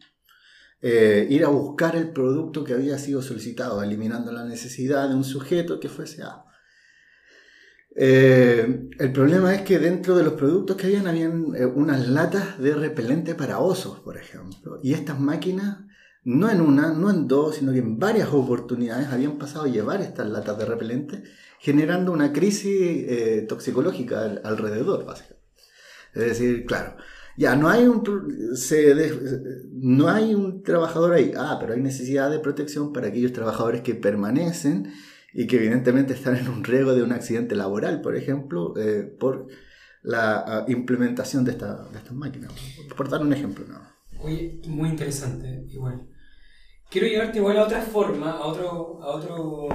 eh, 0.81 1.27
ir 1.31 1.45
a 1.45 1.49
buscar 1.49 1.97
el 1.97 2.11
producto 2.11 2.65
que 2.65 2.75
había 2.75 2.99
sido 2.99 3.23
solicitado, 3.23 3.83
eliminando 3.83 4.33
la 4.33 4.45
necesidad 4.45 5.09
de 5.09 5.15
un 5.15 5.25
sujeto 5.25 5.81
que 5.81 5.89
fuese 5.89 6.23
A. 6.23 6.45
Eh, 7.97 8.89
el 8.99 9.13
problema 9.13 9.55
es 9.55 9.63
que 9.63 9.79
dentro 9.79 10.17
de 10.17 10.25
los 10.25 10.33
productos 10.35 10.77
que 10.77 10.87
habían, 10.87 11.07
habían 11.07 11.55
eh, 11.55 11.65
unas 11.65 12.09
latas 12.09 12.59
de 12.59 12.75
repelente 12.75 13.35
para 13.35 13.61
osos, 13.61 14.01
por 14.01 14.17
ejemplo. 14.17 14.81
Y 14.83 14.95
estas 14.95 15.21
máquinas, 15.21 15.79
no 16.25 16.51
en 16.51 16.61
una, 16.61 16.93
no 16.93 17.11
en 17.11 17.29
dos, 17.29 17.57
sino 17.57 17.73
que 17.73 17.79
en 17.79 17.99
varias 17.99 18.31
oportunidades 18.33 19.09
habían 19.09 19.39
pasado 19.39 19.67
a 19.67 19.69
llevar 19.69 20.01
estas 20.01 20.29
latas 20.29 20.59
de 20.59 20.65
repelente, 20.65 21.23
generando 21.61 22.13
una 22.13 22.33
crisis 22.33 22.73
eh, 22.73 23.47
toxicológica 23.49 24.41
alrededor, 24.43 25.05
básicamente. 25.05 25.45
Es 26.15 26.23
decir, 26.23 26.65
claro, 26.65 26.97
ya 27.37 27.57
no 27.57 27.69
hay 27.69 27.87
un 27.87 28.03
no 29.73 30.09
hay 30.09 30.35
un 30.35 30.63
trabajador 30.63 31.15
ahí. 31.15 31.33
Ah, 31.37 31.59
pero 31.61 31.75
hay 31.75 31.81
necesidad 31.81 32.31
de 32.31 32.39
protección 32.39 32.93
para 32.93 33.09
aquellos 33.09 33.33
trabajadores 33.33 33.83
que 33.83 33.95
permanecen 33.95 34.93
y 35.35 35.49
que 35.49 35.57
evidentemente 35.57 36.15
están 36.15 36.37
en 36.37 36.49
un 36.49 36.63
riesgo 36.63 36.95
de 36.95 37.03
un 37.03 37.13
accidente 37.13 37.57
laboral, 37.57 38.01
por 38.01 38.17
ejemplo, 38.17 38.73
eh, 38.79 39.03
por 39.03 39.49
la 40.03 40.45
ah, 40.47 40.65
implementación 40.69 41.45
de, 41.45 41.51
esta, 41.51 41.89
de 41.89 41.99
estas 41.99 42.13
máquinas. 42.13 42.53
Por 42.97 43.09
dar 43.09 43.21
un 43.21 43.33
ejemplo. 43.33 43.65
¿no? 43.67 43.81
Oye, 44.21 44.61
muy 44.69 44.91
interesante, 44.91 45.67
igual. 45.69 46.07
Quiero 46.89 47.09
llevarte 47.09 47.39
igual 47.39 47.59
a 47.59 47.65
otra 47.65 47.83
forma, 47.83 48.31
a 48.31 48.47
otro, 48.47 49.03
a 49.03 49.09
otro 49.09 49.69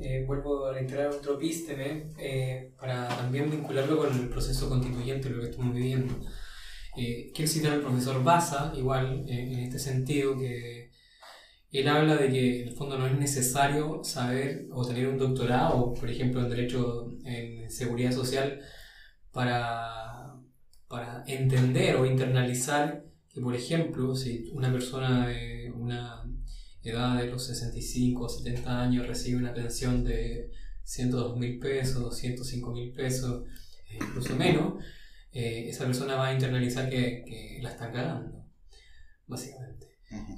eh, 0.00 0.24
vuelvo 0.24 0.66
a 0.66 0.72
reiterar 0.72 1.08
otro 1.08 1.36
písteme, 1.36 2.12
eh, 2.18 2.72
para 2.78 3.08
también 3.08 3.50
vincularlo 3.50 3.98
con 3.98 4.14
el 4.16 4.28
proceso 4.28 4.68
constituyente, 4.68 5.30
lo 5.30 5.40
que 5.40 5.50
estamos 5.50 5.74
viviendo. 5.74 6.14
quiero 6.94 7.50
citar 7.50 7.72
al 7.72 7.80
profesor 7.80 8.22
Baza, 8.22 8.72
igual, 8.76 9.24
en 9.26 9.58
este 9.58 9.80
sentido, 9.80 10.38
que 10.38 10.81
él 11.72 11.88
habla 11.88 12.16
de 12.16 12.28
que 12.28 12.62
en 12.62 12.68
el 12.68 12.74
fondo 12.74 12.98
no 12.98 13.06
es 13.06 13.18
necesario 13.18 14.04
saber 14.04 14.68
o 14.72 14.86
tener 14.86 15.08
un 15.08 15.18
doctorado, 15.18 15.94
por 15.94 16.10
ejemplo, 16.10 16.42
en 16.42 16.50
Derecho 16.50 17.12
en 17.24 17.70
Seguridad 17.70 18.12
Social, 18.12 18.60
para, 19.32 20.34
para 20.88 21.24
entender 21.26 21.96
o 21.96 22.04
internalizar 22.04 23.04
que, 23.28 23.40
por 23.40 23.54
ejemplo, 23.54 24.14
si 24.14 24.50
una 24.52 24.70
persona 24.70 25.28
de 25.28 25.72
una 25.74 26.22
edad 26.82 27.18
de 27.18 27.28
los 27.28 27.46
65 27.46 28.22
o 28.22 28.28
70 28.28 28.82
años 28.82 29.06
recibe 29.06 29.38
una 29.38 29.54
pensión 29.54 30.04
de 30.04 30.50
102 30.84 31.38
mil 31.38 31.58
pesos, 31.58 32.02
205 32.02 32.72
mil 32.72 32.92
pesos, 32.92 33.46
eh, 33.88 33.98
incluso 34.00 34.36
menos, 34.36 34.84
eh, 35.32 35.68
esa 35.68 35.86
persona 35.86 36.16
va 36.16 36.28
a 36.28 36.34
internalizar 36.34 36.90
que, 36.90 37.24
que 37.26 37.60
la 37.62 37.70
están 37.70 37.92
cagando, 37.92 38.44
básicamente. 39.26 39.81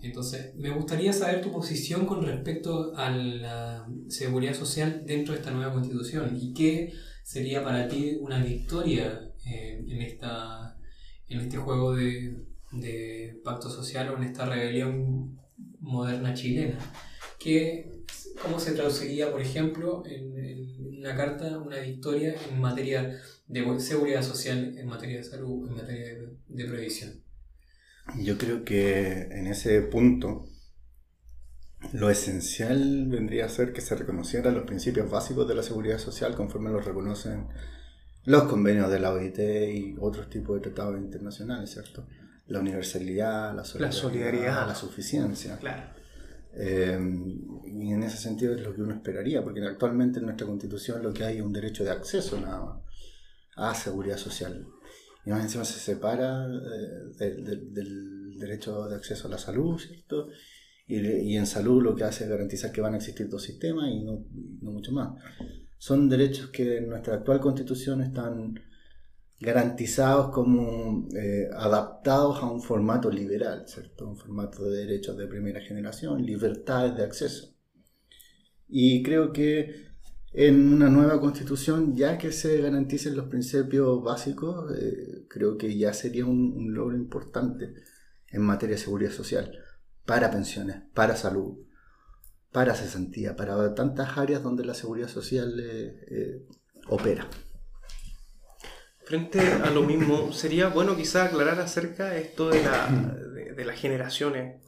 Entonces, 0.03 0.55
me 0.55 0.71
gustaría 0.71 1.13
saber 1.13 1.41
tu 1.41 1.51
posición 1.51 2.07
con 2.07 2.25
respecto 2.25 2.95
a 2.97 3.11
la 3.11 3.87
seguridad 4.09 4.55
social 4.55 5.03
dentro 5.07 5.33
de 5.33 5.41
esta 5.41 5.51
nueva 5.51 5.73
constitución 5.73 6.37
y 6.41 6.53
qué 6.53 6.93
sería 7.23 7.65
para 7.65 7.89
ti 7.89 8.19
una 8.21 8.43
victoria 8.43 9.33
eh, 9.47 9.83
en, 9.89 10.03
esta, 10.03 10.77
en 11.29 11.41
este 11.41 11.57
juego 11.57 11.95
de, 11.95 12.37
de, 12.73 13.41
pacto 13.43 13.69
social 13.71 14.11
o 14.11 14.17
en 14.17 14.25
esta 14.25 14.45
rebelión 14.45 15.41
moderna 15.81 16.35
chilena. 16.35 16.79
¿Qué, 17.39 18.05
¿Cómo 18.43 18.61
se 18.61 18.73
traduciría, 18.73 19.33
por 19.33 19.41
ejemplo, 19.41 20.05
en, 20.07 20.35
una 20.99 21.17
carta 21.17 21.59
una 21.59 21.81
victoria 21.81 22.35
en 22.51 22.61
materia 22.61 23.21
de 23.47 23.81
seguridad 23.81 24.23
social, 24.23 24.77
en 24.79 24.87
materia 24.87 25.19
de 25.19 25.25
salud, 25.25 25.69
en 25.69 25.75
materia 25.75 26.15
de, 26.15 26.37
de 26.49 26.65
previsión? 26.65 27.24
Yo 28.19 28.39
creo 28.39 28.65
que 28.65 29.23
en 29.31 29.47
ese 29.47 29.81
punto 29.83 30.47
lo 31.93 32.11
esencial 32.11 33.07
vendría 33.09 33.47
a 33.47 33.49
ser 33.49 33.73
que 33.73 33.81
se 33.81 33.95
reconocieran 33.95 34.55
los 34.55 34.65
principios 34.65 35.11
básicos 35.11 35.47
de 35.49 35.55
la 35.55 35.63
seguridad 35.63 35.99
social 35.99 36.35
conforme 36.35 36.71
los 36.71 36.85
reconocen 36.85 37.49
los 38.25 38.45
convenios 38.45 38.91
de 38.91 39.01
la 39.01 39.13
OIT 39.13 39.39
y 39.39 39.97
otros 40.01 40.31
tipos 40.31 40.57
de 40.57 40.63
tratados 40.63 40.99
internacionales, 40.99 41.71
¿cierto? 41.71 42.07
La 42.47 42.61
universalidad, 42.61 43.55
la 43.55 43.65
solidaridad, 43.65 44.67
la, 44.67 44.75
suficiencia. 44.75 45.59
Claro. 45.59 45.83
Eh, 46.55 46.99
y 47.67 47.93
en 47.93 48.03
ese 48.03 48.17
sentido 48.17 48.55
es 48.55 48.63
lo 48.63 48.75
que 48.75 48.83
uno 48.83 48.95
esperaría, 48.95 49.43
porque 49.43 49.63
actualmente 49.63 50.21
en 50.21 50.27
nuestra 50.27 50.47
constitución 50.47 51.03
lo 51.03 51.13
que 51.13 51.25
hay 51.25 51.39
es 51.39 51.43
un 51.43 51.53
derecho 51.53 51.85
de 51.85 51.91
acceso 51.91 52.41
nada 52.41 52.61
más 52.65 52.85
a 53.57 53.75
seguridad 53.75 54.17
social 54.17 54.67
y 55.25 55.31
más 55.31 55.43
encima 55.43 55.65
se 55.65 55.79
separa 55.79 56.47
eh, 56.47 57.35
del 57.37 58.39
derecho 58.39 58.89
de 58.89 58.97
acceso 58.97 59.29
a 59.29 59.31
la 59.31 59.39
salud, 59.39 59.79
¿cierto? 59.79 60.29
Y, 60.87 61.37
en 61.37 61.47
salud 61.47 61.83
lo 61.83 61.95
que 61.95 62.05
hace 62.05 62.25
es 62.25 62.31
garantizar 62.31 62.71
que 62.71 62.83
van 62.83 62.93
a 62.93 62.99
existir 62.99 63.29
dos 63.29 63.43
sistemas 63.43 63.91
y 63.91 64.05
no, 64.05 64.27
no 64.61 64.71
mucho 64.71 64.93
más. 64.93 65.15
Son 65.79 66.09
derechos 66.11 66.51
que 66.51 66.79
en 66.79 66.91
nuestra 66.91 67.15
actual 67.15 67.41
constitución 67.41 68.03
están 68.03 68.55
garantizados 69.41 70.31
como 70.31 71.09
eh, 71.17 71.49
adaptados 71.55 72.43
a 72.43 72.47
un 72.51 72.63
formato 72.63 73.11
liberal, 73.11 73.65
¿cierto? 73.67 74.09
Un 74.09 74.17
formato 74.17 74.65
de 74.65 74.87
derechos 74.87 75.17
de 75.17 75.27
primera 75.27 75.61
generación, 75.61 76.25
libertades 76.25 76.97
de 76.97 77.05
acceso. 77.05 77.55
Y 78.69 79.03
creo 79.03 79.33
que 79.33 79.94
en 80.37 80.73
una 80.75 80.89
nueva 80.89 81.21
constitución, 81.21 81.95
ya 81.95 82.19
que 82.19 82.33
se 82.33 82.61
garanticen 82.61 83.17
los 83.17 83.29
principios 83.29 84.03
básicos, 84.03 84.77
eh, 84.77 85.27
creo 85.29 85.57
que 85.57 85.79
ya 85.79 85.95
sería 85.95 86.27
un, 86.27 86.75
logro 86.75 86.97
importante 86.97 87.73
en 88.33 88.43
materia 88.43 88.75
de 88.75 88.83
seguridad 88.83 89.13
social, 89.13 89.57
para 90.05 90.33
pensiones, 90.33 90.79
para 90.93 91.15
salud, 91.15 91.59
para 92.51 92.75
cesantía, 92.75 93.37
para 93.37 93.75
tantas 93.77 94.19
áreas 94.19 94.43
donde 94.43 94.65
la 94.65 94.75
seguridad 94.75 95.07
social 95.07 95.55
eh, 95.61 96.05
eh, 96.11 96.43
opera. 96.89 97.29
Frente 99.05 99.39
a 99.39 99.71
lo 99.71 99.83
mismo, 99.83 100.33
sería 100.33 100.67
bueno 100.69 100.97
quizá 100.97 101.27
aclarar 101.27 101.61
acerca 101.61 102.17
esto 102.17 102.51
de, 102.51 103.53
de, 103.55 103.65
las 103.65 103.79
generaciones, 103.79 104.63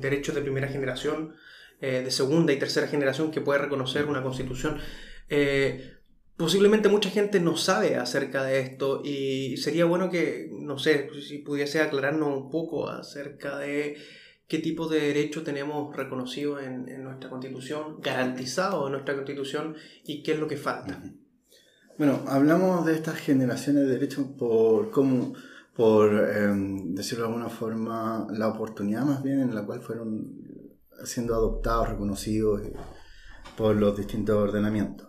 derechos 0.00 0.34
de 0.34 0.42
primera 0.42 0.66
generación, 0.68 1.34
eh, 1.80 2.02
de 2.04 2.10
segunda 2.10 2.52
y 2.52 2.58
tercera 2.58 2.86
generación 2.86 3.30
que 3.30 3.40
puede 3.40 3.60
reconocer 3.60 4.04
una 4.06 4.22
constitución. 4.22 4.78
Eh, 5.28 5.94
posiblemente 6.36 6.88
mucha 6.88 7.10
gente 7.10 7.40
no 7.40 7.56
sabe 7.56 7.96
acerca 7.96 8.44
de 8.44 8.60
esto 8.60 9.02
y 9.04 9.56
sería 9.56 9.84
bueno 9.84 10.10
que, 10.10 10.50
no 10.52 10.78
sé, 10.78 11.08
si 11.26 11.38
pudiese 11.38 11.80
aclararnos 11.80 12.36
un 12.36 12.50
poco 12.50 12.88
acerca 12.88 13.58
de 13.58 13.96
qué 14.46 14.58
tipo 14.58 14.88
de 14.88 15.00
derecho 15.00 15.42
tenemos 15.42 15.94
reconocido 15.96 16.58
en, 16.58 17.04
nuestra 17.04 17.30
constitución, 17.30 18.00
garantizado 18.00 18.86
en 18.86 18.92
nuestra 18.92 19.14
constitución 19.14 19.76
y 20.04 20.22
qué 20.22 20.32
es 20.32 20.38
lo 20.40 20.48
que 20.48 20.56
falta. 20.56 21.00
Bueno, 21.96 22.24
hablamos 22.26 22.84
de 22.84 22.94
estas 22.94 23.18
generaciones 23.18 23.84
de 23.84 23.92
derechos 23.92 24.26
por 24.38 24.90
cómo, 24.90 25.34
por 25.76 26.12
em, 26.36 26.94
decirlo 26.94 27.24
de 27.24 27.30
alguna 27.30 27.48
forma, 27.48 28.26
la 28.32 28.48
oportunidad 28.48 29.04
más 29.04 29.22
bien 29.22 29.40
en 29.40 29.54
la 29.54 29.64
cual 29.64 29.82
fueron 29.82 30.49
siendo 31.04 31.34
adoptados, 31.34 31.88
reconocidos 31.88 32.62
eh, 32.62 32.72
por 33.56 33.76
los 33.76 33.96
distintos 33.96 34.36
ordenamientos. 34.36 35.08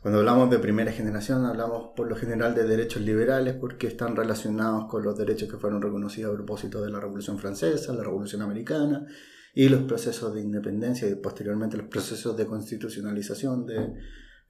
Cuando 0.00 0.20
hablamos 0.20 0.48
de 0.48 0.60
primera 0.60 0.92
generación, 0.92 1.44
hablamos 1.44 1.90
por 1.96 2.08
lo 2.08 2.14
general 2.14 2.54
de 2.54 2.64
derechos 2.64 3.02
liberales 3.02 3.56
porque 3.56 3.88
están 3.88 4.14
relacionados 4.14 4.86
con 4.88 5.02
los 5.02 5.18
derechos 5.18 5.50
que 5.50 5.58
fueron 5.58 5.82
reconocidos 5.82 6.32
a 6.32 6.36
propósito 6.36 6.80
de 6.80 6.90
la 6.90 7.00
Revolución 7.00 7.38
Francesa, 7.38 7.92
la 7.92 8.04
Revolución 8.04 8.42
Americana 8.42 9.06
y 9.54 9.68
los 9.68 9.82
procesos 9.82 10.34
de 10.34 10.40
independencia 10.40 11.08
y 11.08 11.16
posteriormente 11.16 11.76
los 11.76 11.88
procesos 11.88 12.36
de 12.36 12.46
constitucionalización 12.46 13.66
de 13.66 13.94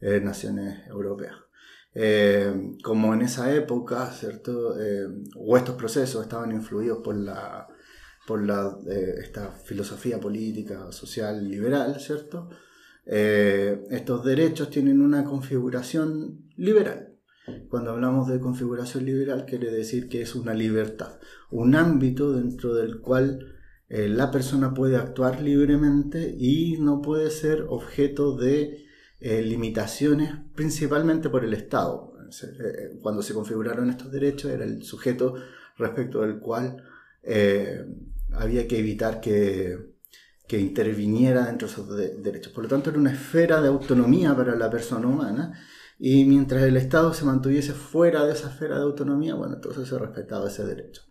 eh, 0.01 0.20
naciones 0.20 0.86
europeas. 0.86 1.34
Eh, 1.94 2.74
como 2.84 3.14
en 3.14 3.22
esa 3.22 3.53
época, 3.55 4.12
¿cierto? 4.12 4.74
o 5.34 5.57
estos 5.57 5.76
procesos 5.76 6.22
estaban 6.22 6.53
influidos 6.53 6.99
por 7.03 7.16
la 7.16 7.66
por 8.29 8.45
la, 8.45 8.76
eh, 8.87 9.14
esta 9.22 9.53
filosofía 9.53 10.20
política, 10.20 10.93
social, 10.93 11.49
liberal, 11.49 11.99
¿cierto? 11.99 12.51
Eh, 13.07 13.87
estos 13.91 14.22
derechos 14.22 14.68
tienen 14.68 15.01
una 15.01 15.24
configuración 15.24 16.45
liberal. 16.55 17.16
Cuando 17.70 17.93
hablamos 17.93 18.29
de 18.29 18.39
configuración 18.39 19.07
liberal 19.07 19.47
quiere 19.47 19.70
decir 19.70 20.11
que 20.11 20.20
es 20.20 20.35
una 20.35 20.53
libertad, 20.53 21.18
un 21.51 21.74
ámbito 21.74 22.33
dentro 22.33 22.74
del 22.74 23.01
cual 23.01 23.57
eh, 23.89 24.11
la 24.11 24.31
persona 24.31 24.74
puede 24.74 24.97
actuar 24.97 25.41
libremente 25.41 26.37
y 26.39 26.76
no 26.79 27.01
puede 27.01 27.31
ser 27.31 27.64
objeto 27.68 28.37
de 28.37 28.85
limitaciones 29.20 30.31
principalmente 30.55 31.29
por 31.29 31.45
el 31.45 31.55
Estado. 31.55 32.12
Cuando 33.01 33.22
se 33.22 33.35
configuraron 33.35 33.91
estos 33.91 34.12
derechos 34.12 34.53
era 34.53 34.64
el 34.64 34.85
sujeto 34.85 35.35
respecto 35.76 36.20
del 36.20 36.39
cual 36.39 36.85
había 38.33 38.66
que 38.68 38.79
evitar 38.79 39.20
que, 39.20 39.79
que 40.47 40.59
interviniera 40.59 41.47
dentro 41.47 41.68
de 41.68 41.72
esos 41.74 42.22
derechos. 42.22 42.53
Por 42.53 42.64
lo 42.64 42.68
tanto, 42.68 42.91
era 42.91 42.99
una 42.99 43.12
esfera 43.12 43.61
de 43.61 43.68
autonomía 43.68 44.35
para 44.37 44.57
la 44.57 44.70
persona 44.70 45.07
humana 45.07 45.53
Y 45.99 46.24
mientras 46.24 46.62
el 46.62 46.76
Estado 46.76 47.12
se 47.12 47.24
mantuviese 47.24 47.72
fuera 47.72 48.24
de 48.24 48.33
esa 48.33 48.49
esfera 48.49 48.76
de 48.76 48.83
autonomía, 48.83 49.35
bueno, 49.35 49.55
entonces 49.57 49.89
se 49.89 49.99
respetaba 49.99 50.49
ese 50.49 50.64
derecho. 50.64 51.03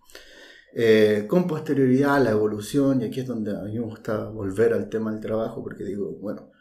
Eh, 0.74 1.26
con 1.28 1.47
posterioridad 1.47 2.24
la 2.24 2.32
evolución, 2.32 3.01
y 3.01 3.05
aquí 3.05 3.20
es 3.22 3.28
donde 3.28 3.51
a 3.57 3.63
mí 3.63 3.74
me 3.74 3.86
gusta 3.86 4.30
volver 4.30 4.74
al 4.74 4.89
tema 4.89 5.11
del 5.11 5.20
trabajo, 5.20 5.63
porque 5.63 5.84
digo, 5.84 6.18
bueno, 6.22 6.51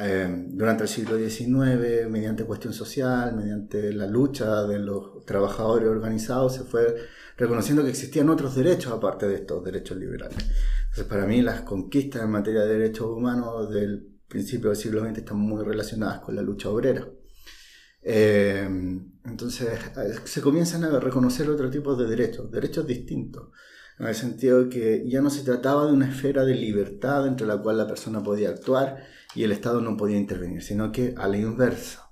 eh, 0.00 0.44
durante 0.48 0.84
el 0.84 0.88
siglo 0.88 1.16
XIX, 1.16 2.08
mediante 2.08 2.44
cuestión 2.44 2.72
social, 2.72 3.34
mediante 3.34 3.92
la 3.92 4.06
lucha 4.06 4.64
de 4.64 4.78
los 4.78 5.24
trabajadores 5.24 5.88
organizados, 5.88 6.54
se 6.54 6.64
fue 6.64 6.96
reconociendo 7.36 7.82
que 7.82 7.90
existían 7.90 8.28
otros 8.28 8.54
derechos 8.54 8.92
aparte 8.92 9.26
de 9.26 9.36
estos 9.36 9.64
derechos 9.64 9.96
liberales. 9.96 10.38
Entonces, 10.38 11.04
para 11.04 11.26
mí, 11.26 11.42
las 11.42 11.62
conquistas 11.62 12.22
en 12.22 12.30
materia 12.30 12.62
de 12.62 12.78
derechos 12.78 13.06
humanos 13.08 13.70
del 13.70 14.06
principio 14.28 14.70
del 14.70 14.76
siglo 14.76 15.00
XX 15.04 15.18
están 15.18 15.38
muy 15.38 15.64
relacionadas 15.64 16.20
con 16.20 16.36
la 16.36 16.42
lucha 16.42 16.68
obrera. 16.68 17.08
Eh, 18.02 18.68
entonces, 19.24 19.68
se 20.24 20.40
comienzan 20.40 20.84
a 20.84 21.00
reconocer 21.00 21.48
otro 21.50 21.70
tipo 21.70 21.96
de 21.96 22.08
derechos, 22.08 22.50
derechos 22.50 22.86
distintos, 22.86 23.48
en 23.98 24.06
el 24.06 24.14
sentido 24.14 24.64
de 24.64 24.68
que 24.68 25.08
ya 25.08 25.20
no 25.20 25.30
se 25.30 25.42
trataba 25.42 25.86
de 25.86 25.92
una 25.92 26.08
esfera 26.08 26.44
de 26.44 26.54
libertad 26.54 27.26
entre 27.26 27.46
la 27.46 27.58
cual 27.58 27.78
la 27.78 27.86
persona 27.86 28.22
podía 28.22 28.50
actuar 28.50 29.04
y 29.38 29.44
el 29.44 29.52
Estado 29.52 29.80
no 29.80 29.96
podía 29.96 30.16
intervenir, 30.16 30.64
sino 30.64 30.90
que 30.90 31.14
a 31.16 31.28
la 31.28 31.36
inversa, 31.36 32.10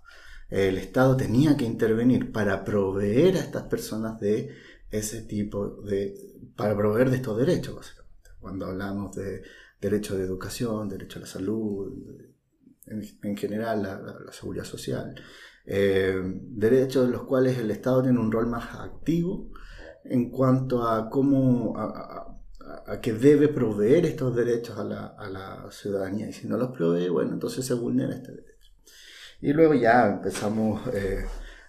el 0.49 0.79
Estado 0.79 1.17
tenía 1.17 1.57
que 1.57 1.65
intervenir 1.65 2.31
para 2.31 2.63
proveer 2.63 3.35
a 3.35 3.41
estas 3.41 3.65
personas 3.65 4.21
de 4.21 4.55
ese 4.93 5.23
tipo 5.23 5.83
de, 5.83 6.15
para 6.55 6.77
proveer 6.77 7.11
de 7.11 7.17
estos 7.17 7.37
derechos, 7.37 7.75
básicamente. 7.75 8.31
Cuando 8.39 8.67
hablamos 8.67 9.17
de 9.17 9.43
derecho 9.81 10.17
de 10.17 10.23
educación, 10.23 10.89
derecho 10.89 11.19
a 11.19 11.23
la 11.23 11.27
salud, 11.27 11.93
en, 12.87 13.37
general 13.37 13.83
la, 13.83 14.33
seguridad 14.33 14.63
social, 14.63 15.21
eh, 15.65 16.23
derechos 16.23 17.07
en 17.07 17.11
los 17.11 17.25
cuales 17.25 17.59
el 17.59 17.73
Estado 17.73 18.05
tiene 18.05 18.21
un 18.21 18.31
rol 18.31 18.47
más 18.47 18.73
activo 18.73 19.51
en 20.05 20.31
cuanto 20.31 20.87
a 20.87 21.11
cómo, 21.11 21.75
que 23.03 23.13
debe 23.13 23.49
proveer 23.49 24.07
estos 24.07 24.35
derechos 24.35 24.79
a 24.79 24.85
la, 24.85 25.07
a 25.07 25.29
la, 25.29 25.71
ciudadanía 25.71 26.29
y 26.29 26.33
si 26.33 26.47
no 26.47 26.57
los 26.57 26.71
provee, 26.71 27.09
bueno, 27.09 27.33
entonces 27.33 27.65
se 27.65 27.75
vulnera 27.75 28.15
este 28.15 28.33
derecho. 28.33 28.73
Y 29.41 29.53
luego 29.53 29.75
ya 29.75 30.07
empezamos 30.07 30.83
eh, 30.95 31.25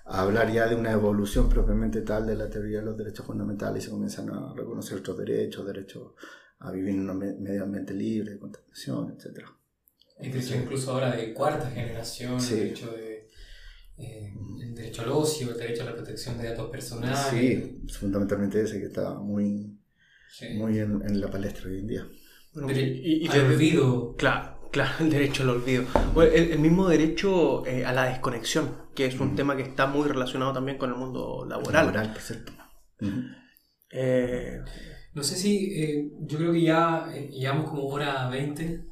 a 0.06 0.22
hablar 0.22 0.52
ya 0.52 0.68
de 0.68 0.76
una 0.76 0.92
evolución 0.92 1.50
propiamente 1.50 2.02
tal 2.02 2.26
de 2.26 2.36
la 2.36 2.50
teoría 2.50 2.80
de 2.80 2.86
los 2.86 2.98
derechos 2.98 3.26
fundamentales 3.26 3.84
y 3.84 3.86
se 3.86 3.92
comienzan 3.92 4.30
a 4.30 4.54
reconocer 4.56 5.00
otros 5.00 5.18
derechos, 5.18 5.66
derechos 5.66 6.14
a 6.60 6.72
vivir 6.72 6.96
en 6.96 7.10
un 7.10 7.18
medio 7.18 7.64
ambiente 7.64 7.94
libre, 7.94 8.32
de 8.32 8.40
contaminación, 8.40 9.16
etc. 9.18 9.46
incluso 10.56 10.92
ahora 10.92 11.16
de 11.16 11.34
cuarta 11.34 11.70
generación, 11.70 12.40
el 12.40 12.50
derecho 12.50 12.92
de 12.92 13.28
eh, 13.98 14.32
el 14.62 14.76
derecho 14.76 15.02
al 15.02 15.10
ocio, 15.10 15.52
el 15.52 15.58
derecho 15.58 15.84
a 15.84 15.86
la 15.88 15.96
protección 15.96 16.38
de 16.38 16.50
datos 16.50 16.70
personales. 16.70 17.20
Sí, 17.30 17.82
fundamentalmente 18.00 18.62
ese 18.62 18.80
que 18.80 18.86
está 18.86 19.16
muy 19.16 19.77
muy 20.56 20.80
en, 20.80 21.22
la 21.22 21.30
palestra 21.30 21.70
hoy 21.70 21.80
en 21.80 21.88
día. 21.88 22.08
y, 22.54 23.28
el 23.28 23.46
olvido. 23.46 24.16
Claro, 24.16 24.70
claro, 24.72 24.92
el 25.00 25.10
derecho 25.10 25.44
al 25.44 25.50
olvido. 25.50 25.86
el, 26.22 26.60
mismo 26.60 26.88
derecho 26.88 27.66
eh, 27.66 27.86
a 27.86 27.94
la 27.94 28.06
desconexión, 28.06 28.76
que 28.96 29.06
es 29.06 29.20
un 29.20 29.36
tema 29.36 29.56
que 29.56 29.64
está 29.64 29.88
muy 29.88 30.08
relacionado 30.08 30.54
también 30.54 30.78
con 30.78 30.90
el 30.90 30.96
mundo 30.96 31.46
laboral. 31.48 31.88
Laboral, 31.88 32.14
perfecto. 32.14 32.52
Eh, 33.92 34.60
no 35.14 35.24
sé 35.24 35.36
si, 35.36 35.82
eh, 35.82 36.12
yo 36.22 36.38
creo 36.38 36.54
que 36.54 36.62
ya 36.62 37.08
llevamos 37.32 37.70
como 37.70 37.88
hora 37.88 38.30
20. 38.30 38.86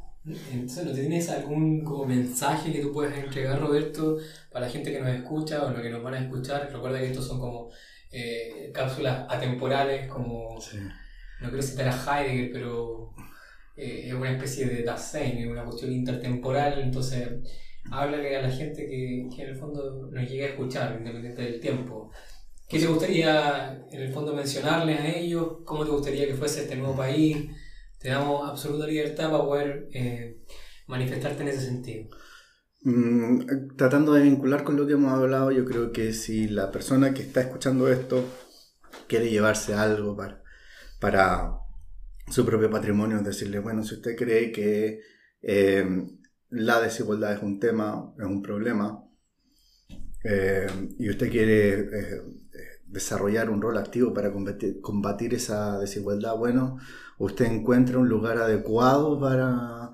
Entonces, 0.52 0.86
¿no 0.86 0.92
tienes 0.92 1.30
algún 1.30 1.84
como 1.84 2.06
mensaje 2.06 2.72
que 2.72 2.82
tú 2.82 2.92
puedas 2.92 3.16
entregar, 3.16 3.60
Roberto, 3.60 4.18
para 4.52 4.66
la 4.66 4.72
gente 4.72 4.92
que 4.92 5.00
nos 5.00 5.10
escucha 5.10 5.64
o 5.64 5.70
lo 5.70 5.82
que 5.84 5.92
nos 5.92 6.02
van 6.02 6.16
a 6.16 6.20
escuchar? 6.20 6.68
Recuerda 6.72 7.00
que 7.00 7.08
estos 7.08 7.28
son 7.28 7.40
como 7.40 7.70
cápsulas 8.74 9.26
atemporales, 9.30 10.08
como 10.08 10.58
no 11.42 11.50
quiero 11.50 11.64
citar 11.64 11.88
a 11.88 12.22
Heidegger, 12.22 12.52
pero 12.52 13.14
eh, 13.76 14.06
es 14.08 14.14
una 14.14 14.32
especie 14.32 14.68
de 14.68 14.84
Dasein, 14.84 15.38
es 15.38 15.48
una 15.48 15.66
cuestión 15.66 15.92
intertemporal, 15.92 16.82
entonces 16.82 17.30
háblale 17.92 18.36
a 18.36 18.42
la 18.42 18.52
gente 18.52 18.88
que, 18.88 19.28
que, 19.36 19.44
en 19.44 19.50
el 19.50 19.56
fondo 19.56 20.10
nos 20.12 20.30
llegue 20.30 20.46
a 20.46 20.50
escuchar, 20.50 20.96
independiente 20.98 21.42
del 21.42 21.60
tiempo. 21.60 22.12
¿Qué 22.68 22.80
te 22.80 22.88
gustaría 22.88 23.86
en 23.92 24.02
el 24.02 24.12
fondo 24.12 24.34
mencionarles 24.34 25.00
a 25.00 25.08
ellos? 25.08 25.58
¿Cómo 25.66 25.86
te 25.86 25.92
gustaría 25.92 26.26
que 26.26 26.34
fuese 26.34 26.64
este 26.64 26.76
nuevo 26.76 26.96
país? 26.96 27.38
Te 28.00 28.10
damos 28.10 28.50
absoluta 28.50 28.88
libertad 28.88 29.30
para 29.30 29.44
poder 29.44 29.90
eh, 29.94 30.38
manifestarte 30.88 31.44
en 31.44 31.50
ese 31.50 31.62
sentido. 31.62 32.10
Mm, 32.82 33.76
tratando 33.78 34.14
de 34.14 34.22
vincular 34.22 34.64
con 34.64 34.78
lo 34.78 34.88
que 34.88 34.94
hemos 34.94 35.12
hablado, 35.12 35.52
yo 35.52 35.66
creo 35.66 35.92
que 35.92 36.14
si 36.14 36.48
la 36.48 36.72
persona 36.72 37.14
que 37.14 37.22
está 37.22 37.42
escuchando 37.42 37.88
esto 37.88 38.24
quiere 39.08 39.30
llevarse 39.30 39.74
algo 39.74 40.16
para, 40.16 40.44
para 41.06 41.60
su 42.32 42.44
propio 42.44 42.72
patrimonio, 42.72 43.20
decirle, 43.20 43.60
bueno, 43.60 43.84
si 43.84 43.94
usted 43.94 44.16
cree 44.16 44.52
que 44.52 45.02
eh, 45.44 45.86
la 46.50 46.82
desigualdad 46.82 47.34
es 47.34 47.44
un 47.44 47.60
tema, 47.60 48.12
es 48.18 48.26
un 48.26 48.42
problema, 48.42 49.04
eh, 50.24 50.66
y 50.98 51.08
usted 51.08 51.30
quiere 51.30 51.74
eh, 51.74 52.22
desarrollar 52.88 53.52
un 53.52 53.62
rol 53.62 53.78
activo 53.78 54.16
para 54.16 54.32
combatir, 54.34 54.82
combatir, 54.82 55.36
esa 55.36 55.78
desigualdad, 55.78 56.36
bueno, 56.38 56.80
usted 57.20 57.46
encuentra 57.52 58.00
un 58.00 58.10
lugar 58.10 58.40
adecuado 58.40 59.20
para 59.20 59.92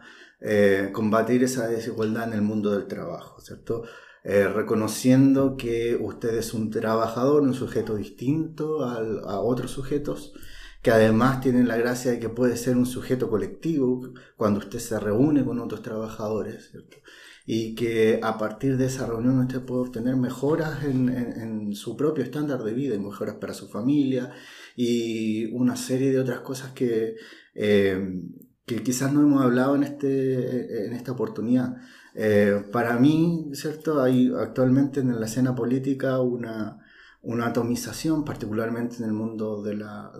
combatir 0.94 1.44
esa 1.44 1.68
desigualdad 1.68 2.30
en 2.30 2.36
el 2.36 2.42
mundo 2.42 2.72
del 2.72 2.88
trabajo, 2.88 3.42
¿cierto? 3.42 3.84
reconociendo 4.24 5.58
que 5.58 5.98
usted 6.00 6.36
es 6.36 6.54
un 6.54 6.70
trabajador, 6.70 7.42
un 7.42 7.54
sujeto 7.54 7.96
distinto 7.96 8.86
a 8.86 9.40
otros 9.42 9.72
sujetos, 9.72 10.34
que 10.82 10.92
además 10.92 11.42
tienen 11.42 11.68
la 11.68 11.78
gracia 11.78 12.12
de 12.12 12.20
que 12.20 12.30
puede 12.30 12.58
ser 12.58 12.76
un 12.76 12.86
sujeto 12.86 13.30
colectivo 13.30 14.14
cuando 14.36 14.60
usted 14.60 14.80
se 14.80 15.00
reúne 15.00 15.46
con 15.46 15.60
otros 15.60 15.82
trabajadores, 15.82 16.72
y 17.46 17.76
que 17.76 18.20
a 18.24 18.38
partir 18.38 18.78
de 18.78 18.86
esa 18.86 19.06
reunión 19.06 19.40
usted 19.40 19.62
puede 19.62 19.82
obtener 19.82 20.16
mejoras 20.16 20.84
en, 20.84 21.74
su 21.74 21.96
propio 21.96 22.24
estándar 22.24 22.64
de 22.64 22.74
vida 22.74 22.96
y 22.96 23.00
mejoras 23.00 23.36
para 23.36 23.54
su 23.54 23.70
familia 23.70 24.32
y 24.76 25.46
una 25.54 25.76
serie 25.76 26.12
de 26.12 26.20
otras 26.20 26.42
cosas 26.42 26.72
que, 26.72 27.16
eh, 27.56 28.22
que 28.66 28.84
quizás 28.84 29.14
no 29.14 29.22
hemos 29.22 29.42
hablado 29.42 29.76
en, 29.76 29.84
este, 29.84 30.86
en 30.86 30.94
esta 30.94 31.14
oportunidad. 31.14 31.78
Eh, 32.14 32.66
para 32.72 33.00
mí, 33.00 33.52
¿cierto? 33.54 34.02
Hay 34.02 34.32
actualmente 34.38 35.00
en 35.00 35.18
la 35.18 35.26
escena 35.26 35.56
política 35.56 36.20
una, 36.20 36.81
una 37.22 37.48
atomización, 37.48 38.26
particularmente 38.26 38.98
en 38.98 39.04
el 39.04 39.14
mundo 39.14 39.62
de 39.62 39.76
la, 39.76 40.12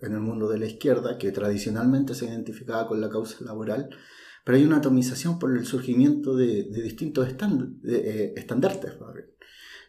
en 0.00 0.12
el 0.12 0.20
mundo 0.20 0.48
de 0.48 0.58
la 0.58 0.66
izquierda, 0.66 1.18
que 1.18 1.32
tradicionalmente 1.32 2.14
se 2.14 2.26
identificaba 2.26 2.86
con 2.86 3.00
la 3.00 3.08
causa 3.08 3.44
laboral, 3.44 3.90
pero 4.44 4.56
hay 4.56 4.64
una 4.64 4.76
atomización 4.76 5.38
por 5.38 5.56
el 5.56 5.66
surgimiento 5.66 6.36
de, 6.36 6.64
distintos 6.70 7.28
eh, 7.28 8.34
estandartes, 8.36 8.92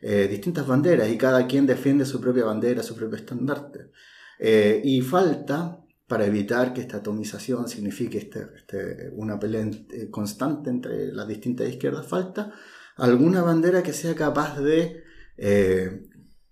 eh, 0.02 0.28
distintas 0.28 0.66
banderas, 0.66 1.10
y 1.10 1.18
cada 1.18 1.46
quien 1.46 1.68
defiende 1.68 2.06
su 2.06 2.20
propia 2.20 2.46
bandera, 2.46 2.82
su 2.82 2.96
propio 2.96 3.18
estandarte. 3.18 3.92
Eh, 4.40 4.82
y 4.84 5.02
falta, 5.02 5.80
para 6.08 6.26
evitar 6.26 6.74
que 6.74 6.82
esta 6.82 6.98
atomización 6.98 7.68
signifique 7.70 8.18
este, 8.18 8.48
este, 8.56 9.12
una 9.14 9.40
pelea 9.40 9.70
constante 10.10 10.72
entre 10.72 11.14
las 11.14 11.28
distintas 11.28 11.70
izquierdas, 11.70 12.08
falta 12.08 12.52
alguna 12.98 13.44
bandera 13.44 13.84
que 13.84 13.94
sea 13.94 14.16
capaz 14.16 14.60
de 14.60 15.04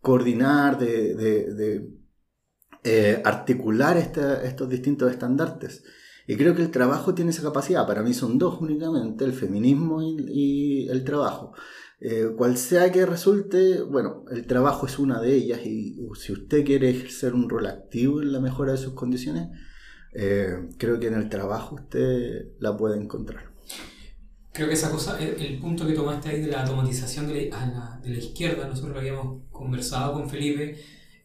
coordinar, 0.08 0.80
de, 0.80 1.92
eh, 2.86 3.22
articular 3.26 3.98
estos 3.98 4.70
distintos 4.70 5.12
estandartes. 5.12 5.84
Y 6.28 6.38
creo 6.38 6.56
que 6.56 6.62
el 6.62 6.72
trabajo 6.72 7.14
tiene 7.14 7.32
esa 7.32 7.44
capacidad. 7.44 7.86
Para 7.86 8.04
mí 8.04 8.14
son 8.14 8.38
dos 8.38 8.62
únicamente, 8.62 9.26
el 9.26 9.34
feminismo 9.34 10.02
y, 10.02 10.88
el 10.90 11.04
trabajo. 11.04 11.52
Eh, 12.00 12.30
cual 12.38 12.56
sea 12.58 12.90
que 12.92 13.06
resulte, 13.06 13.82
bueno, 13.82 14.24
el 14.32 14.48
trabajo 14.48 14.86
es 14.86 14.98
una 14.98 15.20
de 15.20 15.34
ellas 15.34 15.66
y 15.66 15.98
si 16.16 16.32
usted 16.32 16.64
quiere 16.64 16.90
ejercer 16.92 17.34
un 17.34 17.50
rol 17.50 17.66
activo 17.66 18.22
en 18.22 18.32
la 18.32 18.40
mejora 18.40 18.74
de 18.74 18.78
sus 18.78 18.94
condiciones, 18.94 19.50
eh, 20.14 20.70
creo 20.78 21.00
que 21.00 21.08
en 21.08 21.16
el 21.16 21.28
trabajo 21.28 21.76
usted 21.76 22.54
la 22.60 22.78
puede 22.78 22.98
encontrar. 22.98 23.57
Creo 24.58 24.70
que 24.70 24.74
esa 24.74 24.90
cosa, 24.90 25.20
el, 25.20 25.60
punto 25.60 25.86
que 25.86 25.94
tomaste 25.94 26.30
ahí 26.30 26.42
de 26.42 26.48
la 26.48 26.64
automatización 26.64 27.28
de 27.28 27.48
la, 27.52 28.00
de 28.02 28.10
la 28.10 28.18
izquierda, 28.18 28.68
nosotros 28.68 28.92
lo 28.92 29.00
habíamos 29.02 29.44
conversado 29.52 30.14
con 30.14 30.28
Felipe, 30.28 30.76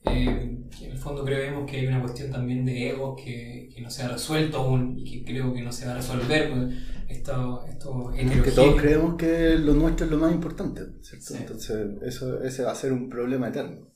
eh, 0.05 0.59
en 0.83 0.91
el 0.91 0.99
fondo 0.99 1.25
creemos 1.25 1.71
que 1.71 1.79
hay 1.79 1.87
una 1.87 2.03
cuestión 2.03 2.31
también 2.31 2.67
de 2.67 2.91
ego 2.91 3.17
que, 3.17 3.71
que, 3.75 3.81
no 3.81 3.89
se 3.89 4.03
ha 4.03 4.09
resuelto 4.09 4.59
aún 4.59 4.99
y 4.99 5.05
que 5.05 5.25
creo 5.25 5.55
que 5.55 5.63
no 5.63 5.73
se 5.73 5.87
va 5.87 5.93
a 5.93 5.95
resolver. 5.95 6.51
Pues, 6.51 6.75
esto, 7.09 7.65
esto 7.67 8.13
que 8.45 8.51
todos 8.51 8.79
creemos 8.79 9.15
que 9.15 9.57
lo 9.59 9.73
nuestro 9.73 10.05
es 10.05 10.13
lo 10.13 10.19
más 10.19 10.33
importante, 10.33 10.83
¿cierto? 11.01 11.35
Entonces 11.35 11.87
eso, 12.03 12.43
ese 12.43 12.65
va 12.65 12.73
a 12.73 12.75
ser 12.75 12.93
un 12.93 13.09
problema 13.09 13.49
eterno. 13.49 13.87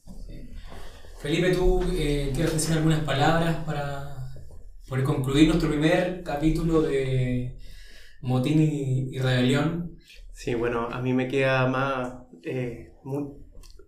Felipe, 1.20 1.52
¿tú 1.52 1.82
eh, 1.92 2.30
quieres 2.34 2.54
decir 2.54 2.74
algunas 2.74 3.00
palabras 3.00 3.56
para, 3.66 4.32
para 4.88 5.04
concluir 5.04 5.48
nuestro 5.48 5.68
primer 5.68 6.22
capítulo 6.22 6.80
de 6.80 7.58
Motín 8.20 8.60
y, 8.60 9.18
Rebelión. 9.18 9.96
Sí, 10.32 10.54
bueno, 10.54 10.88
a 10.90 11.00
mí 11.00 11.12
me 11.12 11.28
queda 11.28 11.66
más 11.66 12.14
eh, 12.44 12.92
mu- 13.04 13.38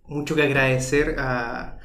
mucho 0.07 0.35
que 0.35 0.43
agradecer 0.43 1.17
a, 1.19 1.79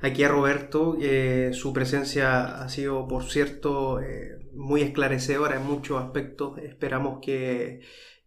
aquí 0.00 0.24
a 0.24 0.28
Roberto. 0.28 0.96
eh, 1.00 1.50
su 1.52 1.72
presencia 1.72 2.62
ha 2.62 2.68
sido, 2.68 3.08
por 3.08 3.24
cierto, 3.24 4.00
eh, 4.00 4.38
muy 4.54 4.82
esclarecedora 4.82 5.56
en 5.56 5.64
muchos 5.66 6.02
aspectos. 6.02 6.58
Esperamos 6.58 7.20
que, 7.22 7.80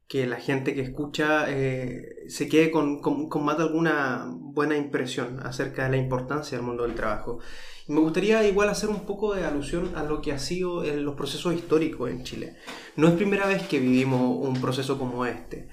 que 0.09 0.25
la 0.27 0.37
gente 0.37 0.73
que 0.73 0.81
escucha 0.81 1.45
eh, 1.47 2.25
se 2.27 2.49
quede 2.49 2.71
con, 2.71 2.99
con- 2.99 3.29
con 3.29 3.45
más 3.45 3.57
de 3.57 3.63
alguna 3.63 4.27
buena 4.31 4.75
impresión 4.75 5.39
acerca 5.45 5.83
de 5.85 5.91
la 5.91 5.97
importancia 5.97 6.57
del 6.57 6.65
mundo 6.65 6.83
del 6.83 6.95
trabajo. 6.95 7.39
Y 7.87 7.93
me 7.93 7.99
gustaría 8.01 8.45
igual 8.47 8.69
hacer 8.69 8.89
un 8.89 9.05
poco 9.05 9.35
de 9.35 9.45
alusión 9.45 9.91
a 9.95 10.03
lo 10.03 10.19
que 10.21 10.31
ha 10.33 10.39
sido 10.39 10.83
en 10.83 11.05
los 11.05 11.15
procesos 11.15 11.53
históricos 11.53 12.09
en 12.09 12.23
Chile. 12.23 12.55
No 12.97 13.07
es 13.07 13.13
primera 13.13 13.45
vez 13.47 13.61
que 13.67 13.79
vivimos 13.79 14.45
un 14.47 14.59
proceso 14.59 14.97
como 14.97 15.25
este. 15.27 15.69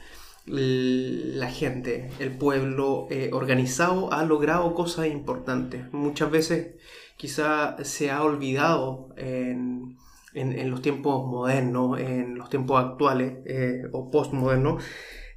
La 0.47 1.51
gente, 1.51 2.11
el 2.21 2.37
pueblo 2.37 3.09
eh, 3.11 3.31
organizado 3.33 4.13
ha 4.13 4.23
logrado 4.25 4.75
cosas 4.75 5.07
importantes. 5.09 5.93
Muchas 5.93 6.31
veces 6.31 6.77
quizá 7.17 7.77
se 7.85 8.11
ha 8.11 8.23
olvidado 8.23 9.09
en, 9.17 9.97
en- 10.37 10.59
en 10.59 10.71
los 10.71 10.83
tiempos 10.83 11.27
modernos, 11.27 11.99
en 12.01 12.37
los 12.37 12.49
tiempos 12.51 12.83
actuales 12.85 13.39
eh, 13.47 13.83
o 13.93 14.11
postmodernos, 14.11 14.83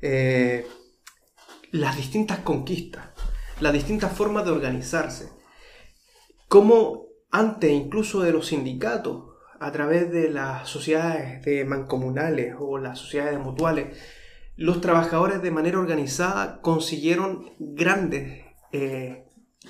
eh, 0.02 0.66
las 1.72 1.98
distintas 1.98 2.40
conquistas, 2.40 3.10
las 3.60 3.74
distintas 3.74 4.12
formas 4.14 4.46
de 4.46 4.52
organizarse. 4.52 5.30
Como 6.48 7.06
antes 7.32 7.72
incluso 7.72 8.22
de 8.22 8.32
los 8.32 8.48
sindicatos, 8.48 9.26
a 9.60 9.72
través 9.72 10.10
de 10.12 10.30
las 10.30 10.68
sociedades 10.70 11.44
de 11.44 11.66
mancomunales 11.66 12.56
o 12.58 12.78
las 12.78 12.98
sociedades 12.98 13.40
mutuales, 13.40 13.98
los 14.56 14.82
trabajadores 14.82 15.42
de 15.42 15.52
manera 15.52 15.80
organizada 15.80 16.62
consiguieron 16.62 17.52
grandes 17.60 18.46
eh, 18.72 19.26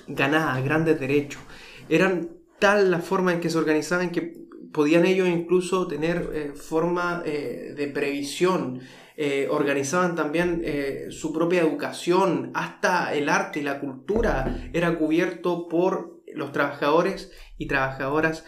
ganadas, 0.06 0.62
grandes 0.64 0.98
derechos. 1.00 1.42
Eran 1.88 2.30
tal 2.58 2.90
la 2.90 3.00
forma 3.00 3.32
en 3.32 3.40
que 3.40 3.50
se 3.50 3.58
organizaban 3.58 4.10
que 4.10 4.36
podían 4.72 5.06
ellos 5.06 5.28
incluso 5.28 5.86
tener 5.86 6.30
eh, 6.32 6.52
forma 6.54 7.22
eh, 7.24 7.74
de 7.76 7.88
previsión. 7.88 8.80
eh, 9.16 9.48
organizaban 9.50 10.14
también 10.14 10.62
su 11.10 11.30
propia 11.30 11.60
educación, 11.60 12.52
hasta 12.54 13.12
el 13.12 13.28
arte 13.28 13.60
y 13.60 13.62
la 13.62 13.78
cultura 13.78 14.70
era 14.72 14.96
cubierto 14.96 15.68
por 15.68 16.22
los 16.32 16.52
trabajadores 16.52 17.30
y 17.58 17.66
trabajadoras 17.66 18.46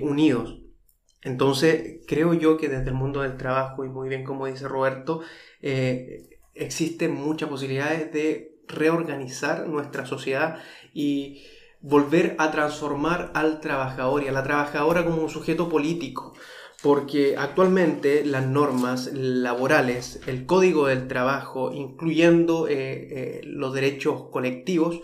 unidos. 0.00 0.62
Entonces, 1.22 2.00
creo 2.06 2.32
yo 2.32 2.56
que 2.56 2.70
desde 2.70 2.88
el 2.88 2.94
mundo 2.94 3.20
del 3.20 3.36
trabajo, 3.36 3.84
y 3.84 3.90
muy 3.90 4.08
bien 4.08 4.24
como 4.24 4.46
dice 4.46 4.68
Roberto, 4.68 5.20
existen 6.54 7.14
muchas 7.14 7.50
posibilidades 7.50 8.10
de 8.10 8.50
reorganizar 8.68 9.66
nuestra 9.68 10.06
sociedad 10.06 10.60
y 10.94 11.42
volver 11.82 12.36
a 12.38 12.50
transformar 12.50 13.30
al 13.34 13.60
trabajador 13.60 14.22
y 14.22 14.28
a 14.28 14.32
la 14.32 14.42
trabajadora 14.42 15.04
como 15.04 15.22
un 15.22 15.30
sujeto 15.30 15.68
político. 15.68 16.34
Porque 16.82 17.36
actualmente 17.36 18.24
las 18.24 18.46
normas 18.46 19.10
laborales, 19.12 20.20
el 20.26 20.46
código 20.46 20.86
del 20.86 21.08
trabajo, 21.08 21.72
incluyendo 21.72 22.68
eh, 22.68 22.74
eh, 22.74 23.40
los 23.44 23.74
derechos 23.74 24.30
colectivos, 24.30 25.00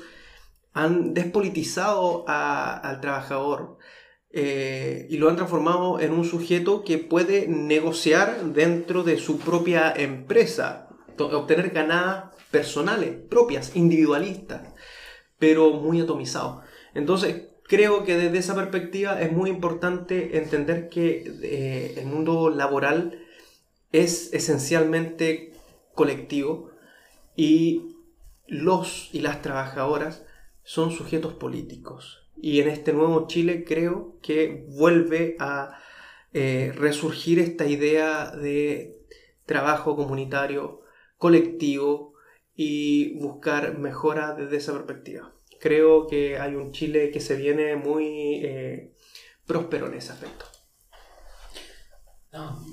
han 0.72 1.12
despolitizado 1.14 2.24
al 2.26 3.00
trabajador 3.00 3.78
eh, 4.30 5.06
y 5.08 5.16
lo 5.16 5.30
han 5.30 5.36
transformado 5.36 6.00
en 6.00 6.12
un 6.12 6.26
sujeto 6.26 6.84
que 6.84 6.98
puede 6.98 7.48
negociar 7.48 8.52
dentro 8.52 9.02
de 9.02 9.16
su 9.16 9.38
propia 9.38 9.90
empresa, 9.96 10.88
obtener 11.18 11.70
ganadas 11.70 12.34
personales, 12.50 13.16
propias, 13.30 13.74
individualistas, 13.76 14.74
pero 15.38 15.70
muy 15.70 16.02
atomizado. 16.02 16.62
Entonces, 16.96 17.48
creo 17.64 18.04
que 18.04 18.16
desde 18.16 18.38
esa 18.38 18.54
perspectiva 18.54 19.20
es 19.20 19.30
muy 19.30 19.50
importante 19.50 20.38
entender 20.38 20.88
que 20.88 21.30
eh, 21.42 21.94
el 21.98 22.06
mundo 22.06 22.48
laboral 22.48 23.22
es 23.92 24.32
esencialmente 24.32 25.52
colectivo 25.94 26.70
y 27.36 27.96
los 28.46 29.10
y 29.12 29.20
las 29.20 29.42
trabajadoras 29.42 30.24
son 30.62 30.90
sujetos 30.90 31.34
políticos. 31.34 32.26
Y 32.40 32.60
en 32.60 32.68
este 32.68 32.94
nuevo 32.94 33.26
Chile 33.26 33.64
creo 33.66 34.18
que 34.22 34.64
vuelve 34.70 35.36
a 35.38 35.78
eh, 36.32 36.72
resurgir 36.74 37.38
esta 37.38 37.66
idea 37.66 38.30
de 38.30 39.02
trabajo 39.44 39.96
comunitario, 39.96 40.80
colectivo 41.18 42.14
y 42.54 43.18
buscar 43.18 43.76
mejora 43.78 44.34
desde 44.34 44.56
esa 44.56 44.72
perspectiva. 44.72 45.35
Creo 45.60 46.06
que 46.06 46.38
hay 46.38 46.54
un 46.54 46.72
Chile 46.72 47.10
que 47.10 47.20
se 47.20 47.36
viene 47.36 47.76
muy 47.76 48.40
eh, 48.44 48.94
próspero 49.46 49.86
en 49.86 49.94
ese 49.94 50.12
aspecto. 50.12 50.44
No, 52.32 52.64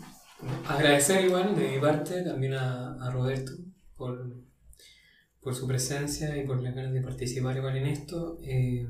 agradecer 0.68 1.26
igual 1.26 1.56
de 1.56 1.70
mi 1.70 1.80
parte 1.80 2.22
también 2.24 2.54
a, 2.54 2.96
a 3.02 3.12
Roberto 3.12 3.54
por, 3.96 4.44
por 5.40 5.56
su 5.56 5.68
presencia 5.68 6.36
y 6.38 6.46
por 6.46 6.62
las 6.62 6.76
ganas 6.76 6.94
de 6.94 7.02
participar 7.02 7.56
igual 7.56 7.78
en 7.78 7.88
esto. 7.88 8.40
Eh, 8.44 8.88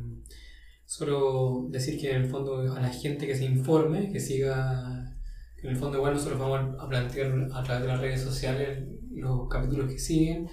solo 0.86 1.68
decir 1.70 2.00
que 2.00 2.12
en 2.12 2.24
el 2.24 2.30
fondo 2.30 2.74
a 2.74 2.80
la 2.80 2.90
gente 2.90 3.28
que 3.28 3.36
se 3.36 3.46
informe, 3.46 4.12
que 4.12 4.20
siga, 4.20 5.16
que 5.56 5.68
en 5.68 5.74
el 5.74 5.78
fondo 5.80 5.98
igual 5.98 6.14
nosotros 6.14 6.40
vamos 6.40 6.80
a 6.80 6.88
plantear 6.88 7.32
a 7.54 7.64
través 7.64 7.84
de 7.84 7.88
las 7.88 8.02
redes 8.02 8.22
sociales 8.22 8.88
los 9.12 9.48
capítulos 9.50 9.92
que 9.92 10.00
siguen. 10.00 10.50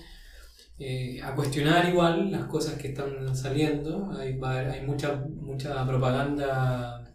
Eh, 0.80 1.20
a 1.22 1.34
cuestionar 1.34 1.88
igual 1.88 2.30
las 2.32 2.46
cosas 2.46 2.74
que 2.74 2.88
están 2.88 3.36
saliendo. 3.36 4.10
Hay, 4.18 4.38
hay 4.42 4.86
mucha, 4.86 5.24
mucha 5.40 5.86
propaganda 5.86 7.14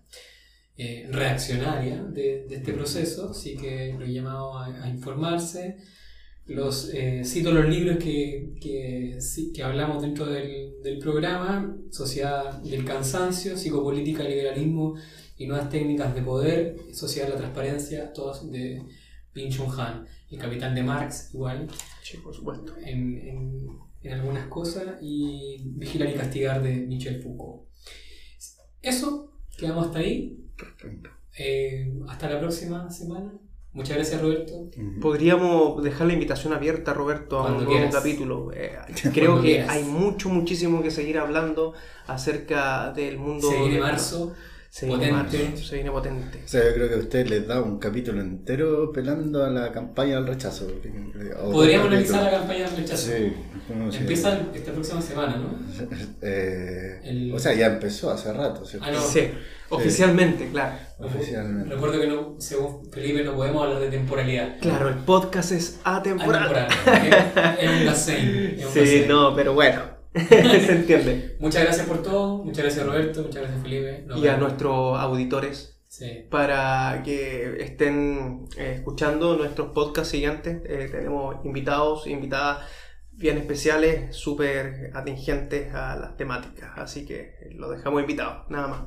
eh, 0.78 1.08
reaccionaria 1.12 2.04
de, 2.04 2.46
de 2.48 2.56
este 2.56 2.74
proceso, 2.74 3.32
así 3.32 3.58
que 3.58 3.96
lo 3.98 4.06
he 4.06 4.14
llamado 4.14 4.58
a, 4.58 4.84
a 4.84 4.88
informarse. 4.88 5.78
Los, 6.48 6.92
eh, 6.94 7.24
cito 7.26 7.52
los 7.52 7.68
libros 7.68 7.98
que, 7.98 8.54
que, 8.62 9.18
que 9.52 9.64
hablamos 9.64 10.04
dentro 10.04 10.28
del, 10.28 10.76
del 10.84 11.00
programa, 11.00 11.76
Sociedad 11.90 12.62
del 12.62 12.86
Cansancio, 12.86 13.58
Psicopolítica, 13.58 14.24
Liberalismo 14.24 14.94
y 15.38 15.48
Nuevas 15.48 15.72
Técnicas 15.72 16.14
de 16.14 16.22
Poder, 16.22 16.76
Sociedad 16.94 17.28
de 17.30 17.34
la 17.34 17.40
Transparencia, 17.40 18.14
todos 18.14 18.52
de 18.52 18.80
Pin 19.34 19.50
Chun 19.50 19.68
Han, 19.76 20.06
El 20.30 20.40
Capitán 20.40 20.74
de 20.76 20.84
Marx, 20.84 21.32
igual, 21.34 21.68
Sí, 22.02 22.18
por 22.18 22.34
supuesto. 22.36 22.74
en, 22.84 23.18
en, 23.18 23.68
en 24.02 24.14
algunas 24.14 24.48
cosas, 24.48 24.98
y 25.02 25.62
Vigilar 25.76 26.10
y 26.10 26.14
Castigar 26.14 26.62
de 26.64 26.76
Michel 26.76 27.22
Foucault. 27.22 27.64
Eso, 28.82 29.32
quedamos 29.58 29.88
hasta 29.88 30.00
ahí. 30.00 30.38
Perfecto. 30.58 31.10
Eh, 31.38 31.94
hasta 32.08 32.30
la 32.30 32.40
próxima 32.40 32.90
semana. 32.90 33.34
Muchas 33.74 33.98
gracias, 33.98 34.22
Roberto. 34.22 34.70
Podríamos 35.02 35.84
dejar 35.84 36.08
la 36.08 36.14
invitación 36.14 36.54
abierta, 36.54 36.94
Roberto, 36.94 37.40
a 37.40 37.48
Cuando 37.48 37.64
un 37.70 37.76
nuevo 37.76 37.92
capítulo. 37.92 38.52
Eh, 38.54 38.72
creo 39.14 39.32
Cuando 39.32 39.42
que 39.42 39.48
quieras. 39.56 39.70
hay 39.70 39.84
mucho, 39.84 40.30
muchísimo 40.30 40.82
que 40.82 40.92
seguir 40.92 41.18
hablando 41.18 41.74
acerca 42.08 42.94
del 42.94 43.18
mundo. 43.18 43.50
Se 43.50 43.58
viene 43.58 43.74
del- 43.74 43.82
marzo. 43.82 44.34
Se 44.76 44.88
viene 44.88 45.08
potente. 45.08 45.38
marzo, 45.48 45.64
se 45.64 45.76
viene 45.76 45.90
potente. 45.92 46.42
O 46.44 46.48
sea, 46.50 46.66
yo 46.66 46.74
creo 46.74 46.90
que 46.90 46.96
a 46.96 46.98
usted 46.98 47.28
les 47.28 47.48
da 47.48 47.62
un 47.62 47.80
capítulo 47.80 48.20
entero 48.20 48.92
pelando 48.92 49.46
a 49.46 49.50
la 49.50 49.72
campaña 49.72 50.16
del 50.16 50.28
rechazo. 50.28 50.68
Podríamos 50.68 51.86
dos 51.86 51.94
analizar 51.94 52.24
la 52.24 52.32
campaña 52.32 52.66
del 52.68 52.78
rechazo. 52.80 53.08
Sí. 53.08 53.34
no 53.74 53.90
sé. 53.90 54.00
Empieza 54.00 54.38
esta 54.54 54.74
próxima 54.74 55.02
semana, 55.02 55.38
¿no? 55.38 55.58
Eh, 56.22 57.00
El- 57.06 57.34
O 57.34 57.40
sea, 57.40 57.54
ya 57.54 57.68
empezó 57.68 58.12
hace 58.12 58.34
rato, 58.34 58.66
¿cierto? 58.66 58.86
Ah, 58.90 58.92
no. 58.92 59.00
Sí, 59.00 59.30
oficialmente, 59.70 60.50
claro. 60.50 60.76
Oficialmente. 61.00 61.74
Recuerdo 61.74 62.02
que 62.02 62.08
no, 62.08 62.36
según 62.40 62.92
Felipe 62.92 63.24
no 63.24 63.34
podemos 63.34 63.64
hablar 63.64 63.80
de 63.80 63.88
temporalidad. 63.90 64.58
Claro, 64.60 64.90
el 64.90 64.96
podcast 64.96 65.54
es 65.54 65.80
atemporal. 65.86 66.54
Atemporal. 66.54 67.58
Es- 67.62 67.70
un 67.80 67.86
gasein, 67.86 68.56
es 68.60 68.66
un 68.66 68.74
Sí, 68.74 69.06
no, 69.08 69.34
pero 69.34 69.54
bueno, 69.54 69.95
se 70.30 70.72
entiende. 70.72 71.36
Muchas 71.40 71.64
gracias 71.64 71.88
por 71.88 72.02
todo. 72.02 72.44
Muchas 72.44 72.64
gracias, 72.64 72.86
Roberto. 72.86 73.22
Muchas 73.24 73.42
gracias, 73.42 73.62
Felipe. 73.62 74.04
Nos 74.08 74.20
Y 74.20 74.28
a 74.28 74.38
nuestros 74.38 75.00
auditores, 75.00 75.72
Sí. 75.88 76.26
para 76.30 77.02
que 77.04 77.58
estén 77.64 78.48
eh, 78.58 78.74
escuchando 78.76 79.36
nuestros 79.38 79.70
podcasts 79.72 80.12
siguientes, 80.12 80.62
eh, 80.66 80.90
tenemos 80.92 81.46
invitados, 81.46 82.08
invitadas 82.08 82.66
bien 83.12 83.38
especiales, 83.38 84.14
súper 84.16 84.92
atingentes 84.94 85.74
a 85.74 85.96
las 85.96 86.18
temáticas. 86.18 86.72
Así 86.76 87.06
que 87.06 87.36
los 87.56 87.72
dejamos 87.72 88.02
invitados, 88.02 88.50
nada 88.50 88.68
más. 88.68 88.82